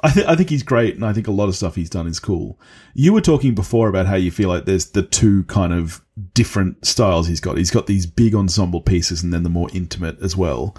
I, 0.00 0.10
th- 0.10 0.26
I 0.26 0.36
think 0.36 0.50
he's 0.50 0.62
great, 0.62 0.94
and 0.94 1.04
I 1.04 1.12
think 1.12 1.26
a 1.26 1.32
lot 1.32 1.48
of 1.48 1.56
stuff 1.56 1.74
he's 1.74 1.90
done 1.90 2.06
is 2.06 2.20
cool. 2.20 2.60
You 2.94 3.12
were 3.12 3.20
talking 3.20 3.54
before 3.54 3.88
about 3.88 4.06
how 4.06 4.14
you 4.14 4.30
feel 4.30 4.48
like 4.48 4.64
there's 4.64 4.90
the 4.90 5.02
two 5.02 5.42
kind 5.44 5.72
of 5.72 6.00
different 6.34 6.86
styles 6.86 7.26
he's 7.26 7.40
got. 7.40 7.58
He's 7.58 7.70
got 7.70 7.86
these 7.86 8.06
big 8.06 8.34
ensemble 8.34 8.80
pieces, 8.80 9.22
and 9.22 9.32
then 9.32 9.42
the 9.42 9.48
more 9.48 9.68
intimate 9.72 10.20
as 10.22 10.36
well. 10.36 10.76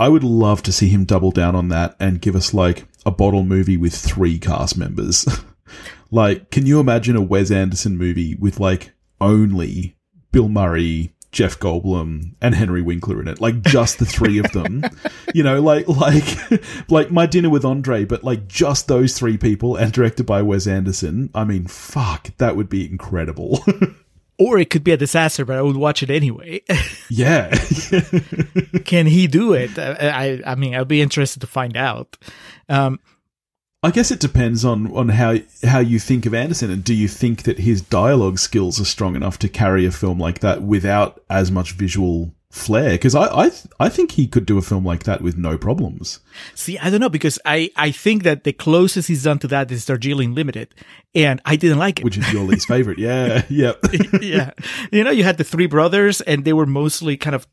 I 0.00 0.08
would 0.08 0.24
love 0.24 0.62
to 0.64 0.72
see 0.72 0.88
him 0.88 1.04
double 1.04 1.30
down 1.30 1.54
on 1.54 1.68
that 1.68 1.94
and 2.00 2.20
give 2.20 2.34
us 2.34 2.52
like 2.52 2.86
a 3.06 3.12
bottle 3.12 3.44
movie 3.44 3.76
with 3.76 3.94
three 3.94 4.38
cast 4.38 4.76
members. 4.76 5.28
like, 6.10 6.50
can 6.50 6.66
you 6.66 6.80
imagine 6.80 7.14
a 7.14 7.22
Wes 7.22 7.52
Anderson 7.52 7.96
movie 7.96 8.34
with 8.34 8.58
like 8.58 8.92
only 9.20 9.96
Bill 10.32 10.48
Murray, 10.48 11.14
Jeff 11.32 11.58
Goldblum, 11.58 12.34
and 12.42 12.54
Henry 12.54 12.82
Winkler 12.82 13.20
in 13.20 13.26
it? 13.26 13.40
Like 13.40 13.62
just 13.62 13.98
the 13.98 14.04
three 14.04 14.38
of 14.38 14.52
them. 14.52 14.84
you 15.34 15.42
know, 15.42 15.60
like 15.60 15.88
like 15.88 16.24
like 16.90 17.10
My 17.10 17.26
Dinner 17.26 17.50
with 17.50 17.64
Andre, 17.64 18.04
but 18.04 18.22
like 18.22 18.46
just 18.46 18.86
those 18.86 19.18
three 19.18 19.38
people 19.38 19.76
and 19.76 19.92
directed 19.92 20.26
by 20.26 20.42
Wes 20.42 20.66
Anderson. 20.66 21.30
I 21.34 21.44
mean, 21.44 21.66
fuck, 21.66 22.36
that 22.36 22.54
would 22.54 22.68
be 22.68 22.88
incredible. 22.88 23.64
or 24.38 24.58
it 24.58 24.68
could 24.68 24.84
be 24.84 24.92
a 24.92 24.96
disaster, 24.96 25.44
but 25.46 25.56
I 25.56 25.62
would 25.62 25.76
watch 25.76 26.02
it 26.02 26.10
anyway. 26.10 26.62
yeah. 27.08 27.50
Can 28.84 29.06
he 29.06 29.26
do 29.26 29.54
it? 29.54 29.78
I, 29.78 30.40
I 30.44 30.52
I 30.52 30.54
mean, 30.54 30.74
I'll 30.74 30.84
be 30.84 31.00
interested 31.00 31.40
to 31.40 31.46
find 31.46 31.76
out. 31.76 32.18
Um, 32.68 33.00
I 33.84 33.90
guess 33.90 34.10
it 34.12 34.20
depends 34.20 34.64
on, 34.64 34.94
on 34.96 35.08
how 35.08 35.38
how 35.64 35.80
you 35.80 35.98
think 35.98 36.24
of 36.24 36.34
Anderson, 36.34 36.70
and 36.70 36.84
do 36.84 36.94
you 36.94 37.08
think 37.08 37.42
that 37.42 37.58
his 37.58 37.80
dialogue 37.82 38.38
skills 38.38 38.80
are 38.80 38.84
strong 38.84 39.16
enough 39.16 39.38
to 39.40 39.48
carry 39.48 39.84
a 39.86 39.90
film 39.90 40.20
like 40.20 40.38
that 40.38 40.62
without 40.62 41.20
as 41.28 41.50
much 41.50 41.72
visual 41.72 42.32
flair? 42.48 42.90
Because 42.92 43.16
I 43.16 43.26
I, 43.36 43.48
th- 43.48 43.66
I 43.80 43.88
think 43.88 44.12
he 44.12 44.28
could 44.28 44.46
do 44.46 44.56
a 44.56 44.62
film 44.62 44.84
like 44.86 45.02
that 45.02 45.20
with 45.20 45.36
no 45.36 45.58
problems. 45.58 46.20
See, 46.54 46.78
I 46.78 46.90
don't 46.90 47.00
know 47.00 47.08
because 47.08 47.40
I, 47.44 47.70
I 47.74 47.90
think 47.90 48.22
that 48.22 48.44
the 48.44 48.52
closest 48.52 49.08
he's 49.08 49.24
done 49.24 49.40
to 49.40 49.48
that 49.48 49.72
is 49.72 49.84
Darjeeling 49.84 50.32
Limited, 50.32 50.72
and 51.12 51.40
I 51.44 51.56
didn't 51.56 51.78
like 51.78 51.98
it. 51.98 52.04
Which 52.04 52.18
is 52.18 52.32
your 52.32 52.44
least 52.44 52.68
favorite? 52.68 52.98
Yeah, 53.02 53.42
yeah, 53.48 53.72
yeah, 54.20 54.52
you 54.92 55.02
know, 55.02 55.10
you 55.10 55.24
had 55.24 55.38
the 55.38 55.44
three 55.44 55.66
brothers, 55.66 56.20
and 56.20 56.44
they 56.44 56.52
were 56.52 56.66
mostly 56.66 57.16
kind 57.16 57.34
of 57.34 57.48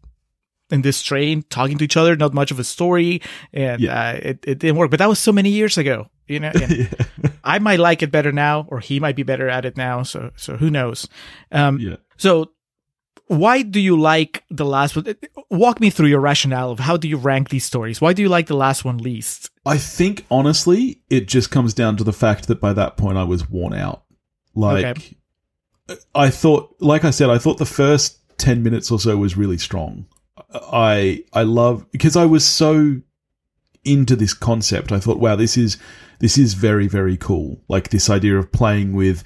in 0.70 0.84
this 0.84 1.02
train 1.02 1.42
talking 1.50 1.80
to 1.80 1.84
each 1.86 1.98
other, 1.98 2.16
not 2.16 2.36
much 2.36 2.52
of 2.52 2.60
a 2.60 2.64
story, 2.64 3.20
and 3.52 3.82
Yeah. 3.82 4.00
uh, 4.00 4.14
it 4.22 4.44
it 4.46 4.60
didn't 4.60 4.76
work. 4.76 4.92
But 4.92 5.00
that 5.00 5.10
was 5.10 5.18
so 5.18 5.32
many 5.32 5.50
years 5.50 5.76
ago, 5.80 6.08
you 6.30 6.40
know. 6.40 6.52
And 7.22 7.34
I 7.44 7.60
might 7.60 7.80
like 7.80 8.04
it 8.04 8.12
better 8.12 8.32
now, 8.32 8.66
or 8.70 8.80
he 8.80 9.00
might 9.00 9.16
be 9.16 9.24
better 9.24 9.50
at 9.50 9.66
it 9.66 9.76
now. 9.78 10.04
So 10.04 10.32
so 10.36 10.56
who 10.58 10.70
knows? 10.70 11.08
Um, 11.52 11.80
yeah. 11.80 11.96
so 12.18 12.52
why 13.28 13.62
do 13.62 13.80
you 13.80 14.00
like 14.00 14.44
the 14.50 14.66
last 14.66 14.96
one? 14.96 15.16
Walk 15.52 15.80
me 15.80 15.90
through 15.90 16.08
your 16.08 16.20
rationale 16.20 16.72
of 16.72 16.80
how 16.80 16.98
do 16.98 17.08
you 17.08 17.18
rank 17.18 17.50
these 17.50 17.64
stories? 17.66 18.02
Why 18.02 18.14
do 18.14 18.22
you 18.22 18.30
like 18.30 18.48
the 18.48 18.56
last 18.56 18.84
one 18.84 18.98
least? 18.98 19.50
I 19.66 19.78
think 19.78 20.26
honestly, 20.32 21.02
it 21.10 21.28
just 21.28 21.52
comes 21.52 21.74
down 21.74 21.96
to 21.98 22.04
the 22.04 22.14
fact 22.14 22.48
that 22.48 22.60
by 22.60 22.74
that 22.74 22.98
point 22.98 23.18
I 23.18 23.24
was 23.24 23.50
worn 23.50 23.74
out. 23.74 24.04
Like, 24.56 24.86
Okay. 24.86 25.16
I 26.14 26.30
thought, 26.30 26.76
like 26.80 27.04
I 27.04 27.10
said, 27.12 27.30
I 27.30 27.38
thought 27.40 27.58
the 27.58 27.66
first 27.66 28.20
ten 28.38 28.62
minutes 28.64 28.92
or 28.92 29.00
so 29.00 29.16
was 29.18 29.38
really 29.38 29.58
strong. 29.58 30.06
I 30.54 31.24
I 31.34 31.44
love 31.44 31.86
because 31.92 32.16
I 32.16 32.26
was 32.26 32.46
so 32.46 33.02
into 33.84 34.16
this 34.16 34.34
concept. 34.34 34.92
I 34.92 35.00
thought, 35.00 35.20
wow, 35.20 35.36
this 35.36 35.58
is 35.58 35.78
this 36.20 36.38
is 36.38 36.54
very 36.54 36.88
very 36.88 37.18
cool. 37.18 37.62
Like 37.68 37.90
this 37.90 38.10
idea 38.10 38.38
of 38.38 38.52
playing 38.52 38.94
with 38.94 39.24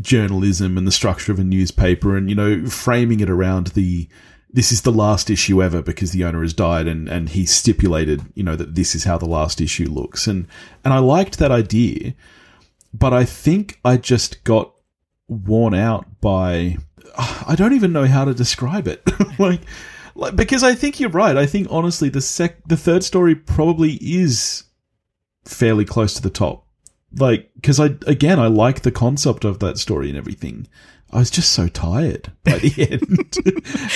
journalism 0.00 0.76
and 0.76 0.86
the 0.86 0.92
structure 0.92 1.32
of 1.32 1.38
a 1.38 1.44
newspaper, 1.44 2.16
and 2.16 2.28
you 2.28 2.34
know, 2.34 2.66
framing 2.66 3.20
it 3.20 3.30
around 3.30 3.68
the 3.68 4.08
this 4.54 4.70
is 4.70 4.82
the 4.82 4.92
last 4.92 5.30
issue 5.30 5.60
ever 5.60 5.82
because 5.82 6.12
the 6.12 6.22
owner 6.22 6.42
has 6.42 6.54
died 6.54 6.86
and, 6.86 7.08
and 7.08 7.30
he 7.30 7.44
stipulated, 7.44 8.22
you 8.34 8.44
know, 8.44 8.54
that 8.54 8.76
this 8.76 8.94
is 8.94 9.02
how 9.02 9.18
the 9.18 9.26
last 9.26 9.60
issue 9.60 9.90
looks. 9.90 10.28
And 10.28 10.46
and 10.84 10.94
I 10.94 10.98
liked 10.98 11.38
that 11.38 11.50
idea, 11.50 12.14
but 12.92 13.12
I 13.12 13.24
think 13.24 13.80
I 13.84 13.96
just 13.96 14.44
got 14.44 14.72
worn 15.28 15.74
out 15.74 16.20
by 16.20 16.78
I 17.16 17.54
don't 17.56 17.74
even 17.74 17.92
know 17.92 18.06
how 18.06 18.24
to 18.24 18.34
describe 18.34 18.86
it. 18.86 19.02
like 19.38 19.60
like 20.14 20.36
because 20.36 20.62
I 20.62 20.74
think 20.74 21.00
you're 21.00 21.10
right. 21.10 21.36
I 21.36 21.46
think 21.46 21.68
honestly 21.70 22.08
the 22.08 22.20
sec 22.20 22.66
the 22.66 22.76
third 22.76 23.04
story 23.04 23.34
probably 23.34 23.98
is 24.00 24.64
fairly 25.44 25.84
close 25.84 26.14
to 26.14 26.22
the 26.22 26.30
top. 26.30 26.66
Like 27.16 27.50
cuz 27.62 27.80
I 27.80 27.96
again 28.06 28.38
I 28.38 28.46
like 28.46 28.82
the 28.82 28.92
concept 28.92 29.44
of 29.44 29.58
that 29.60 29.78
story 29.78 30.08
and 30.08 30.18
everything. 30.18 30.66
I 31.12 31.18
was 31.18 31.30
just 31.30 31.52
so 31.52 31.68
tired 31.68 32.32
by 32.42 32.58
the 32.58 32.74
end. 32.90 33.38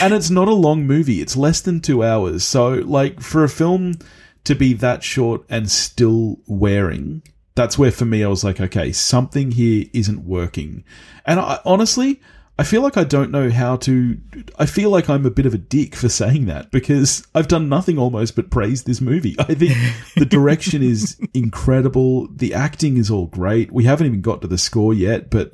and 0.00 0.14
it's 0.14 0.30
not 0.30 0.46
a 0.46 0.54
long 0.54 0.86
movie. 0.86 1.20
It's 1.20 1.36
less 1.36 1.60
than 1.60 1.80
2 1.80 2.04
hours. 2.04 2.44
So 2.44 2.74
like 2.74 3.20
for 3.20 3.42
a 3.42 3.48
film 3.48 3.98
to 4.44 4.54
be 4.54 4.72
that 4.74 5.02
short 5.02 5.44
and 5.48 5.70
still 5.70 6.38
wearing 6.46 7.22
that's 7.58 7.76
where 7.76 7.90
for 7.90 8.04
me 8.04 8.22
I 8.22 8.28
was 8.28 8.44
like, 8.44 8.60
okay, 8.60 8.92
something 8.92 9.50
here 9.50 9.86
isn't 9.92 10.24
working. 10.24 10.84
And 11.26 11.40
I 11.40 11.58
honestly, 11.64 12.22
I 12.58 12.64
feel 12.64 12.82
like 12.82 12.96
I 12.96 13.04
don't 13.04 13.30
know 13.30 13.50
how 13.50 13.76
to. 13.76 14.18
I 14.58 14.66
feel 14.66 14.90
like 14.90 15.08
I'm 15.08 15.24
a 15.24 15.30
bit 15.30 15.46
of 15.46 15.54
a 15.54 15.58
dick 15.58 15.94
for 15.94 16.08
saying 16.08 16.46
that 16.46 16.72
because 16.72 17.24
I've 17.32 17.46
done 17.46 17.68
nothing 17.68 17.98
almost 17.98 18.34
but 18.34 18.50
praise 18.50 18.82
this 18.82 19.00
movie. 19.00 19.36
I 19.38 19.54
think 19.54 19.74
the 20.16 20.26
direction 20.26 20.82
is 20.82 21.20
incredible. 21.34 22.26
The 22.28 22.54
acting 22.54 22.96
is 22.96 23.12
all 23.12 23.26
great. 23.26 23.70
We 23.70 23.84
haven't 23.84 24.08
even 24.08 24.22
got 24.22 24.42
to 24.42 24.48
the 24.48 24.58
score 24.58 24.92
yet, 24.92 25.30
but 25.30 25.52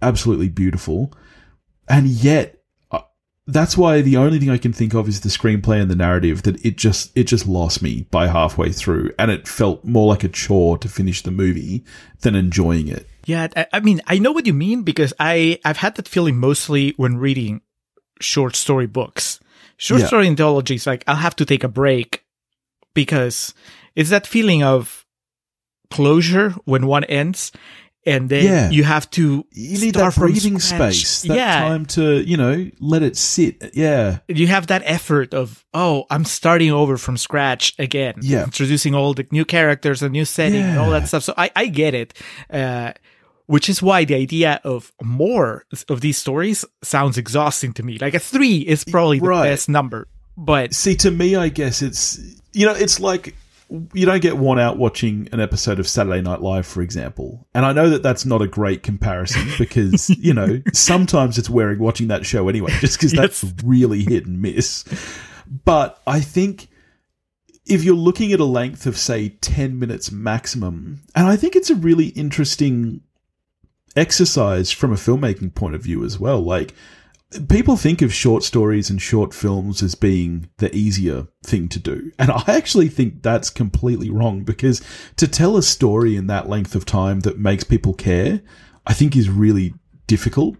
absolutely 0.00 0.48
beautiful. 0.48 1.12
And 1.86 2.06
yet, 2.06 2.62
uh, 2.90 3.00
that's 3.46 3.76
why 3.76 4.00
the 4.00 4.16
only 4.16 4.38
thing 4.38 4.50
I 4.50 4.58
can 4.58 4.72
think 4.72 4.94
of 4.94 5.06
is 5.06 5.20
the 5.20 5.28
screenplay 5.28 5.82
and 5.82 5.90
the 5.90 5.96
narrative 5.96 6.44
that 6.44 6.64
it 6.64 6.78
just 6.78 7.14
it 7.14 7.24
just 7.24 7.46
lost 7.46 7.82
me 7.82 8.06
by 8.10 8.26
halfway 8.26 8.72
through, 8.72 9.12
and 9.18 9.30
it 9.30 9.46
felt 9.46 9.84
more 9.84 10.08
like 10.08 10.24
a 10.24 10.28
chore 10.28 10.78
to 10.78 10.88
finish 10.88 11.20
the 11.20 11.30
movie 11.30 11.84
than 12.22 12.34
enjoying 12.34 12.88
it. 12.88 13.06
Yeah, 13.28 13.48
I, 13.54 13.66
I 13.74 13.80
mean, 13.80 14.00
I 14.06 14.18
know 14.18 14.32
what 14.32 14.46
you 14.46 14.54
mean 14.54 14.82
because 14.82 15.12
I 15.20 15.58
I've 15.64 15.76
had 15.84 15.94
that 15.96 16.08
feeling 16.08 16.36
mostly 16.38 16.94
when 16.96 17.18
reading 17.18 17.60
short 18.20 18.56
story 18.56 18.86
books. 18.86 19.38
Short 19.76 20.00
Yeah. 20.00 20.06
story 20.08 20.26
anthologies, 20.26 20.86
like 20.86 21.04
I'll 21.06 21.22
have 21.22 21.36
to 21.36 21.44
take 21.44 21.62
a 21.64 21.68
break 21.68 22.24
because 22.94 23.54
it's 23.94 24.10
that 24.10 24.26
feeling 24.26 24.62
of 24.64 25.04
closure 25.90 26.50
when 26.64 26.86
one 26.86 27.04
ends, 27.04 27.52
and 28.06 28.28
then 28.30 28.44
Yeah. 28.44 28.70
you 28.70 28.84
have 28.84 29.08
to 29.10 29.44
You 29.52 29.78
need 29.80 29.94
start 29.94 30.14
that 30.14 30.20
breathing 30.20 30.58
space, 30.60 31.22
that 31.22 31.36
yeah, 31.36 31.60
time 31.68 31.86
to, 31.96 32.22
you 32.22 32.36
know, 32.36 32.70
let 32.80 33.02
it 33.02 33.16
sit. 33.16 33.70
Yeah. 33.74 34.18
you 34.28 34.46
have 34.48 34.66
that 34.68 34.82
effort 34.84 35.34
of 35.34 35.64
oh 35.74 36.04
i'm 36.10 36.24
starting 36.24 36.72
over 36.72 36.96
from 36.96 37.16
scratch 37.16 37.74
again 37.78 38.14
Yeah. 38.20 38.44
introducing 38.44 38.94
all 38.94 39.14
the 39.14 39.26
new 39.30 39.44
characters 39.44 40.02
a 40.02 40.08
new 40.08 40.24
setting 40.24 40.62
and 40.62 40.78
all 40.78 40.90
that 40.90 41.08
stuff 41.08 41.22
so 41.24 41.34
i, 41.36 41.50
I 41.54 41.66
get 41.66 41.94
it 41.94 42.14
uh, 42.50 42.92
which 43.48 43.68
is 43.68 43.82
why 43.82 44.04
the 44.04 44.14
idea 44.14 44.60
of 44.62 44.92
more 45.02 45.64
of 45.88 46.00
these 46.00 46.16
stories 46.16 46.64
sounds 46.82 47.18
exhausting 47.18 47.72
to 47.72 47.82
me 47.82 47.98
like 47.98 48.14
a 48.14 48.18
three 48.20 48.58
is 48.58 48.84
probably 48.84 49.18
the 49.18 49.26
Right. 49.26 49.50
best 49.50 49.68
number 49.68 50.06
but 50.40 50.72
See, 50.72 50.94
to 50.98 51.10
me, 51.10 51.34
I 51.34 51.48
guess 51.48 51.82
it's, 51.82 52.16
you 52.52 52.64
know, 52.64 52.72
it's 52.72 53.00
like 53.00 53.34
you 53.92 54.06
don't 54.06 54.22
get 54.22 54.38
worn 54.38 54.60
out 54.60 54.78
watching 54.78 55.28
an 55.32 55.40
episode 55.40 55.80
of 55.80 55.88
Saturday 55.88 56.20
Night 56.22 56.40
Live, 56.40 56.64
for 56.64 56.80
example. 56.80 57.44
And 57.54 57.66
I 57.66 57.72
know 57.72 57.90
that 57.90 58.04
that's 58.04 58.24
not 58.24 58.40
a 58.40 58.46
great 58.46 58.84
comparison 58.84 59.48
because, 59.58 60.08
you 60.10 60.32
know, 60.32 60.62
sometimes 60.72 61.38
it's 61.38 61.50
wearing 61.50 61.80
watching 61.80 62.06
that 62.08 62.24
show 62.24 62.48
anyway, 62.48 62.70
just 62.78 62.98
because 62.98 63.10
that's 63.12 63.44
really 63.64 64.04
hit 64.04 64.26
and 64.26 64.40
miss. 64.40 64.84
But 65.64 66.00
I 66.06 66.20
think 66.20 66.68
if 67.66 67.82
you're 67.82 67.96
looking 67.96 68.32
at 68.32 68.38
a 68.38 68.44
length 68.44 68.86
of, 68.86 68.96
say, 68.96 69.30
10 69.30 69.76
minutes 69.76 70.12
maximum, 70.12 71.00
and 71.16 71.26
I 71.26 71.34
think 71.34 71.56
it's 71.56 71.68
a 71.68 71.74
really 71.74 72.06
interesting 72.10 73.00
exercise 73.96 74.70
from 74.70 74.92
a 74.92 74.96
filmmaking 74.96 75.54
point 75.54 75.74
of 75.74 75.82
view 75.82 76.04
as 76.04 76.18
well. 76.18 76.40
Like, 76.40 76.74
people 77.48 77.76
think 77.76 78.00
of 78.00 78.12
short 78.12 78.42
stories 78.42 78.88
and 78.88 79.00
short 79.02 79.34
films 79.34 79.82
as 79.82 79.94
being 79.94 80.48
the 80.58 80.74
easier 80.74 81.26
thing 81.44 81.68
to 81.68 81.78
do. 81.78 82.10
And 82.18 82.30
I 82.30 82.42
actually 82.48 82.88
think 82.88 83.22
that's 83.22 83.50
completely 83.50 84.10
wrong 84.10 84.44
because 84.44 84.80
to 85.16 85.28
tell 85.28 85.56
a 85.56 85.62
story 85.62 86.16
in 86.16 86.26
that 86.28 86.48
length 86.48 86.74
of 86.74 86.86
time 86.86 87.20
that 87.20 87.38
makes 87.38 87.64
people 87.64 87.92
care, 87.94 88.40
I 88.86 88.94
think 88.94 89.14
is 89.16 89.28
really 89.28 89.74
difficult. 90.06 90.56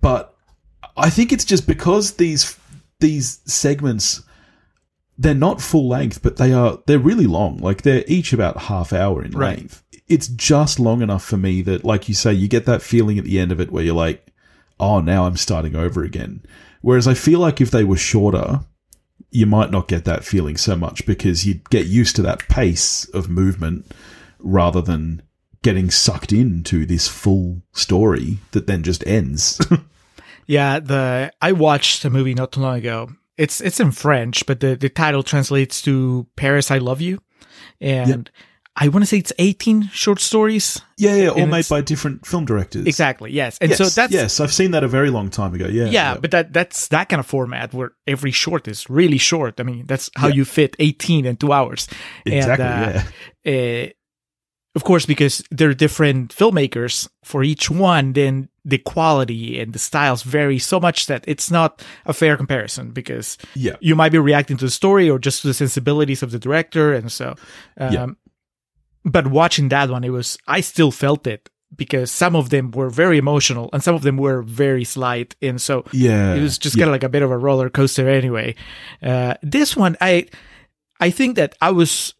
But 0.00 0.34
I 0.96 1.10
think 1.10 1.32
it's 1.32 1.44
just 1.44 1.66
because 1.66 2.12
these 2.12 2.56
these 3.00 3.40
segments 3.46 4.22
they're 5.18 5.34
not 5.34 5.60
full 5.60 5.88
length, 5.88 6.22
but 6.22 6.36
they 6.36 6.52
are 6.52 6.78
they're 6.86 6.98
really 6.98 7.26
long. 7.26 7.58
Like 7.58 7.82
they're 7.82 8.04
each 8.06 8.32
about 8.32 8.56
half 8.62 8.92
hour 8.92 9.24
in 9.24 9.32
Right. 9.32 9.58
length. 9.58 9.82
It's 10.12 10.28
just 10.28 10.78
long 10.78 11.02
enough 11.02 11.24
for 11.24 11.36
me 11.36 11.62
that, 11.62 11.84
like 11.84 12.08
you 12.08 12.14
say, 12.14 12.32
you 12.32 12.48
get 12.48 12.66
that 12.66 12.82
feeling 12.82 13.18
at 13.18 13.24
the 13.24 13.38
end 13.38 13.52
of 13.52 13.60
it 13.60 13.70
where 13.70 13.84
you're 13.84 13.94
like, 13.94 14.26
oh, 14.78 15.00
now 15.00 15.26
I'm 15.26 15.36
starting 15.36 15.76
over 15.76 16.02
again. 16.02 16.44
Whereas 16.80 17.06
I 17.08 17.14
feel 17.14 17.38
like 17.38 17.60
if 17.60 17.70
they 17.70 17.84
were 17.84 17.96
shorter, 17.96 18.60
you 19.30 19.46
might 19.46 19.70
not 19.70 19.88
get 19.88 20.04
that 20.04 20.24
feeling 20.24 20.56
so 20.56 20.76
much 20.76 21.06
because 21.06 21.46
you'd 21.46 21.70
get 21.70 21.86
used 21.86 22.16
to 22.16 22.22
that 22.22 22.48
pace 22.48 23.06
of 23.10 23.30
movement 23.30 23.86
rather 24.38 24.82
than 24.82 25.22
getting 25.62 25.90
sucked 25.90 26.32
into 26.32 26.84
this 26.84 27.08
full 27.08 27.62
story 27.72 28.38
that 28.50 28.66
then 28.66 28.82
just 28.82 29.06
ends. 29.06 29.60
yeah 30.46 30.80
the 30.80 31.32
i 31.40 31.52
watched 31.52 32.04
a 32.04 32.10
movie 32.10 32.34
not 32.34 32.52
too 32.52 32.60
long 32.60 32.76
ago 32.76 33.08
it's 33.36 33.60
it's 33.60 33.80
in 33.80 33.90
french 33.92 34.44
but 34.46 34.60
the, 34.60 34.74
the 34.74 34.88
title 34.88 35.22
translates 35.22 35.80
to 35.80 36.26
paris 36.36 36.70
i 36.70 36.78
love 36.78 37.00
you 37.00 37.20
and 37.80 38.30
i 38.76 38.88
want 38.88 39.02
to 39.02 39.06
say 39.06 39.18
it's 39.18 39.32
18 39.38 39.88
short 39.92 40.20
stories 40.20 40.80
yeah, 40.96 41.16
yeah, 41.16 41.28
all 41.30 41.46
made 41.46 41.68
by 41.68 41.80
different 41.80 42.24
film 42.26 42.44
directors. 42.44 42.86
exactly 42.86 43.30
yes 43.32 43.58
and 43.60 43.70
Yes, 43.70 43.78
so 43.78 43.84
that's 44.00 44.12
yes, 44.12 44.40
I've 44.40 44.52
seen 44.52 44.70
that 44.70 44.84
a 44.84 44.88
very 44.88 45.10
long 45.10 45.30
time 45.30 45.52
ago. 45.54 45.66
Yeah, 45.66 45.86
yeah, 45.90 46.16
but 46.16 46.30
that 46.30 46.52
that's 46.52 46.88
that 46.88 47.08
kind 47.08 47.18
of 47.20 47.26
format 47.26 47.74
where 47.74 47.92
every 48.06 48.30
short 48.30 48.68
is 48.68 48.88
really 48.88 49.18
short. 49.18 49.58
I 49.60 49.64
mean, 49.64 49.86
that's 49.86 50.10
how 50.16 50.28
Yeah. 50.28 50.34
you 50.34 50.44
fit 50.44 50.76
18 50.78 51.26
in 51.26 51.36
two 51.36 51.52
hours. 51.52 51.88
exactly. 52.24 52.64
And, 52.66 53.04
yeah, 53.44 53.84
uh, 53.86 53.88
of 54.74 54.84
course, 54.84 55.04
because 55.06 55.42
there 55.50 55.68
are 55.68 55.74
different 55.74 56.34
filmmakers 56.34 57.08
for 57.24 57.42
each 57.42 57.68
one, 57.70 58.12
then 58.14 58.48
the 58.64 58.78
quality 58.78 59.60
and 59.60 59.72
the 59.72 59.78
styles 59.78 60.22
vary 60.22 60.58
so 60.58 60.78
much 60.80 61.06
that 61.08 61.24
it's 61.26 61.50
not 61.50 61.84
a 62.06 62.12
fair 62.12 62.36
comparison 62.36 62.90
because 62.92 63.36
yeah, 63.54 63.76
you 63.80 63.94
might 63.96 64.12
be 64.12 64.18
reacting 64.18 64.56
to 64.56 64.64
the 64.64 64.70
story 64.70 65.10
or 65.10 65.18
just 65.18 65.42
to 65.42 65.48
the 65.48 65.54
sensibilities 65.54 66.22
of 66.22 66.30
the 66.30 66.38
director. 66.38 66.94
And 66.94 67.10
so, 67.10 67.34
um, 67.76 67.92
Yeah. 67.92 68.06
But 69.04 69.26
watching 69.26 69.68
that 69.68 69.90
one, 69.90 70.04
it 70.04 70.10
was, 70.10 70.38
I 70.46 70.60
still 70.60 70.90
felt 70.90 71.26
it 71.26 71.48
because 71.74 72.10
some 72.10 72.36
of 72.36 72.50
them 72.50 72.70
were 72.70 72.90
very 72.90 73.18
emotional 73.18 73.70
and 73.72 73.82
some 73.82 73.94
of 73.94 74.02
them 74.02 74.16
were 74.16 74.42
very 74.42 74.84
slight. 74.84 75.34
And 75.40 75.60
so 75.60 75.84
yeah. 75.92 76.34
it 76.34 76.42
was 76.42 76.58
just 76.58 76.76
yeah. 76.76 76.82
kind 76.82 76.90
of 76.90 76.92
like 76.94 77.02
a 77.02 77.08
bit 77.08 77.22
of 77.22 77.30
a 77.30 77.38
roller 77.38 77.70
coaster 77.70 78.08
anyway. 78.08 78.54
Uh, 79.02 79.34
this 79.42 79.76
one, 79.76 79.96
I, 80.00 80.26
I 81.00 81.10
think 81.10 81.36
that 81.36 81.56
I 81.60 81.70
was 81.70 82.14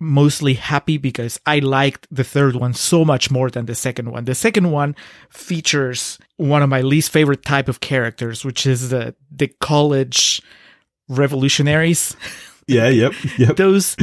mostly 0.00 0.54
happy 0.54 0.98
because 0.98 1.40
I 1.46 1.60
liked 1.60 2.06
the 2.10 2.24
third 2.24 2.56
one 2.56 2.74
so 2.74 3.04
much 3.04 3.30
more 3.30 3.50
than 3.50 3.66
the 3.66 3.74
second 3.74 4.10
one. 4.10 4.24
The 4.24 4.34
second 4.34 4.70
one 4.70 4.94
features 5.30 6.18
one 6.36 6.62
of 6.62 6.68
my 6.68 6.82
least 6.82 7.10
favorite 7.10 7.44
type 7.44 7.68
of 7.68 7.80
characters, 7.80 8.44
which 8.44 8.66
is 8.66 8.90
the 8.90 9.14
the 9.30 9.48
college 9.60 10.42
revolutionaries. 11.08 12.16
yeah, 12.66 12.88
yep, 12.88 13.12
yep. 13.38 13.56
Those 13.56 13.96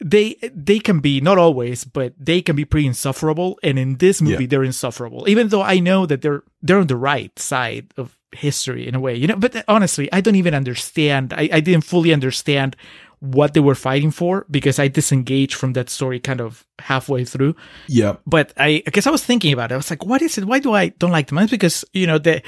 they 0.00 0.36
they 0.54 0.78
can 0.78 1.00
be 1.00 1.20
not 1.20 1.38
always, 1.38 1.84
but 1.84 2.14
they 2.18 2.40
can 2.40 2.54
be 2.56 2.64
pretty 2.64 2.86
insufferable. 2.86 3.58
And 3.62 3.78
in 3.78 3.96
this 3.96 4.22
movie, 4.22 4.44
Yeah. 4.44 4.48
they're 4.48 4.64
insufferable. 4.64 5.28
Even 5.28 5.48
though 5.48 5.62
I 5.62 5.80
know 5.80 6.06
that 6.06 6.22
they're 6.22 6.42
they're 6.62 6.78
on 6.78 6.86
the 6.86 6.96
right 6.96 7.36
side 7.38 7.86
of 7.96 8.16
history 8.32 8.86
in 8.86 8.94
a 8.94 9.00
way, 9.00 9.14
you 9.16 9.26
know. 9.26 9.36
But 9.36 9.64
honestly, 9.66 10.08
I 10.12 10.20
don't 10.20 10.36
even 10.36 10.54
understand. 10.54 11.32
I, 11.32 11.48
I 11.52 11.60
didn't 11.60 11.84
fully 11.84 12.12
understand 12.12 12.76
what 13.20 13.52
they 13.54 13.60
were 13.60 13.74
fighting 13.74 14.12
for 14.12 14.46
because 14.48 14.78
I 14.78 14.86
disengaged 14.86 15.54
from 15.54 15.72
that 15.72 15.90
story 15.90 16.20
kind 16.20 16.40
of 16.40 16.64
halfway 16.78 17.24
through 17.24 17.56
Yeah. 17.88 18.14
but 18.24 18.52
I, 18.56 18.80
I 18.86 18.90
guess 18.90 19.08
I 19.08 19.10
was 19.10 19.24
thinking 19.24 19.52
about 19.52 19.72
it. 19.72 19.74
I 19.74 19.76
was 19.76 19.90
like, 19.90 20.04
what 20.06 20.22
is 20.22 20.38
it? 20.38 20.44
Why 20.44 20.60
do 20.60 20.72
I 20.72 20.90
don't 21.00 21.10
like 21.10 21.26
them? 21.26 21.38
It's 21.38 21.50
because, 21.50 21.84
you 21.92 22.06
know, 22.06 22.18
the, 22.18 22.42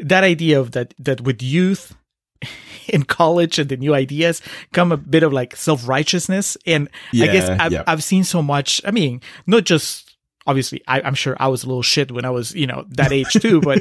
that 0.00 0.24
idea 0.24 0.58
of 0.58 0.72
that, 0.72 0.92
that 0.98 1.20
with 1.20 1.40
youth 1.40 1.94
in 2.92 3.02
college 3.04 3.58
and 3.58 3.68
the 3.68 3.76
new 3.76 3.94
ideas 3.94 4.42
come 4.72 4.92
a 4.92 4.96
bit 4.96 5.22
of 5.22 5.32
like 5.32 5.56
self-righteousness. 5.56 6.56
And 6.66 6.88
I 7.14 7.26
guess 7.26 7.48
I've, 7.48 7.72
yeah. 7.72 7.84
I've 7.86 8.02
seen 8.04 8.24
so 8.24 8.42
much. 8.42 8.80
I 8.84 8.90
mean, 8.90 9.20
not 9.46 9.64
just 9.64 10.16
obviously 10.46 10.82
I, 10.88 11.02
I'm 11.02 11.14
sure 11.14 11.36
I 11.38 11.48
was 11.48 11.62
a 11.62 11.66
little 11.66 11.82
shit 11.82 12.10
when 12.10 12.24
I 12.24 12.30
was, 12.30 12.54
you 12.54 12.66
know, 12.66 12.84
that 12.90 13.12
age 13.12 13.32
too, 13.32 13.60
but 13.62 13.80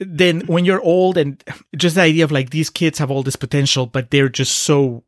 then 0.00 0.40
when 0.46 0.64
you're 0.64 0.80
old 0.82 1.16
and 1.16 1.42
just 1.76 1.94
the 1.94 2.02
idea 2.02 2.24
of 2.24 2.32
like 2.32 2.50
these 2.50 2.68
kids 2.68 2.98
have 2.98 3.10
all 3.10 3.22
this 3.22 3.36
potential, 3.36 3.86
but 3.86 4.10
they're 4.10 4.28
just 4.28 4.58
so 4.58 5.04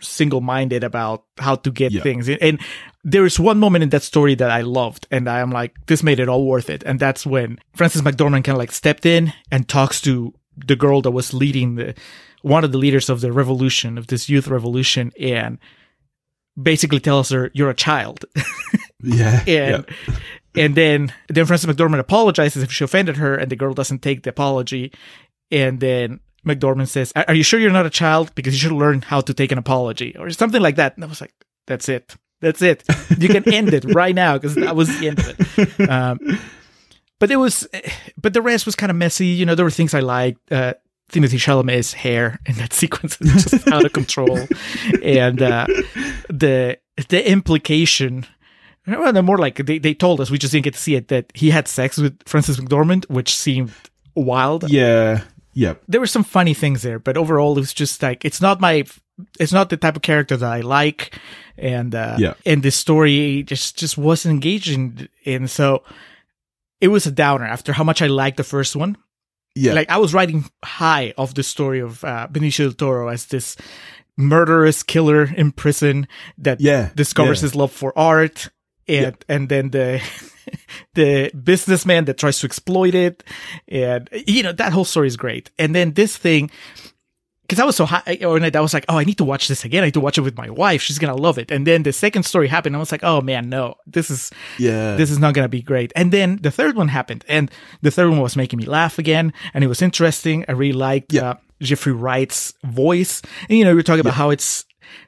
single-minded 0.00 0.84
about 0.84 1.24
how 1.38 1.56
to 1.56 1.72
get 1.72 1.90
Yeah. 1.90 2.02
things 2.02 2.28
and 2.28 2.60
there 3.04 3.24
is 3.24 3.40
one 3.40 3.58
moment 3.58 3.82
in 3.82 3.88
that 3.90 4.02
story 4.02 4.34
that 4.34 4.50
I 4.50 4.60
loved, 4.60 5.06
and 5.10 5.28
I 5.28 5.40
am 5.40 5.50
like, 5.50 5.74
this 5.86 6.02
made 6.02 6.20
it 6.20 6.28
all 6.28 6.44
worth 6.46 6.68
it. 6.68 6.82
And 6.84 7.00
that's 7.00 7.24
when 7.24 7.58
Frances 7.74 8.02
McDormand 8.02 8.44
kind 8.44 8.48
of 8.50 8.58
like 8.58 8.70
stepped 8.72 9.06
in 9.06 9.32
and 9.50 9.66
talks 9.66 10.00
to 10.02 10.34
the 10.66 10.76
girl 10.76 11.02
that 11.02 11.10
was 11.10 11.34
leading 11.34 11.76
the 11.76 11.94
one 12.42 12.64
of 12.64 12.72
the 12.72 12.78
leaders 12.78 13.08
of 13.08 13.20
the 13.20 13.32
revolution 13.32 13.98
of 13.98 14.06
this 14.06 14.28
youth 14.28 14.48
revolution, 14.48 15.12
and 15.20 15.58
basically 16.60 17.00
tells 17.00 17.30
her, 17.30 17.50
"You're 17.54 17.70
a 17.70 17.74
child." 17.74 18.24
Yeah. 19.00 19.44
and 19.46 19.86
yeah. 19.86 20.14
and 20.56 20.74
then 20.74 21.12
then 21.28 21.46
Frances 21.46 21.70
McDormand 21.70 22.00
apologizes 22.00 22.64
if 22.64 22.72
she 22.72 22.82
offended 22.82 23.16
her, 23.18 23.36
and 23.36 23.48
the 23.48 23.54
girl 23.54 23.74
doesn't 23.74 24.02
take 24.02 24.22
the 24.24 24.30
apology, 24.30 24.92
and 25.50 25.80
then. 25.80 26.20
McDormand 26.46 26.88
says, 26.88 27.12
"Are 27.14 27.34
you 27.34 27.42
sure 27.42 27.60
you're 27.60 27.70
not 27.70 27.84
a 27.84 27.90
child? 27.90 28.34
Because 28.34 28.54
you 28.54 28.60
should 28.60 28.72
learn 28.72 29.02
how 29.02 29.20
to 29.20 29.34
take 29.34 29.52
an 29.52 29.58
apology, 29.58 30.16
or 30.18 30.30
something 30.30 30.62
like 30.62 30.76
that." 30.76 30.94
And 30.94 31.04
I 31.04 31.08
was 31.08 31.20
like, 31.20 31.34
"That's 31.66 31.88
it. 31.88 32.14
That's 32.40 32.62
it. 32.62 32.84
You 33.18 33.28
can 33.28 33.52
end 33.52 33.74
it 33.74 33.84
right 33.92 34.14
now 34.14 34.38
because 34.38 34.54
that 34.54 34.74
was 34.74 34.88
the 34.98 35.08
end 35.08 35.18
of 35.18 35.58
it." 35.58 35.90
Um, 35.90 36.18
but 37.18 37.30
it 37.30 37.36
was, 37.36 37.66
but 38.20 38.32
the 38.32 38.42
rest 38.42 38.66
was 38.66 38.74
kind 38.76 38.90
of 38.90 38.96
messy. 38.96 39.26
You 39.26 39.46
know, 39.46 39.54
there 39.54 39.64
were 39.64 39.70
things 39.70 39.94
I 39.94 40.00
liked. 40.00 40.50
Uh, 40.52 40.74
Timothy 41.10 41.38
Chalamet's 41.38 41.94
hair 41.94 42.38
in 42.46 42.54
that 42.56 42.72
sequence 42.80 43.18
is 43.20 43.44
just 43.46 43.68
out 43.68 43.84
of 43.86 43.92
control, 43.92 44.38
and 45.02 45.40
uh, 45.42 45.66
the 46.28 46.78
the 47.08 47.30
implication. 47.30 48.26
Well, 48.86 49.12
they're 49.12 49.22
more 49.22 49.36
like 49.38 49.56
they, 49.66 49.78
they 49.78 49.92
told 49.94 50.20
us 50.20 50.30
we 50.30 50.38
just 50.38 50.52
didn't 50.52 50.64
get 50.64 50.74
to 50.74 50.80
see 50.80 50.94
it 50.94 51.08
that 51.08 51.30
he 51.34 51.50
had 51.50 51.68
sex 51.68 51.98
with 51.98 52.26
Frances 52.26 52.58
McDormand, 52.58 53.08
which 53.10 53.36
seemed 53.36 53.72
wild 54.14 54.70
Yeah. 54.70 55.24
Yep. 55.54 55.82
there 55.88 56.00
were 56.00 56.06
some 56.06 56.24
funny 56.24 56.54
things 56.54 56.82
there, 56.82 56.98
but 56.98 57.16
overall 57.16 57.52
it 57.56 57.60
was 57.60 57.74
just 57.74 58.02
like 58.02 58.24
it's 58.24 58.40
not 58.40 58.60
my 58.60 58.84
it's 59.40 59.52
not 59.52 59.68
the 59.70 59.76
type 59.76 59.96
of 59.96 60.02
character 60.02 60.36
that 60.38 60.50
I 60.52 60.60
like, 60.60 61.18
and 61.58 61.94
uh, 61.94 62.16
Yeah. 62.18 62.34
and 62.46 62.62
the 62.62 62.70
story 62.70 63.42
just 63.42 63.76
just 63.76 63.98
wasn't 63.98 64.32
engaging, 64.34 65.08
and 65.26 65.50
so 65.50 65.82
it 66.80 66.88
was 66.88 67.06
a 67.06 67.10
downer 67.10 67.44
after 67.46 67.72
how 67.72 67.84
much 67.84 68.02
I 68.02 68.06
liked 68.06 68.36
the 68.36 68.44
first 68.44 68.76
one. 68.76 68.96
Yeah. 69.54 69.72
Like 69.72 69.90
I 69.90 69.98
was 69.98 70.14
riding 70.14 70.44
high 70.64 71.14
of 71.16 71.34
the 71.34 71.42
story 71.42 71.80
of 71.80 72.04
uh, 72.04 72.28
Benicio 72.30 72.64
del 72.66 72.72
Toro 72.74 73.08
as 73.08 73.26
this 73.26 73.56
murderous 74.16 74.82
killer 74.82 75.24
in 75.24 75.52
prison 75.52 76.06
that 76.38 76.60
Yeah, 76.60 76.90
discovers 76.94 77.40
yeah. 77.40 77.46
his 77.46 77.54
love 77.54 77.72
for 77.72 77.92
art, 77.98 78.50
and 78.86 79.16
and 79.28 79.48
then 79.48 79.70
the 79.70 80.00
the 80.94 81.30
businessman 81.34 82.04
that 82.06 82.18
tries 82.18 82.38
to 82.40 82.46
exploit 82.46 82.94
it, 82.94 83.24
and 83.66 84.08
you 84.26 84.42
know 84.42 84.52
that 84.52 84.72
whole 84.72 84.84
story 84.84 85.08
is 85.08 85.16
great. 85.16 85.50
And 85.58 85.74
then 85.74 85.92
this 85.94 86.16
thing 86.16 86.50
because 87.48 87.60
I 87.60 87.64
was 87.64 87.76
so 87.76 87.86
high, 87.86 88.18
or 88.22 88.38
I 88.38 88.60
was 88.60 88.74
like, 88.74 88.84
oh, 88.90 88.98
I 88.98 89.04
need 89.04 89.16
to 89.18 89.24
watch 89.24 89.48
this 89.48 89.64
again. 89.64 89.82
I 89.82 89.86
need 89.86 89.94
to 89.94 90.00
watch 90.00 90.18
it 90.18 90.20
with 90.20 90.36
my 90.36 90.50
wife. 90.50 90.82
She's 90.82 90.98
gonna 90.98 91.16
love 91.16 91.38
it. 91.38 91.50
And 91.50 91.66
then 91.66 91.82
the 91.82 91.92
second 91.94 92.24
story 92.24 92.46
happened. 92.48 92.76
I 92.76 92.78
was 92.78 92.92
like, 92.92 93.02
oh 93.02 93.20
man, 93.22 93.48
no, 93.48 93.74
this 93.86 94.10
is 94.10 94.30
Yeah. 94.58 94.96
this 94.96 95.10
is 95.10 95.18
not 95.18 95.32
gonna 95.34 95.48
be 95.48 95.62
great. 95.62 95.92
And 95.96 96.12
then 96.12 96.38
the 96.42 96.50
third 96.50 96.76
one 96.76 96.88
happened, 96.88 97.24
and 97.28 97.50
the 97.80 97.90
third 97.90 98.10
one 98.10 98.20
was 98.20 98.36
making 98.36 98.58
me 98.58 98.66
laugh 98.66 98.98
again, 98.98 99.32
and 99.54 99.64
it 99.64 99.68
was 99.68 99.80
interesting. 99.80 100.44
I 100.48 100.52
really 100.52 100.72
liked 100.74 101.12
Yeah. 101.12 101.30
uh, 101.30 101.34
Jeffrey 101.62 101.92
Wright's 101.92 102.52
voice. 102.64 103.22
And 103.48 103.58
you 103.58 103.64
know, 103.64 103.74
we 103.74 103.80
are 103.80 103.82
talking 103.82 104.00
about 104.00 104.14
how 104.14 104.30
it's 104.30 104.64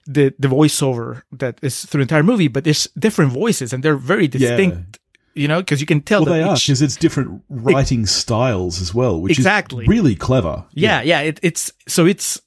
the 0.07 0.32
the 0.38 0.49
voiceover 0.49 1.22
that 1.32 1.59
is 1.62 1.84
through 1.84 2.01
the 2.01 2.03
entire 2.09 2.22
movie, 2.22 2.49
but 2.49 2.64
there's 2.64 2.88
different 2.99 3.32
voices, 3.32 3.72
and 3.72 3.82
they're 3.82 3.97
very 3.97 4.28
distinct. 4.28 4.99
You 5.34 5.46
know, 5.48 5.60
because 5.60 5.80
you 5.80 5.86
can 5.86 6.00
tell 6.00 6.24
well, 6.24 6.32
that 6.34 6.38
they 6.38 6.42
are 6.42 6.54
each- 6.56 6.66
because 6.66 6.82
it's 6.82 6.96
different 6.96 7.42
writing 7.48 8.04
styles 8.06 8.80
as 8.82 8.92
well, 8.94 9.20
which 9.20 9.38
Exactly. 9.38 9.84
is 9.84 9.88
really 9.88 10.14
clever. 10.16 10.64
yeah 10.72 11.02
yeah 11.02 11.20
it, 11.20 11.38
it's 11.42 11.72
so 11.86 12.04
it's 12.06 12.40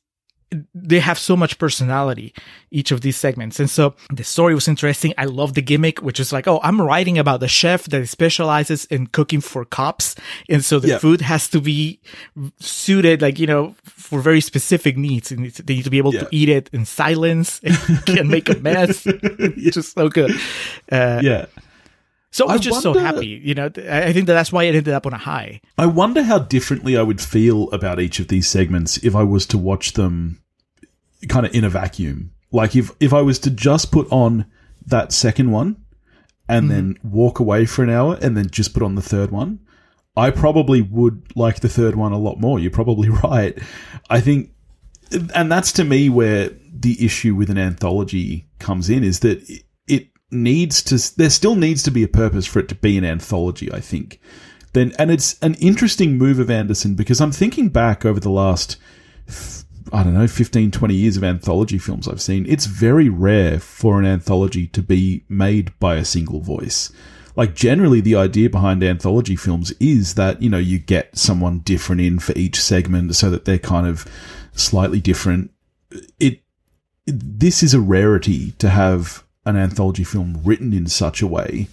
they 0.75 0.99
have 0.99 1.17
so 1.17 1.35
much 1.35 1.57
personality 1.57 2.31
each 2.69 2.91
of 2.91 3.01
these 3.01 3.17
segments 3.17 3.59
and 3.59 3.71
so 3.71 3.95
the 4.13 4.23
story 4.23 4.53
was 4.53 4.67
interesting 4.67 5.11
i 5.17 5.25
love 5.25 5.55
the 5.55 5.63
gimmick 5.63 5.99
which 6.03 6.19
is 6.19 6.31
like 6.31 6.47
oh 6.47 6.59
i'm 6.61 6.79
writing 6.79 7.17
about 7.17 7.39
the 7.39 7.47
chef 7.47 7.85
that 7.85 8.07
specializes 8.07 8.85
in 8.91 9.07
cooking 9.07 9.41
for 9.41 9.65
cops 9.65 10.13
and 10.47 10.63
so 10.63 10.77
the 10.79 10.89
Yeah. 10.89 10.99
food 10.99 11.21
has 11.21 11.47
to 11.49 11.59
be 11.59 11.99
suited 12.59 13.19
like 13.23 13.39
you 13.39 13.47
know 13.47 13.73
for 13.85 14.21
very 14.21 14.41
specific 14.41 14.95
needs 14.95 15.31
and 15.31 15.43
they 15.65 15.73
need 15.75 15.85
to 15.85 15.89
be 15.89 15.97
able 15.97 16.13
Yeah. 16.13 16.25
to 16.25 16.27
eat 16.31 16.49
it 16.49 16.69
in 16.71 16.85
silence 16.85 17.59
and 18.07 18.29
make 18.35 18.47
a 18.47 18.59
mess 18.59 19.03
it's 19.07 19.73
just 19.79 19.95
so 19.95 20.07
good 20.09 20.31
uh, 20.91 21.19
Yeah. 21.23 21.45
So 22.33 22.47
i 22.47 22.53
was 22.53 22.61
just 22.61 22.81
so 22.81 22.93
happy 22.93 23.27
you 23.27 23.53
know 23.53 23.67
i 23.89 24.11
think 24.11 24.27
that 24.27 24.33
that's 24.33 24.51
why 24.51 24.63
it 24.63 24.75
ended 24.75 24.93
up 24.93 25.05
on 25.05 25.13
a 25.13 25.17
high 25.17 25.61
I 25.77 25.87
wonder 25.87 26.23
how 26.23 26.39
differently 26.39 26.95
I 26.95 27.01
would 27.01 27.19
feel 27.19 27.69
about 27.71 27.99
each 27.99 28.19
of 28.19 28.27
these 28.27 28.47
segments 28.47 28.97
if 28.97 29.15
I 29.15 29.23
was 29.23 29.45
to 29.47 29.57
watch 29.57 29.93
them 29.93 30.41
kind 31.27 31.45
of 31.45 31.53
in 31.53 31.63
a 31.63 31.69
vacuum. 31.69 32.31
Like 32.51 32.75
if 32.75 32.91
if 32.99 33.13
I 33.13 33.21
was 33.21 33.39
to 33.39 33.49
just 33.49 33.91
put 33.91 34.09
on 34.11 34.45
that 34.85 35.11
second 35.11 35.51
one 35.51 35.83
and 36.47 36.65
hmm. 36.65 36.71
then 36.71 36.97
walk 37.03 37.39
away 37.39 37.65
for 37.65 37.83
an 37.83 37.89
hour 37.89 38.17
and 38.21 38.37
then 38.37 38.49
just 38.49 38.73
put 38.73 38.83
on 38.83 38.95
the 38.95 39.01
third 39.01 39.31
one, 39.31 39.59
I 40.15 40.29
probably 40.29 40.81
would 40.81 41.35
like 41.35 41.61
the 41.61 41.69
third 41.69 41.95
one 41.95 42.11
a 42.11 42.19
lot 42.19 42.39
more. 42.39 42.59
You're 42.59 42.71
probably 42.71 43.09
right. 43.23 43.57
I 44.09 44.21
think 44.21 44.51
and 45.33 45.51
that's 45.51 45.71
to 45.73 45.83
me 45.83 46.09
where 46.09 46.51
the 46.71 47.03
issue 47.03 47.35
with 47.35 47.49
an 47.49 47.57
anthology 47.57 48.47
comes 48.59 48.89
in 48.89 49.03
is 49.03 49.19
that 49.19 49.43
needs 50.33 50.81
to 50.83 51.15
there 51.17 51.29
still 51.29 51.55
needs 51.55 51.83
to 51.83 51.91
be 51.91 52.03
a 52.03 52.07
purpose 52.07 52.45
for 52.45 52.59
it 52.59 52.67
to 52.67 52.75
be 52.75 52.97
an 52.97 53.05
anthology 53.05 53.71
i 53.71 53.79
think. 53.79 54.19
Then 54.73 54.93
and 54.97 55.11
it's 55.11 55.37
an 55.39 55.53
interesting 55.55 56.17
move 56.17 56.39
of 56.39 56.49
anderson 56.49 56.95
because 56.95 57.21
i'm 57.21 57.31
thinking 57.31 57.69
back 57.69 58.05
over 58.05 58.19
the 58.19 58.29
last 58.29 58.77
i 59.91 60.03
don't 60.03 60.15
know 60.15 60.27
15 60.27 60.71
20 60.71 60.93
years 60.95 61.15
of 61.15 61.23
anthology 61.23 61.77
films 61.77 62.07
i've 62.07 62.21
seen 62.21 62.45
it's 62.47 62.65
very 62.65 63.07
rare 63.07 63.59
for 63.59 63.99
an 63.99 64.05
anthology 64.05 64.67
to 64.67 64.81
be 64.81 65.23
made 65.29 65.77
by 65.79 65.95
a 65.95 66.05
single 66.05 66.41
voice. 66.41 66.91
Like 67.35 67.55
generally 67.55 67.99
the 67.99 68.15
idea 68.15 68.49
behind 68.49 68.83
anthology 68.83 69.35
films 69.35 69.71
is 69.79 70.15
that 70.15 70.41
you 70.41 70.49
know 70.49 70.59
you 70.59 70.77
get 70.79 71.17
someone 71.17 71.59
different 71.59 72.01
in 72.01 72.19
for 72.19 72.33
each 72.37 72.61
segment 72.61 73.15
so 73.15 73.29
that 73.29 73.45
they're 73.45 73.57
kind 73.57 73.87
of 73.87 74.05
slightly 74.53 74.99
different. 74.99 75.51
It 76.19 76.41
this 77.05 77.63
is 77.63 77.73
a 77.73 77.79
rarity 77.79 78.51
to 78.53 78.69
have 78.69 79.22
an 79.45 79.55
anthology 79.57 80.03
film 80.03 80.39
written 80.43 80.73
in 80.73 80.87
such 80.87 81.21
a 81.21 81.27
way 81.27 81.67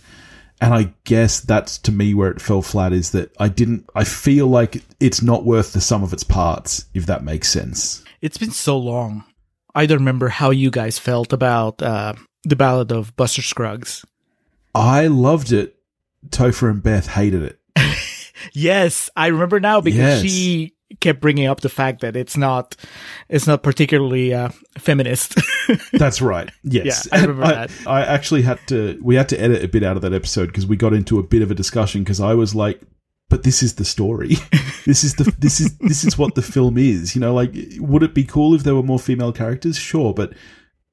and 0.61 0.75
i 0.75 0.93
guess 1.05 1.41
that's 1.41 1.79
to 1.79 1.93
me 1.93 2.13
where 2.15 2.31
it 2.31 2.41
fell 2.41 2.63
flat 2.63 2.93
is 2.93 3.11
that 3.13 3.31
i 3.39 3.49
didn't 3.49 3.89
i 3.95 4.05
feel 4.05 4.47
like 4.47 4.83
it's 5.01 5.23
not 5.23 5.45
worth 5.45 5.73
the 5.73 5.81
sum 5.81 6.03
of 6.03 6.13
its 6.13 6.25
parts 6.25 6.87
if 6.95 7.07
that 7.07 7.23
makes 7.25 7.49
sense 7.49 8.03
It's 8.21 8.37
been 8.39 8.51
so 8.51 8.77
long. 8.77 9.25
I 9.75 9.87
don't 9.87 9.99
remember 9.99 10.29
how 10.29 10.51
you 10.51 10.71
guys 10.71 10.99
felt 10.99 11.33
about 11.33 11.81
uh, 11.81 12.15
the 12.43 12.57
Ballad 12.57 12.91
of 12.93 13.15
Buster 13.17 13.41
Scruggs. 13.43 14.05
i 14.75 15.07
loved 15.07 15.53
it 15.53 15.77
topher 16.29 16.69
and 16.71 16.83
beth 16.83 17.07
hated 17.09 17.43
it 17.43 17.57
Yes, 18.53 19.11
I 19.15 19.27
remember 19.29 19.61
now 19.61 19.81
because 19.83 19.99
Yes. 19.99 20.23
she 20.23 20.75
kept 21.01 21.21
bringing 21.21 21.47
up 21.47 21.61
the 21.61 21.69
fact 21.69 22.01
that 22.01 22.17
it's 22.17 22.37
not, 22.37 22.77
it's 23.29 23.47
not 23.47 23.63
particularly 23.63 24.35
uh, 24.35 24.49
feminist. 24.79 25.37
That's 25.93 26.21
right. 26.21 26.51
Yes, 26.65 27.09
Yeah, 27.13 27.19
I 27.19 27.23
remember 27.23 27.45
I, 27.45 27.53
that. 27.67 27.71
I 27.87 28.01
actually 28.03 28.43
had 28.43 28.59
to. 28.69 28.99
We 29.03 29.15
had 29.15 29.29
to 29.31 29.41
edit 29.41 29.63
a 29.65 29.69
bit 29.69 29.83
out 29.83 29.97
of 29.97 30.03
that 30.03 30.13
episode 30.13 30.47
because 30.47 30.67
we 30.67 30.77
got 30.77 30.93
into 30.93 31.19
a 31.19 31.23
bit 31.23 31.43
of 31.43 31.51
a 31.51 31.55
discussion 31.55 32.03
because 32.03 32.21
I 32.21 32.35
was 32.35 32.55
like, 32.55 32.81
"But 33.29 33.45
this 33.45 33.63
is 33.63 33.75
the 33.77 33.85
story. 33.85 34.35
this 34.85 35.05
is 35.05 35.15
the 35.15 35.33
this 35.39 35.61
is 35.61 35.77
this 35.79 36.05
is 36.05 36.19
what 36.19 36.35
the 36.35 36.43
film 36.43 36.77
is. 36.77 37.15
You 37.15 37.21
know, 37.21 37.35
like, 37.35 37.55
would 37.79 38.03
it 38.03 38.15
be 38.15 38.25
cool 38.25 38.55
if 38.55 38.65
there 38.65 38.75
were 38.75 38.83
more 38.83 38.99
female 38.99 39.33
characters? 39.33 39.77
Sure, 39.77 40.13
but 40.13 40.33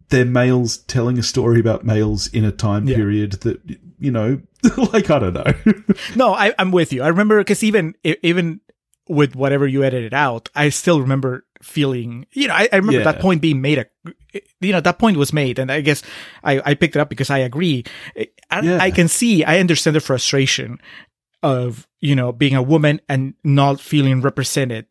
they're 0.09 0.23
males 0.25 0.77
telling 0.77 1.17
a 1.19 1.23
story 1.23 1.59
about 1.59 1.83
males 1.83 2.27
in 2.27 2.45
a 2.45 2.51
time 2.51 2.87
Yeah. 2.87 2.95
period 2.95 3.31
that 3.41 3.59
you 3.99 4.11
know, 4.11 4.39
like 4.93 5.09
I 5.09 5.19
don't 5.19 5.33
know. 5.33 5.53
no, 6.15 6.33
I, 6.33 6.53
I'm 6.59 6.71
with 6.71 6.93
you. 6.93 7.01
I 7.03 7.07
remember 7.07 7.39
because 7.39 7.63
even 7.63 7.95
even 8.03 8.61
with 9.09 9.35
whatever 9.35 9.67
you 9.67 9.83
edited 9.83 10.13
out, 10.13 10.49
I 10.55 10.69
still 10.69 11.01
remember 11.01 11.45
feeling. 11.61 12.25
You 12.33 12.47
know, 12.49 12.53
I, 12.53 12.69
I 12.71 12.75
remember 12.77 12.99
Yeah. 12.99 13.11
that 13.11 13.19
point 13.21 13.41
being 13.41 13.61
made. 13.61 13.79
A, 13.79 13.85
you 14.61 14.71
know, 14.71 14.81
that 14.81 14.99
point 14.99 15.17
was 15.17 15.33
made, 15.33 15.59
and 15.59 15.71
I 15.71 15.81
guess 15.81 16.03
I, 16.43 16.61
I 16.65 16.73
picked 16.75 16.95
it 16.95 16.99
up 16.99 17.09
because 17.09 17.29
I 17.29 17.39
agree. 17.39 17.83
I, 18.51 18.59
Yeah. 18.61 18.77
I 18.81 18.91
can 18.91 19.07
see, 19.07 19.43
I 19.43 19.59
understand 19.59 19.95
the 19.95 19.99
frustration 20.01 20.79
of 21.43 21.87
you 22.01 22.15
know 22.15 22.31
being 22.31 22.55
a 22.55 22.61
woman 22.63 22.99
and 23.07 23.33
not 23.43 23.79
feeling 23.79 24.21
represented 24.21 24.85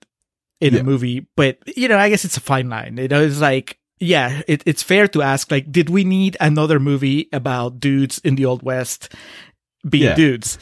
in 0.60 0.74
Yeah. 0.74 0.80
a 0.80 0.84
movie, 0.84 1.26
but 1.36 1.58
you 1.76 1.88
know, 1.88 1.98
I 1.98 2.08
guess 2.08 2.24
it's 2.24 2.36
a 2.36 2.40
fine 2.40 2.68
line. 2.68 2.94
Know, 2.96 3.22
it's 3.22 3.40
like. 3.40 3.78
Yeah, 3.98 4.42
it, 4.46 4.62
it's 4.66 4.82
fair 4.82 5.08
to 5.08 5.22
ask, 5.22 5.50
like, 5.50 5.72
did 5.72 5.88
we 5.88 6.04
need 6.04 6.36
another 6.38 6.78
movie 6.78 7.30
about 7.32 7.80
dudes 7.80 8.18
in 8.18 8.34
the 8.34 8.44
Old 8.44 8.62
West 8.62 9.10
being 9.88 10.14
dudes? 10.14 10.58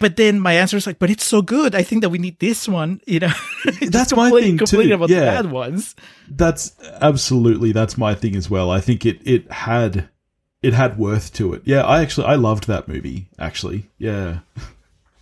But 0.00 0.16
then 0.16 0.40
my 0.40 0.54
answer 0.54 0.76
is 0.76 0.86
like, 0.86 0.98
but 0.98 1.10
it's 1.10 1.24
so 1.24 1.42
good. 1.42 1.74
I 1.74 1.82
think 1.82 2.02
that 2.02 2.08
we 2.10 2.18
need 2.18 2.38
this 2.38 2.68
one. 2.68 3.00
You 3.06 3.20
know, 3.20 3.32
That's 3.88 4.14
my 4.14 4.30
thing 4.30 4.58
too. 4.58 4.92
about 4.92 5.08
Yeah. 5.10 5.20
the 5.20 5.42
bad 5.42 5.50
ones. 5.52 5.94
That's 6.28 6.72
absolutely 7.00 7.72
that's 7.72 7.96
my 7.98 8.14
thing 8.14 8.36
as 8.36 8.48
well. 8.50 8.70
I 8.70 8.80
think 8.80 9.04
it 9.06 9.20
it 9.26 9.50
had 9.50 10.08
it 10.62 10.74
had 10.74 10.98
worth 10.98 11.32
to 11.34 11.52
it. 11.54 11.62
Yeah, 11.64 11.82
I 11.82 12.02
actually 12.02 12.26
I 12.26 12.34
loved 12.34 12.66
that 12.66 12.88
movie. 12.88 13.28
Actually, 13.38 13.88
yeah, 13.98 14.40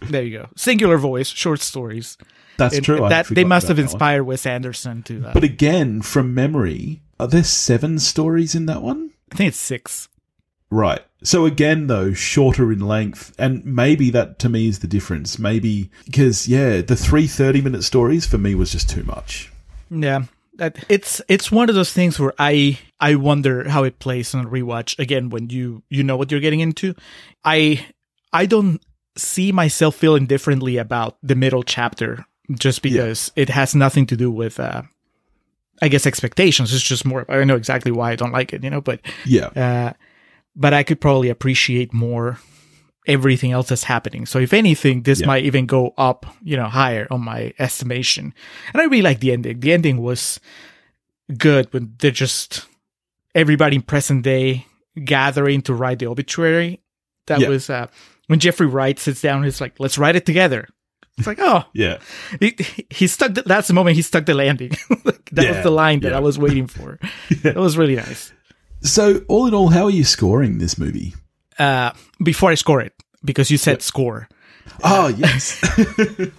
There 0.00 0.22
you 0.22 0.38
go. 0.38 0.48
Singular 0.56 0.98
voice, 0.98 1.28
short 1.28 1.60
stories. 1.60 2.16
that's 2.58 2.76
And 2.76 2.84
true. 2.84 3.08
That 3.08 3.26
they 3.28 3.44
must 3.44 3.68
have 3.68 3.78
one. 3.78 3.84
inspired 3.84 4.24
Wes 4.24 4.46
Anderson 4.46 5.02
to. 5.04 5.26
Uh, 5.28 5.32
But 5.34 5.44
again, 5.44 6.02
from 6.02 6.34
memory, 6.34 7.02
are 7.20 7.26
there 7.28 7.44
seven 7.44 7.98
stories 7.98 8.54
in 8.54 8.66
that 8.66 8.82
one? 8.82 9.10
I 9.32 9.36
think 9.36 9.48
it's 9.48 9.56
six. 9.58 10.08
Right. 10.70 11.00
So 11.22 11.46
again, 11.46 11.86
though, 11.86 12.12
shorter 12.12 12.70
in 12.70 12.80
length, 12.80 13.34
and 13.38 13.64
maybe 13.64 14.10
that 14.10 14.38
to 14.40 14.48
me 14.48 14.68
is 14.68 14.80
the 14.80 14.86
difference. 14.86 15.38
Maybe 15.38 15.90
because 16.04 16.46
yeah, 16.46 16.82
the 16.82 16.96
three 16.96 17.26
30 17.26 17.62
minute 17.62 17.82
stories 17.84 18.26
for 18.26 18.38
me 18.38 18.54
was 18.54 18.70
just 18.72 18.88
too 18.90 19.02
much. 19.04 19.50
Yeah. 19.90 20.24
That 20.56 20.84
it's 20.88 21.20
it's 21.28 21.52
one 21.52 21.68
of 21.68 21.74
those 21.74 21.92
things 21.92 22.18
where 22.18 22.32
I 22.38 22.78
I 22.98 23.14
wonder 23.16 23.68
how 23.68 23.84
it 23.84 23.98
plays 23.98 24.34
on 24.34 24.46
rewatch 24.46 24.98
again 24.98 25.28
when 25.30 25.50
you 25.50 25.82
you 25.90 26.02
know 26.02 26.16
what 26.16 26.30
you're 26.30 26.40
getting 26.40 26.60
into. 26.60 26.94
I 27.44 27.84
I 28.32 28.46
don't 28.46 28.80
see 29.16 29.52
myself 29.52 29.96
feeling 29.96 30.26
differently 30.26 30.76
about 30.78 31.18
the 31.22 31.34
middle 31.34 31.62
chapter 31.62 32.24
just 32.58 32.80
because 32.82 33.32
it 33.36 33.48
has 33.50 33.74
nothing 33.74 34.06
to 34.06 34.16
do 34.16 34.30
with 34.30 34.58
uh 34.58 34.82
I 35.82 35.88
guess 35.88 36.06
expectations. 36.06 36.72
It's 36.72 36.82
just 36.82 37.04
more 37.04 37.26
I 37.30 37.44
know 37.44 37.56
exactly 37.56 37.92
why 37.92 38.12
I 38.12 38.16
don't 38.16 38.32
like 38.32 38.52
it, 38.54 38.64
you 38.64 38.70
know, 38.70 38.80
but 38.80 39.00
Yeah. 39.26 39.48
uh 39.48 39.92
but 40.56 40.72
I 40.74 40.82
could 40.82 41.00
probably 41.00 41.28
appreciate 41.28 41.92
more 41.92 42.38
everything 43.06 43.52
else 43.52 43.68
that's 43.68 43.84
happening. 43.84 44.26
So 44.26 44.40
if 44.40 44.52
anything, 44.52 45.02
this 45.02 45.20
Yeah. 45.20 45.26
might 45.28 45.44
even 45.44 45.66
go 45.66 45.94
up, 45.96 46.26
you 46.42 46.56
know, 46.56 46.66
higher 46.66 47.06
on 47.10 47.20
my 47.22 47.52
estimation. 47.58 48.34
And 48.72 48.80
I 48.80 48.84
really 48.86 49.02
like 49.02 49.20
the 49.20 49.30
ending. 49.32 49.60
The 49.60 49.72
ending 49.72 49.98
was 49.98 50.40
good 51.38 51.72
when 51.72 51.94
they're 51.98 52.10
just 52.10 52.66
everybody 53.34 53.76
in 53.76 53.82
present 53.82 54.22
day 54.24 54.66
gathering 55.04 55.62
to 55.62 55.74
write 55.74 55.98
the 56.00 56.06
obituary. 56.06 56.80
That 57.26 57.40
Yeah. 57.40 57.48
was 57.48 57.70
uh, 57.70 57.86
when 58.28 58.40
Jeffrey 58.40 58.66
Wright 58.66 58.98
sits 58.98 59.20
down. 59.22 59.44
He's 59.44 59.60
like, 59.60 59.78
"Let's 59.78 59.98
write 59.98 60.16
it 60.16 60.26
together." 60.26 60.68
It's 61.18 61.26
like, 61.26 61.38
oh, 61.40 61.64
Yeah. 61.72 61.98
he, 62.40 62.56
he 62.90 63.06
stuck. 63.06 63.34
The, 63.34 63.42
that's 63.42 63.68
the 63.68 63.74
moment 63.74 63.96
he 63.96 64.02
stuck 64.02 64.26
the 64.26 64.34
landing. 64.34 64.72
That 65.32 65.44
Yeah, 65.44 65.52
was 65.54 65.62
the 65.64 65.70
line 65.70 66.00
that. 66.00 66.12
I 66.12 66.20
was 66.20 66.38
waiting 66.38 66.66
for. 66.68 66.98
That 67.42 67.56
was 67.56 67.76
really 67.76 67.96
nice. 67.96 68.32
So 68.82 69.22
all 69.28 69.46
in 69.46 69.54
all, 69.54 69.68
how 69.68 69.84
are 69.84 69.90
you 69.90 70.04
scoring 70.04 70.58
this 70.58 70.78
movie? 70.78 71.14
uh, 71.58 71.92
before 72.22 72.50
I 72.50 72.54
score 72.54 72.80
it, 72.82 72.92
because 73.24 73.50
you 73.50 73.56
said 73.58 73.82
score. 73.82 74.28
Oh 74.84 75.08
yes. 75.08 75.60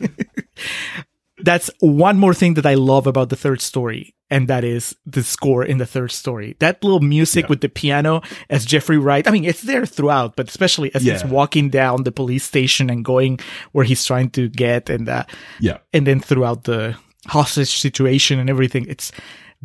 That's 1.43 1.69
one 1.79 2.17
more 2.17 2.33
thing 2.33 2.55
that 2.55 2.65
I 2.65 2.73
love 2.73 3.05
about 3.05 3.29
the 3.29 3.35
third 3.35 3.61
story, 3.61 4.15
and 4.29 4.47
that 4.47 4.63
is 4.63 4.95
the 5.05 5.21
score 5.21 5.63
in 5.63 5.77
the 5.77 5.85
third 5.85 6.11
story. 6.11 6.55
That 6.59 6.83
little 6.83 6.99
music 6.99 7.43
Yeah. 7.45 7.49
with 7.49 7.61
the 7.61 7.69
piano 7.69 8.21
as 8.49 8.65
Jeffrey 8.65 8.97
Wright. 8.97 9.27
I 9.27 9.31
mean, 9.31 9.45
it's 9.45 9.61
there 9.61 9.85
throughout, 9.85 10.35
but 10.35 10.49
especially 10.49 10.93
as 10.95 11.03
he's 11.03 11.23
walking 11.23 11.69
down 11.69 12.03
the 12.03 12.11
police 12.11 12.43
station 12.43 12.89
and 12.89 13.05
going 13.05 13.39
where 13.71 13.85
he's 13.85 14.03
trying 14.03 14.31
to 14.31 14.49
get, 14.49 14.89
and 14.89 15.07
uh, 15.07 15.25
yeah. 15.59 15.77
and 15.93 16.07
then 16.07 16.19
throughout 16.19 16.63
the 16.63 16.95
hostage 17.27 17.77
situation 17.77 18.39
and 18.39 18.49
everything. 18.49 18.85
It's 18.89 19.11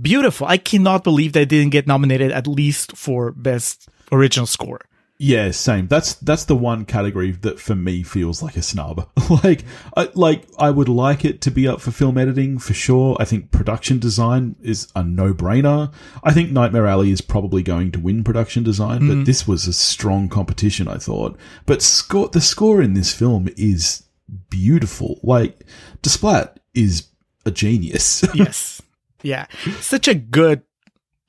beautiful. 0.01 0.47
I 0.47 0.57
cannot 0.57 1.05
believe 1.05 1.32
they 1.32 1.45
didn't 1.45 1.70
get 1.70 1.86
nominated 1.86 2.32
at 2.32 2.47
least 2.47 2.97
for 2.97 3.32
best 3.32 3.88
original 4.11 4.47
score. 4.47 4.80
Yeah, 5.24 5.53
same. 5.53 5.86
That's 5.86 6.14
that's 6.14 6.47
the 6.47 6.57
one 6.57 6.84
category 6.84 7.30
that 7.30 7.61
for 7.61 7.76
me 7.76 8.03
feels 8.03 8.43
like 8.43 8.57
a 8.57 8.62
snub. 8.62 9.09
like, 9.45 9.64
I, 9.97 10.09
like 10.14 10.49
I 10.59 10.70
would 10.70 10.88
like 10.88 11.24
it 11.24 11.40
to 11.43 11.51
be 11.53 11.68
up 11.68 11.80
for 11.80 11.93
film 11.93 12.18
editing 12.18 12.59
for 12.59 12.74
sure. 12.74 13.16
I 13.20 13.24
think 13.24 13.53
production 13.53 14.01
design 14.01 14.57
is 14.61 14.88
a 14.97 15.05
no 15.05 15.32
brainer. 15.32 15.93
I 16.24 16.32
think 16.32 16.51
Nightmare 16.51 16.88
Alley 16.88 17.12
is 17.12 17.20
probably 17.20 17.62
going 17.62 17.93
to 17.93 18.01
win 18.01 18.24
production 18.24 18.64
design, 18.64 19.07
but 19.07 19.14
mm-hmm. 19.14 19.24
this 19.24 19.47
was 19.47 19.68
a 19.68 19.72
strong 19.72 20.28
competition. 20.28 20.88
I 20.88 20.97
thought, 20.97 21.38
but 21.66 21.82
score 21.82 22.28
the 22.28 22.40
score 22.40 22.82
in 22.82 22.95
this 22.95 23.14
film 23.14 23.49
is 23.57 24.03
beautiful. 24.51 25.20
Like, 25.22 25.64
Desplat 26.03 26.57
is 26.74 27.11
a 27.47 27.53
genius. 27.53 28.24
yes. 28.34 28.82
Yeah. 29.22 29.46
Such 29.80 30.08
a 30.08 30.14
good, 30.14 30.62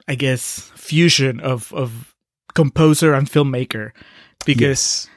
I 0.07 0.15
guess, 0.15 0.71
fusion 0.75 1.39
of, 1.39 1.73
of 1.73 2.15
composer 2.53 3.13
and 3.13 3.29
filmmaker 3.29 3.91
because, 4.45 5.07
yes. 5.07 5.09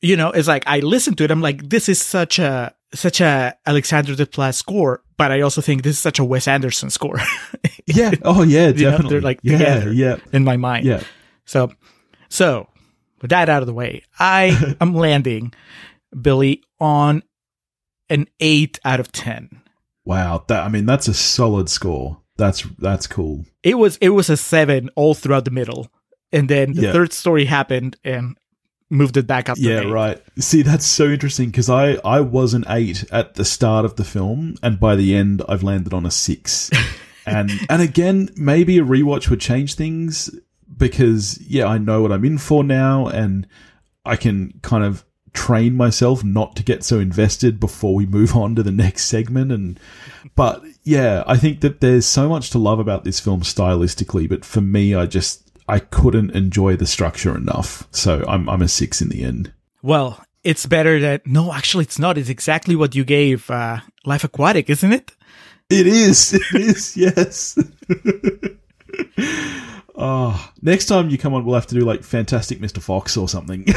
you 0.00 0.16
know, 0.16 0.30
it's 0.30 0.48
like 0.48 0.64
I 0.66 0.80
listen 0.80 1.14
to 1.16 1.24
it. 1.24 1.30
I'm 1.30 1.40
like, 1.40 1.68
this 1.68 1.88
is 1.88 2.00
such 2.00 2.38
a, 2.38 2.74
such 2.94 3.20
a 3.20 3.56
Alexander 3.66 4.14
Desplat 4.14 4.54
score, 4.54 5.02
but 5.16 5.32
I 5.32 5.40
also 5.40 5.60
think 5.60 5.82
this 5.82 5.96
is 5.96 6.00
such 6.00 6.18
a 6.18 6.24
Wes 6.24 6.46
Anderson 6.48 6.90
score. 6.90 7.18
Yeah. 7.86 8.12
Oh, 8.22 8.42
yeah. 8.42 8.68
You 8.76 8.84
know, 8.84 8.90
Definitely. 8.90 9.10
they're 9.10 9.20
like 9.20 9.40
yeah, 9.42 9.58
together 9.58 9.92
yeah, 9.92 10.16
in 10.32 10.44
my 10.44 10.56
mind. 10.56 10.86
yeah. 10.86 11.02
So, 11.44 11.72
so 12.28 12.68
with 13.20 13.30
that 13.30 13.48
out 13.48 13.62
of 13.62 13.66
the 13.66 13.74
way, 13.74 14.02
I 14.18 14.76
am 14.80 14.94
landing 14.94 15.52
Billy 16.20 16.62
on 16.80 17.22
an 18.08 18.28
eight 18.40 18.78
out 18.84 19.00
of 19.00 19.12
10. 19.12 19.61
Wow. 20.04 20.44
That 20.48 20.64
I 20.64 20.68
mean, 20.68 20.86
that's 20.86 21.08
a 21.08 21.14
solid 21.14 21.68
score. 21.68 22.18
That's 22.36 22.62
that's 22.78 23.06
cool. 23.06 23.44
It 23.62 23.78
was, 23.78 23.96
it 23.98 24.10
was 24.10 24.28
a 24.30 24.36
seven 24.36 24.90
all 24.96 25.14
throughout 25.14 25.44
the 25.44 25.50
middle. 25.50 25.88
And 26.32 26.48
then 26.48 26.72
the 26.72 26.82
Yeah. 26.82 26.92
third 26.92 27.12
story 27.12 27.44
happened 27.44 27.96
and 28.04 28.36
moved 28.90 29.16
it 29.16 29.26
back 29.26 29.48
up. 29.48 29.56
Yeah, 29.60 29.80
right. 29.82 30.20
See, 30.38 30.62
that's 30.62 30.86
so 30.86 31.06
interesting 31.10 31.50
because 31.50 31.68
I 31.70 31.94
I 32.04 32.20
was 32.20 32.54
an 32.54 32.64
eight 32.68 33.04
at 33.12 33.34
the 33.34 33.44
start 33.44 33.84
of 33.84 33.96
the 33.96 34.04
film, 34.04 34.56
and 34.62 34.80
by 34.80 34.96
the 34.96 35.14
end, 35.14 35.42
I've 35.48 35.62
landed 35.62 35.92
on 35.94 36.06
a 36.06 36.10
six. 36.10 36.70
and 37.26 37.50
and 37.68 37.82
again, 37.82 38.30
maybe 38.36 38.78
a 38.78 38.82
rewatch 38.82 39.28
would 39.30 39.40
change 39.40 39.74
things 39.74 40.30
because 40.76 41.38
yeah, 41.42 41.66
I 41.66 41.78
know 41.78 42.02
what 42.02 42.12
I'm 42.12 42.24
in 42.24 42.38
for 42.38 42.64
now, 42.64 43.06
and 43.08 43.46
I 44.04 44.16
can 44.16 44.58
kind 44.62 44.84
of 44.84 45.04
train 45.32 45.74
myself 45.76 46.22
not 46.22 46.54
to 46.56 46.62
get 46.62 46.84
so 46.84 46.98
invested 46.98 47.58
before 47.58 47.94
we 47.94 48.06
move 48.06 48.36
on 48.42 48.54
to 48.54 48.62
the 48.62 48.72
next 48.72 49.06
segment 49.06 49.50
and 49.50 49.80
but 50.34 50.62
yeah 50.82 51.22
i 51.26 51.36
think 51.36 51.60
that 51.60 51.80
there's 51.80 52.04
so 52.06 52.28
much 52.28 52.50
to 52.50 52.58
love 52.58 52.78
about 52.78 53.04
this 53.04 53.18
film 53.20 53.40
stylistically 53.40 54.28
but 54.28 54.44
for 54.44 54.60
me 54.60 54.94
i 54.94 55.06
just 55.06 55.50
i 55.68 55.78
couldn't 55.78 56.30
enjoy 56.32 56.76
the 56.76 56.86
structure 56.86 57.34
enough 57.36 57.88
so 57.90 58.24
i'm 58.28 58.48
i'm 58.48 58.62
a 58.62 58.68
6 58.68 59.00
in 59.00 59.08
the 59.08 59.24
end 59.24 59.52
Well, 59.82 60.22
it's 60.44 60.66
better 60.66 60.98
that, 61.00 61.26
no, 61.26 61.52
actually, 61.52 61.84
it's 61.84 61.98
not. 61.98 62.18
It's 62.18 62.28
exactly 62.28 62.74
what 62.76 62.94
you 62.94 63.04
gave 63.04 63.48
uh, 63.50 63.78
Life 64.04 64.24
Aquatic, 64.24 64.68
isn't 64.70 64.92
it? 64.92 65.12
It 65.70 65.86
is. 65.86 66.34
It 66.54 66.60
is. 66.60 66.96
Yes. 66.96 67.58
oh, 70.02 70.52
next 70.60 70.86
time 70.86 71.08
you 71.08 71.16
come 71.16 71.32
on, 71.32 71.44
we'll 71.44 71.54
have 71.54 71.68
to 71.68 71.74
do 71.74 71.82
like 71.82 72.02
Fantastic 72.02 72.58
Mr. 72.58 72.82
Fox 72.82 73.16
or 73.16 73.28
something. 73.28 73.64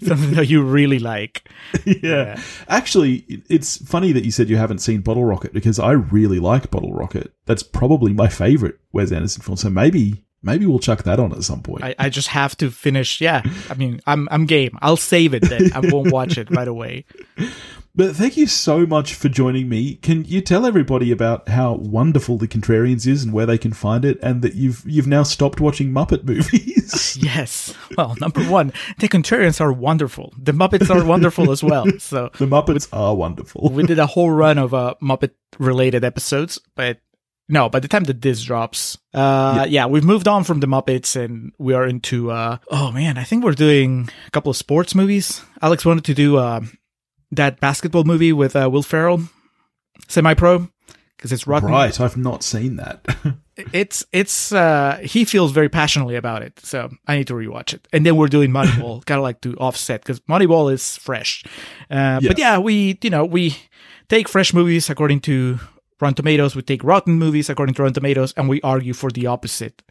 Something 0.00 0.34
that 0.34 0.46
you 0.48 0.62
really 0.62 1.00
like. 1.00 1.48
yeah. 1.84 2.40
Actually, 2.68 3.24
it's 3.50 3.84
funny 3.86 4.12
that 4.12 4.24
you 4.24 4.30
said 4.30 4.48
you 4.48 4.56
haven't 4.56 4.78
seen 4.78 5.00
Bottle 5.00 5.24
Rocket 5.24 5.52
because 5.52 5.78
I 5.78 5.92
really 5.92 6.38
like 6.38 6.70
Bottle 6.70 6.92
Rocket. 6.92 7.32
That's 7.46 7.62
probably 7.62 8.12
my 8.12 8.28
favorite 8.28 8.78
Wes 8.92 9.10
Anderson 9.10 9.42
film. 9.42 9.56
So 9.56 9.70
maybe, 9.70 10.24
maybe 10.42 10.66
we'll 10.66 10.78
chuck 10.78 11.02
that 11.02 11.18
on 11.18 11.32
at 11.32 11.42
some 11.42 11.62
point. 11.62 11.82
I, 11.82 11.94
I 11.98 12.08
just 12.08 12.28
have 12.28 12.56
to 12.58 12.70
finish. 12.70 13.20
Yeah, 13.20 13.42
I 13.68 13.74
mean, 13.74 14.00
I'm 14.06 14.28
I'm 14.30 14.46
game. 14.46 14.78
I'll 14.80 14.96
save 14.96 15.34
it 15.34 15.42
then. 15.42 15.72
I 15.74 15.80
won't 15.80 16.12
watch 16.12 16.38
it 16.38 16.50
right 16.50 16.68
away. 16.68 17.06
But 17.96 18.16
thank 18.16 18.36
you 18.36 18.48
so 18.48 18.86
much 18.86 19.14
for 19.14 19.28
joining 19.28 19.68
me. 19.68 19.94
Can 19.94 20.24
you 20.24 20.40
tell 20.40 20.66
everybody 20.66 21.12
about 21.12 21.48
how 21.48 21.74
wonderful 21.74 22.38
The 22.38 22.48
Contrarians 22.48 23.06
is 23.06 23.22
and 23.22 23.32
where 23.32 23.46
they 23.46 23.56
can 23.56 23.72
find 23.72 24.04
it, 24.04 24.18
and 24.20 24.42
that 24.42 24.54
you've 24.54 24.82
you've 24.84 25.06
now 25.06 25.22
stopped 25.22 25.60
watching 25.60 25.90
Muppet 25.90 26.24
movies? 26.24 27.16
Yes. 27.24 27.72
Well, 27.96 28.16
number 28.20 28.42
one, 28.44 28.72
the 28.98 29.08
Contrarians 29.08 29.60
are 29.60 29.72
wonderful. 29.72 30.32
The 30.36 30.52
Muppets 30.52 30.90
are 30.90 31.04
wonderful 31.04 31.50
as 31.50 31.62
well. 31.62 31.86
So 31.98 32.30
the 32.38 32.46
Muppets 32.46 32.88
are 32.92 33.14
wonderful. 33.14 33.70
we 33.70 33.84
did 33.84 33.98
a 33.98 34.06
whole 34.06 34.30
run 34.30 34.58
of 34.58 34.74
uh, 34.74 34.94
Muppet 35.00 35.30
related 35.58 36.04
episodes, 36.04 36.58
but 36.74 37.00
no, 37.48 37.68
by 37.68 37.78
the 37.78 37.88
time 37.88 38.04
that 38.04 38.20
this 38.20 38.42
drops, 38.42 38.98
uh, 39.12 39.66
yeah. 39.68 39.86
we've 39.86 40.04
moved 40.04 40.26
on 40.28 40.44
from 40.44 40.60
the 40.60 40.66
Muppets 40.66 41.14
and 41.16 41.52
we 41.58 41.74
are 41.74 41.86
into, 41.86 42.30
uh, 42.30 42.58
oh 42.68 42.90
man, 42.90 43.16
I 43.18 43.24
think 43.24 43.44
we're 43.44 43.52
doing 43.52 44.08
a 44.26 44.30
couple 44.30 44.50
of 44.50 44.56
sports 44.56 44.94
movies. 44.94 45.42
Alex 45.62 45.84
wanted 45.84 46.04
to 46.04 46.14
do, 46.14 46.36
uh, 46.36 46.60
that 47.32 47.60
basketball 47.60 48.04
movie 48.04 48.32
with, 48.32 48.56
uh, 48.56 48.68
Will 48.70 48.82
Ferrell, 48.82 49.22
semi-pro, 50.08 50.68
because 51.16 51.32
it's 51.32 51.46
rotten. 51.46 51.70
Right, 51.70 51.98
I've 52.00 52.16
not 52.16 52.42
seen 52.42 52.76
that. 52.76 53.04
It's, 53.72 54.04
it's, 54.10 54.50
uh, 54.50 54.98
he 55.04 55.24
feels 55.24 55.52
very 55.52 55.68
passionately 55.68 56.16
about 56.16 56.42
it. 56.42 56.58
So 56.58 56.90
I 57.06 57.16
need 57.18 57.28
to 57.28 57.34
rewatch 57.34 57.72
it. 57.72 57.86
And 57.92 58.04
then 58.04 58.16
we're 58.16 58.26
doing 58.26 58.50
Moneyball, 58.50 59.06
kind 59.06 59.16
of 59.16 59.22
like 59.22 59.42
to 59.42 59.54
offset 59.58 60.02
because 60.02 60.18
Moneyball 60.22 60.72
is 60.72 60.96
fresh. 60.96 61.44
Uh, 61.88 62.18
but 62.20 62.36
yeah, 62.36 62.58
we, 62.58 62.98
you 63.00 63.10
know, 63.10 63.24
we 63.24 63.56
take 64.08 64.28
fresh 64.28 64.52
movies 64.52 64.90
according 64.90 65.20
to 65.20 65.60
Rotten 66.00 66.14
Tomatoes. 66.16 66.56
We 66.56 66.62
take 66.62 66.82
rotten 66.82 67.14
movies 67.14 67.48
according 67.48 67.74
to 67.76 67.82
Rotten 67.82 67.94
Tomatoes, 67.94 68.34
and 68.36 68.48
we 68.48 68.60
argue 68.62 68.92
for 68.92 69.10
the 69.10 69.26
opposite. 69.26 69.82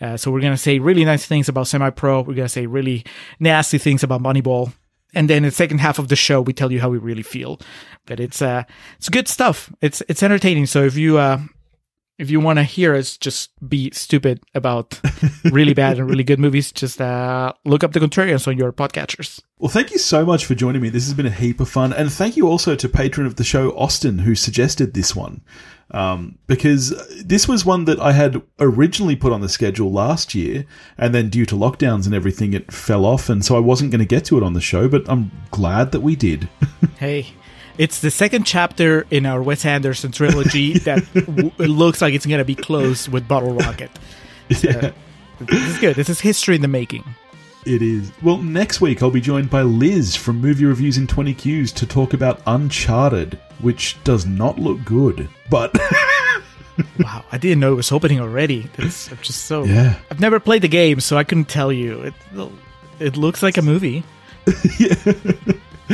Uh, 0.00 0.16
so 0.16 0.30
we're 0.30 0.40
gonna 0.40 0.56
say 0.56 0.78
really 0.78 1.04
nice 1.04 1.26
things 1.26 1.48
about 1.48 1.68
Semi 1.68 1.90
Pro. 1.90 2.22
We're 2.22 2.34
gonna 2.34 2.48
say 2.48 2.66
really 2.66 3.04
nasty 3.38 3.78
things 3.78 4.02
about 4.02 4.22
Moneyball, 4.22 4.72
and 5.14 5.28
then 5.28 5.42
the 5.42 5.50
second 5.50 5.78
half 5.78 5.98
of 5.98 6.08
the 6.08 6.16
show, 6.16 6.40
we 6.40 6.52
tell 6.52 6.72
you 6.72 6.80
how 6.80 6.88
we 6.88 6.98
really 6.98 7.22
feel. 7.22 7.60
But 8.06 8.20
it's 8.20 8.42
uh, 8.42 8.64
it's 8.96 9.08
good 9.08 9.28
stuff. 9.28 9.72
It's 9.80 10.02
it's 10.08 10.22
entertaining. 10.22 10.66
So 10.66 10.84
if 10.84 10.96
you 10.96 11.18
uh, 11.18 11.40
if 12.20 12.30
you 12.30 12.38
want 12.38 12.58
to 12.58 12.62
hear 12.62 12.94
us 12.94 13.16
just 13.16 13.50
be 13.66 13.90
stupid 13.92 14.42
about 14.54 15.00
really 15.44 15.72
bad 15.72 15.98
and 15.98 16.08
really 16.08 16.22
good 16.22 16.38
movies, 16.38 16.70
just 16.70 17.00
uh, 17.00 17.52
look 17.64 17.82
up 17.82 17.92
the 17.92 18.00
Contrarians 18.00 18.46
on 18.46 18.58
your 18.58 18.72
podcatchers. 18.72 19.40
well, 19.58 19.70
thank 19.70 19.90
you 19.90 19.98
so 19.98 20.26
much 20.26 20.44
for 20.44 20.54
joining 20.54 20.82
me. 20.82 20.90
This 20.90 21.06
has 21.06 21.14
been 21.14 21.26
a 21.26 21.30
heap 21.30 21.60
of 21.60 21.68
fun, 21.70 21.94
and 21.94 22.12
thank 22.12 22.36
you 22.36 22.46
also 22.46 22.76
to 22.76 22.88
patron 22.88 23.26
of 23.26 23.36
the 23.36 23.44
show 23.44 23.70
Austin 23.70 24.18
who 24.18 24.34
suggested 24.34 24.92
this 24.92 25.16
one. 25.16 25.40
Um, 25.92 26.38
because 26.46 26.90
this 27.24 27.48
was 27.48 27.64
one 27.64 27.86
that 27.86 27.98
I 27.98 28.12
had 28.12 28.40
originally 28.60 29.16
put 29.16 29.32
on 29.32 29.40
the 29.40 29.48
schedule 29.48 29.90
last 29.90 30.34
year, 30.34 30.66
and 30.98 31.14
then 31.14 31.30
due 31.30 31.46
to 31.46 31.56
lockdowns 31.56 32.04
and 32.04 32.14
everything, 32.14 32.52
it 32.52 32.70
fell 32.70 33.06
off, 33.06 33.28
and 33.28 33.44
so 33.44 33.56
I 33.56 33.60
wasn't 33.60 33.90
going 33.90 34.00
to 34.00 34.04
get 34.04 34.26
to 34.26 34.36
it 34.36 34.44
on 34.44 34.52
the 34.52 34.60
show. 34.60 34.88
But 34.88 35.08
I'm 35.08 35.32
glad 35.50 35.92
that 35.92 36.00
we 36.00 36.16
did. 36.16 36.48
Hey, 36.98 37.28
it's 37.78 38.00
the 38.00 38.10
second 38.10 38.44
chapter 38.44 39.06
in 39.10 39.26
our 39.26 39.42
Wes 39.42 39.64
Anderson 39.64 40.12
trilogy 40.12 40.78
that 40.80 41.02
w- 41.14 41.50
looks 41.58 42.00
like 42.02 42.14
it's 42.14 42.26
going 42.26 42.38
to 42.38 42.44
be 42.44 42.54
closed 42.54 43.08
with 43.08 43.26
Bottle 43.26 43.54
Rocket. 43.54 43.90
yeah. 44.62 44.76
Uh, 44.76 44.92
this 45.40 45.62
is 45.62 45.78
good. 45.78 45.96
This 45.96 46.08
is 46.08 46.20
history 46.20 46.54
in 46.56 46.62
the 46.62 46.68
making. 46.68 47.04
It 47.66 47.82
is. 47.82 48.10
Well, 48.22 48.38
next 48.38 48.80
week 48.80 49.02
I'll 49.02 49.10
be 49.10 49.20
joined 49.20 49.50
by 49.50 49.62
Liz 49.62 50.16
from 50.16 50.40
Movie 50.40 50.64
Reviews 50.64 50.96
in 50.98 51.06
20 51.06 51.34
Qs 51.34 51.74
to 51.74 51.86
talk 51.86 52.14
about 52.14 52.40
Uncharted, 52.46 53.38
which 53.60 54.02
does 54.04 54.26
not 54.26 54.58
look 54.58 54.82
good. 54.84 55.28
But 55.50 55.76
Wow, 56.98 57.24
I 57.30 57.38
didn't 57.38 57.60
know 57.60 57.72
it 57.72 57.76
was 57.76 57.92
opening 57.92 58.20
already. 58.20 58.70
That's 58.76 59.10
I'm 59.10 59.18
just 59.18 59.44
so. 59.44 59.64
Yeah. 59.64 59.98
I've 60.10 60.20
never 60.20 60.40
played 60.40 60.62
the 60.62 60.68
game, 60.68 61.00
so 61.00 61.16
I 61.16 61.24
couldn't 61.24 61.48
tell 61.48 61.72
you. 61.72 62.00
It 62.00 62.14
it 62.98 63.16
looks 63.16 63.42
like 63.42 63.56
a 63.58 63.62
movie. 63.62 64.02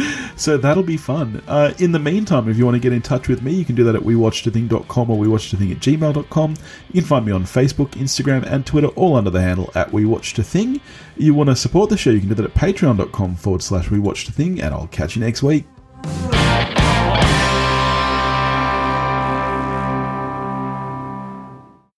so 0.36 0.56
that'll 0.56 0.82
be 0.82 0.96
fun. 0.96 1.42
Uh, 1.46 1.72
in 1.78 1.92
the 1.92 1.98
meantime, 1.98 2.48
if 2.48 2.56
you 2.56 2.64
want 2.64 2.74
to 2.74 2.80
get 2.80 2.92
in 2.92 3.02
touch 3.02 3.28
with 3.28 3.42
me, 3.42 3.52
you 3.52 3.64
can 3.64 3.74
do 3.74 3.84
that 3.84 3.94
at 3.94 4.02
wewatchedathing.com 4.02 5.10
or 5.10 5.24
wewatchedathing 5.24 5.72
at 5.72 5.78
gmail.com. 5.78 6.56
You 6.88 7.00
can 7.00 7.04
find 7.04 7.26
me 7.26 7.32
on 7.32 7.44
Facebook, 7.44 7.90
Instagram, 7.90 8.44
and 8.44 8.66
Twitter, 8.66 8.88
all 8.88 9.16
under 9.16 9.30
the 9.30 9.40
handle 9.40 9.70
at 9.74 9.90
wewatchedathing. 9.90 10.80
You 11.16 11.34
want 11.34 11.50
to 11.50 11.56
support 11.56 11.90
the 11.90 11.96
show, 11.96 12.10
you 12.10 12.20
can 12.20 12.28
do 12.28 12.34
that 12.34 12.44
at 12.44 12.54
patreon.com 12.54 13.36
forward 13.36 13.62
slash 13.62 13.88
wewatchedathing, 13.88 14.62
and 14.62 14.74
I'll 14.74 14.88
catch 14.88 15.16
you 15.16 15.22
next 15.22 15.42
week. 15.42 15.64